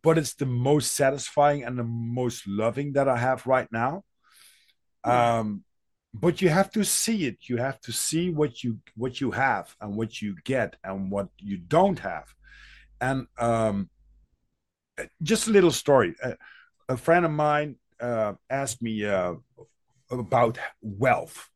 [0.02, 4.02] but it's the most satisfying and the most loving that i have right now
[5.04, 5.64] um,
[6.12, 9.74] but you have to see it you have to see what you what you have
[9.80, 12.34] and what you get and what you don't have
[13.00, 13.88] and um,
[15.22, 16.36] just a little story a,
[16.88, 19.34] a friend of mine uh, asked me uh,
[20.10, 21.50] about wealth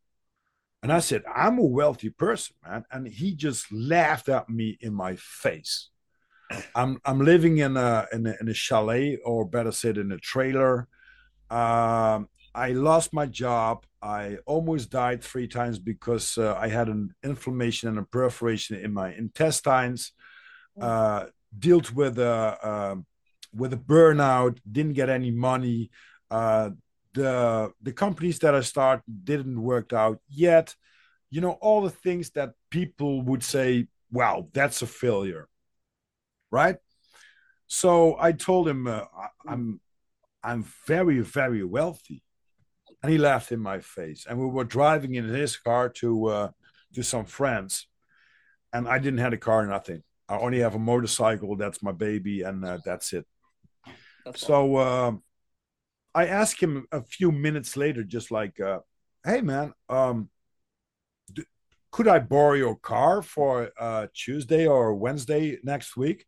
[0.84, 2.84] and I said, I'm a wealthy person, man.
[2.92, 5.88] And he just laughed at me in my face.
[6.74, 10.18] I'm I'm living in a in a, in a chalet, or better said, in a
[10.18, 10.86] trailer.
[11.48, 13.84] Um, I lost my job.
[14.00, 18.92] I almost died three times because uh, I had an inflammation and a perforation in
[18.92, 20.12] my intestines.
[20.80, 21.26] Uh,
[21.56, 22.96] dealt with a uh,
[23.52, 24.58] with a burnout.
[24.70, 25.90] Didn't get any money.
[26.30, 26.70] Uh,
[27.12, 30.74] the the companies that I start didn't work out yet.
[31.30, 35.48] You know, all the things that people would say, wow, that's a failure.
[36.50, 36.76] Right?
[37.66, 39.02] So I told him uh,
[39.46, 39.80] I'm
[40.42, 42.22] I'm very, very wealthy.
[43.04, 44.24] And he laughed in my face.
[44.26, 46.48] And we were driving in his car to uh,
[46.94, 47.86] to some friends.
[48.72, 50.02] And I didn't have a car, nothing.
[50.26, 51.54] I only have a motorcycle.
[51.54, 53.26] That's my baby, and uh, that's it.
[54.24, 55.12] That's so uh,
[56.14, 58.78] I asked him a few minutes later, just like, uh,
[59.22, 60.30] "Hey, man, um,
[61.30, 61.44] d-
[61.90, 66.24] could I borrow your car for uh, Tuesday or Wednesday next week?"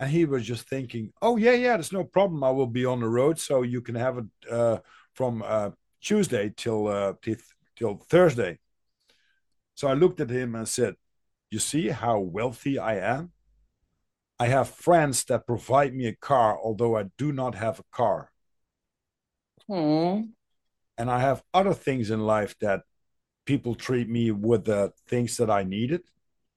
[0.00, 2.42] And he was just thinking, "Oh yeah, yeah, there's no problem.
[2.42, 4.78] I will be on the road, so you can have it uh,
[5.12, 5.72] from uh,
[6.02, 7.14] Tuesday till uh,
[7.76, 8.58] till, Thursday."
[9.74, 10.96] So I looked at him and said,
[11.50, 13.32] "You see how wealthy I am."
[14.38, 18.30] I have friends that provide me a car, although I do not have a car.
[19.68, 20.32] Hmm.
[20.98, 22.82] And I have other things in life that
[23.46, 26.02] people treat me with the things that I needed.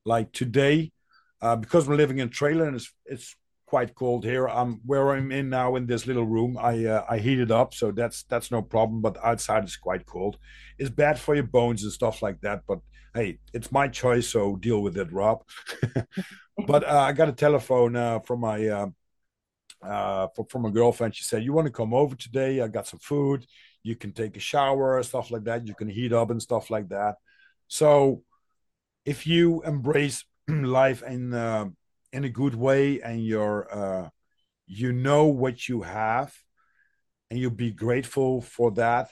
[0.04, 0.92] Like today,
[1.42, 3.36] uh, because we're living in trailer and it's it's
[3.76, 4.48] quite cold here.
[4.48, 6.58] I'm where I'm in now in this little room.
[6.58, 9.02] I uh, I heat it up, so that's that's no problem.
[9.02, 10.38] But outside it's quite cold.
[10.80, 12.62] It's bad for your bones and stuff like that.
[12.70, 12.80] But
[13.14, 15.44] hey, it's my choice, so deal with it, Rob.
[16.72, 18.90] but uh, I got a telephone uh, from my uh,
[19.82, 21.14] uh, from a girlfriend.
[21.14, 22.62] She said, "You want to come over today?
[22.62, 23.46] I got some food.
[23.84, 25.68] You can take a shower, stuff like that.
[25.68, 27.16] You can heat up and stuff like that."
[27.68, 28.24] So,
[29.04, 31.66] if you embrace life uh,
[32.16, 34.10] in a good way and you're uh,
[34.66, 36.34] you know what you have,
[37.30, 39.10] and you be grateful for that,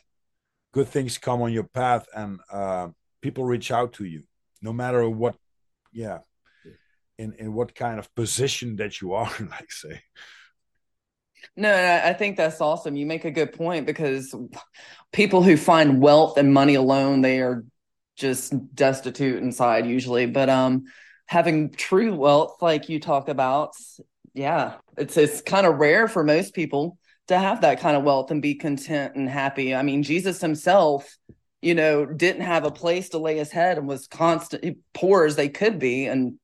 [0.72, 2.88] good things come on your path, and uh,
[3.22, 4.24] people reach out to you,
[4.62, 5.36] no matter what.
[5.92, 6.20] Yeah.
[7.20, 10.02] In, in what kind of position that you are, like say.
[11.56, 11.72] No,
[12.04, 12.96] I think that's awesome.
[12.96, 14.34] You make a good point because
[15.12, 17.64] people who find wealth and money alone, they are
[18.16, 20.26] just destitute inside usually.
[20.26, 20.86] But um
[21.34, 23.74] having true wealth like you talk about,
[24.36, 28.30] yeah, it's it's kind of rare for most people to have that kind of wealth
[28.30, 29.74] and be content and happy.
[29.74, 31.18] I mean, Jesus himself,
[31.60, 35.36] you know, didn't have a place to lay his head and was constant poor as
[35.36, 36.36] they could be and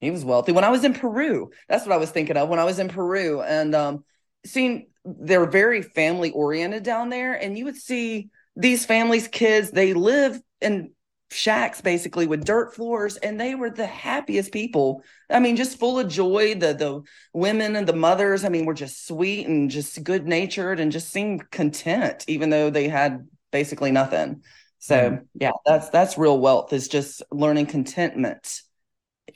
[0.00, 0.52] he was wealthy.
[0.52, 2.88] When I was in Peru, that's what I was thinking of when I was in
[2.88, 4.04] Peru and um
[4.46, 9.92] seen they're very family oriented down there and you would see these families kids they
[9.92, 10.92] live in
[11.30, 15.98] shacks basically with dirt floors and they were the happiest people i mean just full
[15.98, 20.02] of joy the the women and the mothers i mean were just sweet and just
[20.04, 24.40] good natured and just seemed content even though they had basically nothing
[24.78, 25.24] so mm.
[25.34, 28.62] yeah that's that's real wealth is just learning contentment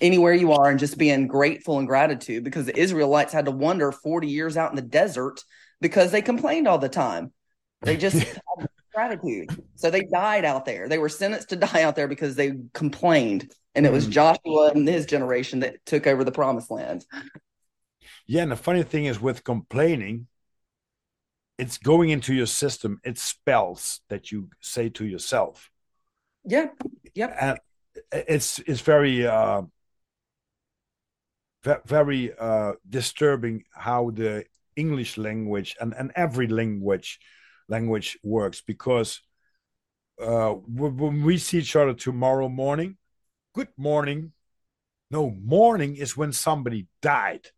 [0.01, 3.93] anywhere you are and just being grateful and gratitude because the Israelites had to wander
[3.93, 5.43] 40 years out in the desert
[5.81, 7.33] because they complained all the time.
[7.83, 8.41] They just had
[9.01, 9.65] gratitude.
[9.77, 10.89] So they died out there.
[10.89, 13.53] They were sentenced to die out there because they complained.
[13.75, 14.11] And it was mm.
[14.11, 17.05] Joshua and his generation that took over the promised land.
[18.27, 20.27] Yeah, and the funny thing is with complaining,
[21.59, 23.01] it's going into your system.
[23.05, 25.71] It's spells that you say to yourself.
[26.45, 26.69] Yeah.
[27.15, 27.37] Yep.
[27.41, 27.59] And
[28.13, 29.63] it's it's very uh
[31.85, 37.21] very uh disturbing how the English language and, and every language
[37.71, 39.23] language works because
[40.21, 42.99] uh, when we see each other tomorrow morning,
[43.55, 44.33] good morning.
[45.11, 47.49] No, morning is when somebody died.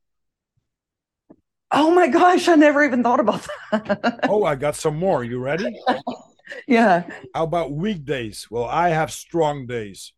[1.70, 4.20] Oh my gosh, I never even thought about that.
[4.28, 5.24] oh, I got some more.
[5.24, 5.74] You ready?
[6.68, 7.04] yeah.
[7.34, 8.46] How about weekdays?
[8.50, 10.12] Well, I have strong days.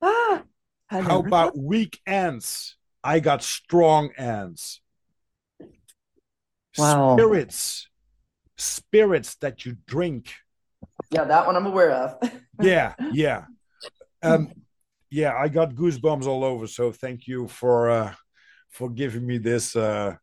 [0.00, 0.44] Ah,
[0.88, 1.58] How about thought...
[1.58, 2.76] weekends?
[3.02, 4.80] I got strong ends.
[6.78, 7.16] Wow.
[7.16, 7.88] Spirits,
[8.56, 10.32] spirits that you drink.
[11.10, 12.30] Yeah, that one I'm aware of.
[12.60, 13.44] yeah, yeah.
[14.22, 14.52] Um,
[15.10, 16.66] yeah, I got goosebumps all over.
[16.66, 18.14] So thank you for uh,
[18.70, 20.16] for giving me this uh,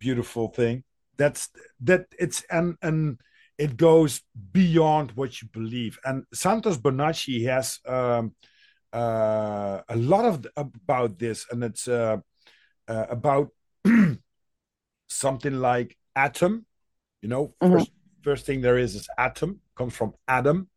[0.00, 0.84] beautiful thing.
[1.16, 1.48] That's
[1.82, 2.06] that.
[2.18, 3.20] It's and and
[3.58, 4.22] it goes
[4.52, 5.98] beyond what you believe.
[6.04, 8.34] And Santos Bonacci has um,
[8.92, 12.18] uh, a lot of about this, and it's uh,
[12.86, 13.48] uh, about
[15.08, 16.66] something like atom.
[17.22, 17.72] You know, mm-hmm.
[17.72, 17.90] first,
[18.22, 20.68] first thing there is is atom comes from Adam,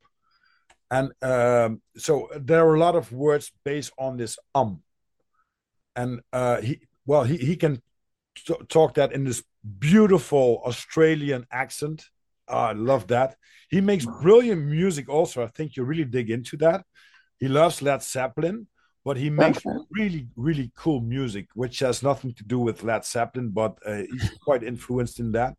[0.89, 4.81] and um, so there are a lot of words based on this um.
[5.95, 7.81] And uh, he well he he can
[8.69, 9.43] talk that in this
[9.79, 12.05] beautiful Australian accent.
[12.47, 13.35] Oh, I love that.
[13.69, 15.09] He makes brilliant music.
[15.09, 16.85] Also, I think you really dig into that.
[17.39, 18.67] He loves Led Zeppelin
[19.03, 23.49] but he makes really really cool music which has nothing to do with led zeppelin
[23.49, 25.55] but uh, he's quite influenced in that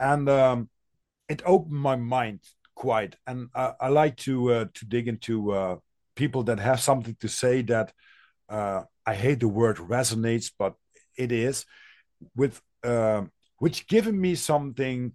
[0.00, 0.68] and um,
[1.28, 2.40] it opened my mind
[2.74, 3.16] quite.
[3.26, 5.76] And i, I like to uh, to dig into uh,
[6.14, 7.92] people that have something to say that
[8.48, 10.74] uh, i hate the word resonates but
[11.16, 11.66] it is
[12.34, 15.12] with um, which given me something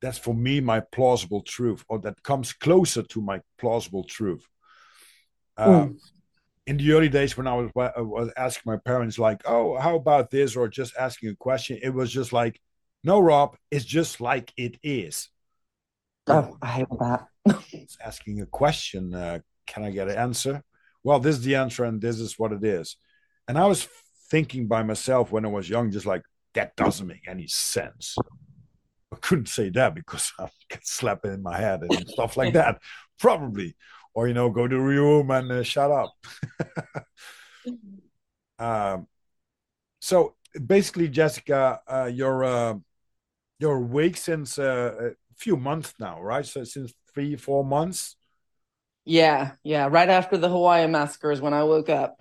[0.00, 4.46] that's for me my plausible truth or that comes closer to my plausible truth.
[5.58, 5.96] Mm.
[6.66, 9.94] in the early days when I was, I was asking my parents, like, "Oh, how
[9.96, 12.60] about this?" or just asking a question, it was just like,
[13.04, 15.28] "No, Rob, it's just like it is."
[16.26, 17.28] Oh, I hate that.
[17.72, 19.14] it's asking a question.
[19.14, 20.62] Uh, can I get an answer?
[21.02, 22.96] Well, this is the answer, and this is what it is.
[23.46, 23.86] And I was
[24.30, 26.22] thinking by myself when I was young, just like
[26.54, 28.16] that doesn't make any sense.
[29.12, 32.80] I couldn't say that because I get slapped in my head and stuff like that.
[33.18, 33.76] Probably
[34.14, 36.14] or you know go to your room and uh, shut up
[38.58, 39.06] um,
[40.00, 40.34] so
[40.66, 42.74] basically Jessika uh, you're uh,
[43.58, 46.46] you're awake since uh, a few months now right?
[46.46, 48.16] So since three four months?
[49.04, 49.88] Yeah yeah.
[49.90, 52.20] Right after the Hawaii massacre is when i woke up.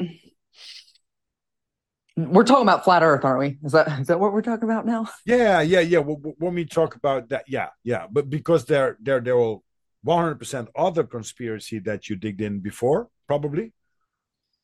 [2.16, 3.58] We're talking about flat earth aren't we?
[3.64, 5.08] Is that is that what we're talking about now?
[5.26, 6.00] Yeah yeah yeah.
[6.00, 8.06] When we talk about that yeah yeah.
[8.12, 9.64] But because they're they're they're all
[10.06, 13.72] 100% other conspiracy that you digged in before, probably?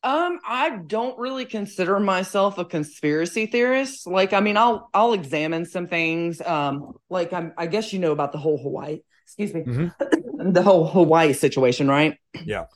[0.02, 4.06] Um, I don't really consider myself a conspiracy theorist.
[4.06, 6.40] Like, I mean, I'll I'll examine some things.
[6.40, 10.52] Um, like I'm, I guess you know about the whole Hawaii, excuse me, mm-hmm.
[10.52, 12.18] the whole Hawaii situation, right?
[12.44, 12.66] Yeah.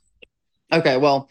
[0.70, 0.98] Okay.
[0.98, 1.30] Well,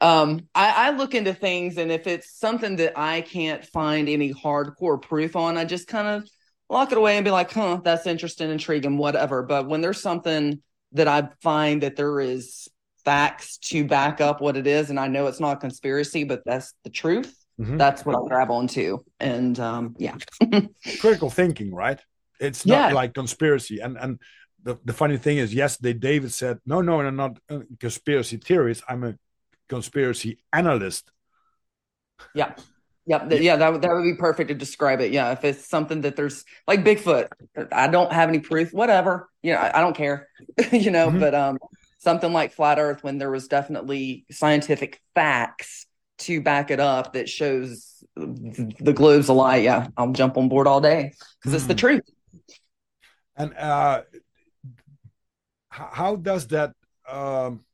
[0.00, 4.32] um, I, I look into things, and if it's something that I can't find any
[4.32, 6.28] hardcore proof on, I just kind of
[6.70, 9.42] lock it away and be like, huh, that's interesting, intriguing, whatever.
[9.42, 12.68] But when there's something that I find that there is
[13.06, 16.42] facts to back up what it is, and I know it's not a conspiracy, but
[16.44, 17.34] that's the truth.
[17.58, 17.78] Mm-hmm.
[17.78, 20.16] That's what I'll grab onto, and um, yeah,
[21.00, 21.98] critical thinking, right?
[22.38, 22.94] It's not yeah.
[22.94, 24.20] like conspiracy, and and
[24.62, 28.82] the, the funny thing is, yesterday David said, "No, no, I'm not a conspiracy theorist.
[28.86, 29.14] I'm a
[29.68, 31.10] conspiracy analyst."
[32.34, 32.52] Yeah,
[33.06, 33.28] Yep.
[33.40, 35.12] Yeah, that, that would be perfect to describe it.
[35.12, 35.30] Yeah.
[35.30, 37.28] If it's something that there's like Bigfoot,
[37.70, 39.28] I don't have any proof, whatever.
[39.42, 40.28] You know, I, I don't care,
[40.72, 41.20] you know, mm-hmm.
[41.20, 41.58] but um
[42.06, 45.86] something like flat earth when there was definitely scientific facts
[46.18, 49.56] to back it up that shows the globe's a lie.
[49.56, 51.54] Yeah, I'll jump on board all day because mm-hmm.
[51.56, 51.78] it's the mm.
[51.78, 52.02] truth.
[53.34, 54.02] And uh
[55.68, 56.74] how does that
[57.10, 57.64] um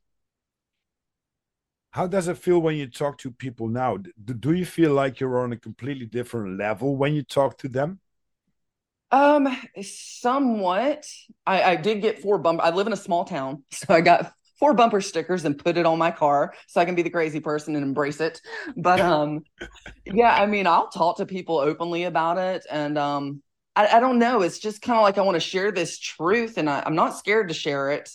[1.91, 3.97] how does it feel when you talk to people now
[4.41, 7.99] do you feel like you're on a completely different level when you talk to them
[9.13, 11.05] um somewhat
[11.45, 14.33] i i did get four bumper i live in a small town so i got
[14.59, 17.39] four bumper stickers and put it on my car so i can be the crazy
[17.39, 18.41] person and embrace it
[18.75, 19.41] but um
[20.05, 23.41] yeah i mean i'll talk to people openly about it and um
[23.75, 26.57] i, I don't know it's just kind of like i want to share this truth
[26.57, 28.09] and I, i'm not scared to share it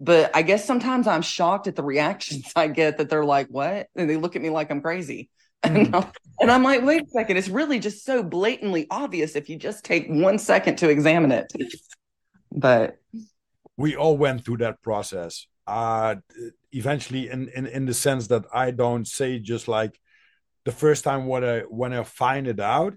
[0.00, 3.88] but I guess sometimes I'm shocked at the reactions I get that they're like, what?
[3.96, 5.30] And they look at me like I'm crazy.
[5.66, 5.94] And,
[6.40, 9.84] and I'm like, wait a second, it's really just so blatantly obvious if you just
[9.84, 11.52] take one second to examine it.
[12.50, 12.98] But
[13.76, 15.46] we all went through that process.
[15.66, 16.16] Uh
[16.72, 19.98] eventually in, in in the sense that I don't say just like
[20.64, 22.94] the first time when I when I find it out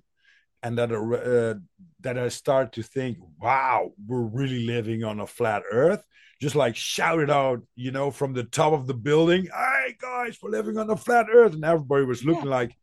[0.64, 1.60] and that uh,
[2.02, 6.04] that I start to think, wow, we're really living on a flat Earth.
[6.40, 10.38] Just like shout it out, you know, from the top of the building, "Hey guys,
[10.42, 12.58] we're living on a flat Earth!" And everybody was looking yeah.
[12.58, 12.76] like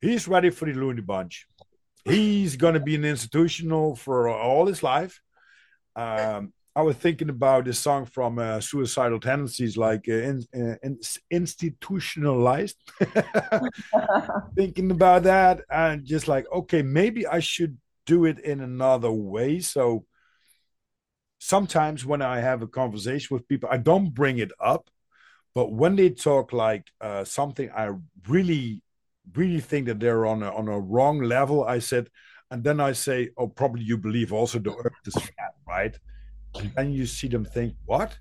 [0.00, 1.46] he's ready for the Looney Bunch.
[2.04, 5.20] He's going to be an institutional for all his life.
[5.94, 10.76] Um, I was thinking about this song from uh, Suicidal Tendencies, like uh, in, uh,
[10.82, 10.98] in,
[11.30, 12.76] institutionalized.
[14.56, 17.76] thinking about that, and just like, okay, maybe I should
[18.06, 19.60] do it in another way.
[19.60, 20.04] So
[21.40, 24.88] sometimes when I have a conversation with people, I don't bring it up,
[25.54, 27.90] but when they talk like uh, something I
[28.28, 28.82] really,
[29.34, 32.08] really think that they're on a, on a wrong level, I said,
[32.50, 35.98] and then I say, oh, probably you believe also the earth is flat, right?
[36.56, 38.18] And then you see them think, what?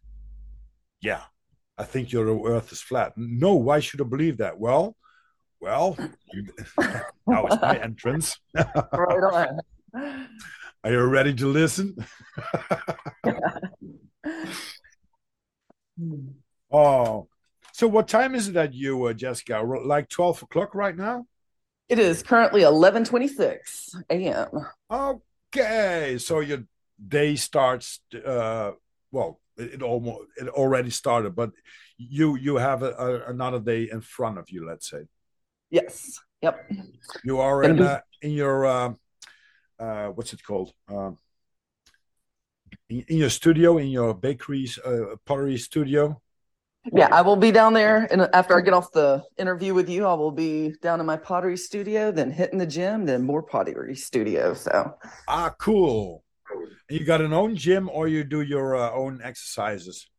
[1.01, 1.23] Yeah,
[1.77, 3.13] I think your earth is flat.
[3.17, 4.57] No, why should I believe that?
[4.57, 4.95] Well,
[5.59, 5.97] well,
[6.31, 6.45] you,
[6.77, 8.39] that was my entrance.
[8.55, 9.59] right
[9.93, 10.27] on.
[10.83, 11.95] Are you ready to listen?
[16.71, 17.27] oh,
[17.73, 19.85] so what time is it at you, uh, Jessika?
[19.85, 21.25] Like 12 o'clock right now?
[21.89, 24.67] It is currently 11:26 a.m.
[24.91, 26.63] Okay, so your
[27.07, 28.71] day starts uh
[29.11, 31.51] well it almost it already started but
[31.97, 35.03] you you have a, a, another day in front of you let's say
[35.69, 36.69] yes yep
[37.23, 38.93] you are in, uh, in your uh,
[39.79, 41.11] uh what's it called uh,
[42.89, 46.19] in, in, your studio in your bakery's uh, pottery studio
[46.93, 50.05] yeah i will be down there and after i get off the interview with you
[50.05, 53.95] i will be down in my pottery studio then hitting the gym then more pottery
[53.95, 54.93] studio so
[55.27, 56.23] ah cool
[56.89, 60.09] you got an own gym or you do your uh, own exercises?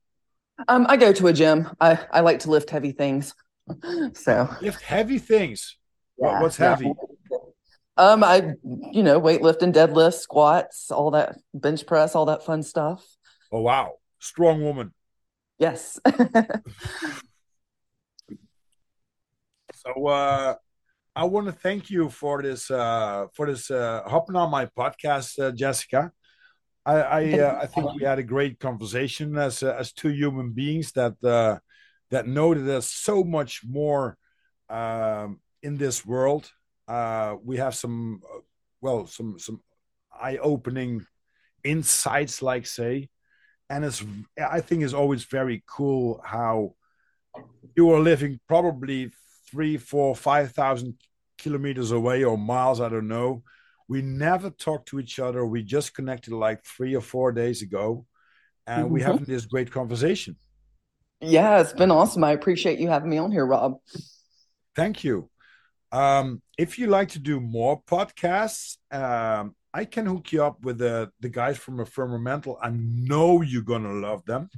[0.68, 1.68] Um, I go to a gym.
[1.80, 3.34] I, I like to lift heavy things.
[4.14, 5.76] so lift heavy things.
[6.18, 6.86] Yeah, what, what's heavy?
[6.86, 7.09] Yeah.
[8.00, 13.06] Um, I you know weightlifting, deadlifts, squats, all that bench press, all that fun stuff.
[13.52, 14.94] Oh wow, strong woman.
[15.58, 16.00] Yes.
[19.74, 20.54] so uh,
[21.14, 25.38] I want to thank you for this uh, for this uh, hopping on my podcast,
[25.38, 26.10] uh, Jessika.
[26.86, 30.52] I I, uh, I, think we had a great conversation as uh, as two human
[30.52, 31.58] beings that uh,
[32.10, 34.16] that know that there's so much more
[34.70, 36.50] um, in this world.
[36.90, 38.40] Uh, we have some uh,
[38.80, 39.60] well some some
[40.12, 41.06] eye opening
[41.62, 43.08] insights, like say,
[43.68, 44.02] and it's
[44.38, 46.74] I think it's always very cool how
[47.76, 49.10] you are living probably
[49.50, 50.94] three, four, five thousand
[51.38, 52.80] kilometers away or miles.
[52.80, 53.42] I don't know
[53.90, 55.44] we never talked to each other.
[55.44, 58.06] We just connected like three or four days ago,
[58.64, 58.94] and mm-hmm.
[58.94, 60.36] we having this great conversation.
[61.20, 62.22] Yeah, it's been awesome.
[62.22, 63.78] I appreciate you having me on here, Rob.
[64.76, 65.28] Thank you.
[65.92, 70.78] Um, if you like to do more podcasts, um, I can hook you up with
[70.78, 72.56] the the guys from a Firmamental.
[72.62, 74.48] I know you're gonna love them.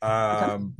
[0.00, 0.74] Um,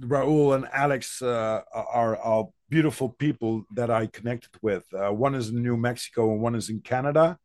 [0.00, 4.84] Raul and Alex uh, are, are beautiful people that I connected with.
[4.92, 7.38] Uh, one is in New Mexico and one is in Canada.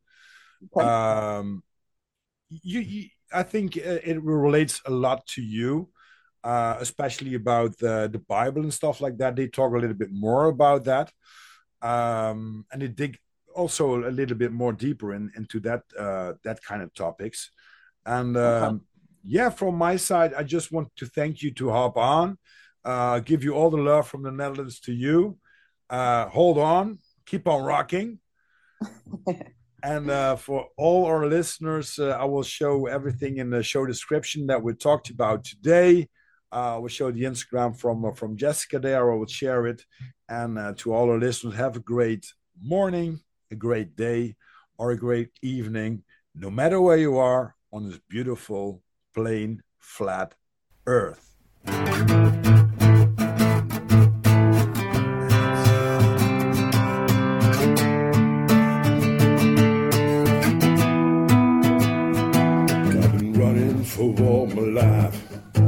[0.76, 0.86] Okay.
[0.86, 1.64] Um,
[2.50, 5.90] you, you, I think it relates a lot to you,
[6.44, 9.36] uh, especially about the, the Bible and stuff like that.
[9.36, 11.12] They talk a little bit more about that,
[11.82, 13.18] um, and they dig
[13.56, 17.52] also a little bit more deeper in, into that uh, that kind of topics.
[18.06, 18.82] And um,
[19.24, 22.38] yeah, from my side, I just want to thank you to hop on.
[22.84, 25.38] Uh, give you all the love from the Netherlands to you.
[25.90, 28.20] Uh, hold on, keep on rocking.
[29.84, 34.48] and uh, for all our listeners, uh, I will show everything in the show description
[34.48, 36.08] that we talked about today.
[36.52, 39.12] Uh, we'll show the Instagram from uh, from Jessika there.
[39.12, 39.86] I will share it.
[40.28, 43.20] And uh, to all our listeners, have a great morning,
[43.52, 44.36] a great day,
[44.78, 46.04] or a great evening,
[46.36, 48.82] no matter where you are on this beautiful,
[49.14, 50.36] plain, flat
[50.86, 51.28] earth.
[64.02, 65.61] for all my life.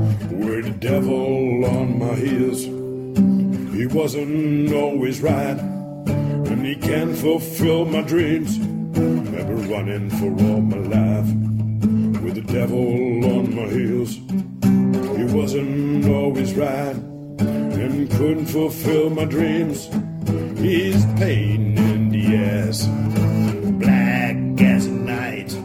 [0.83, 2.63] Devil on my heels,
[3.73, 8.57] he wasn't always right, and he can't fulfill my dreams.
[8.57, 11.27] Never running for all my life.
[12.21, 12.83] With the devil
[13.33, 14.15] on my heels,
[15.17, 19.85] he wasn't always right, and couldn't fulfill my dreams.
[20.59, 22.87] He's pain in the ass,
[23.79, 25.57] black as night.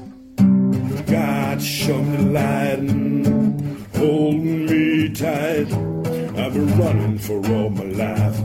[1.08, 2.67] God showed me the light
[6.58, 8.40] been running for all my life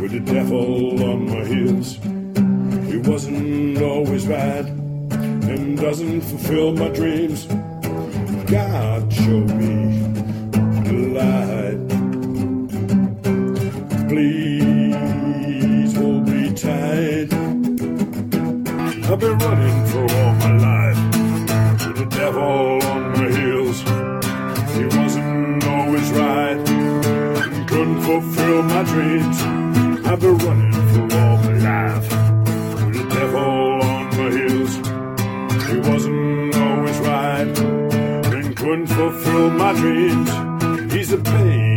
[0.00, 1.98] with the devil on my heels.
[2.92, 7.46] It wasn't always right and doesn't fulfill my dreams.
[8.50, 10.02] God showed me
[10.88, 11.80] the light.
[14.08, 17.32] Please hold me tight.
[19.08, 21.00] I've been running for all my life
[21.86, 22.79] with the devil
[28.10, 29.38] fulfill my dreams.
[30.04, 32.08] I've been running for all my life
[32.84, 34.72] with the devil on my heels.
[35.68, 37.58] He wasn't always right
[38.34, 40.30] and couldn't fulfill my dreams.
[40.92, 41.69] He's a pain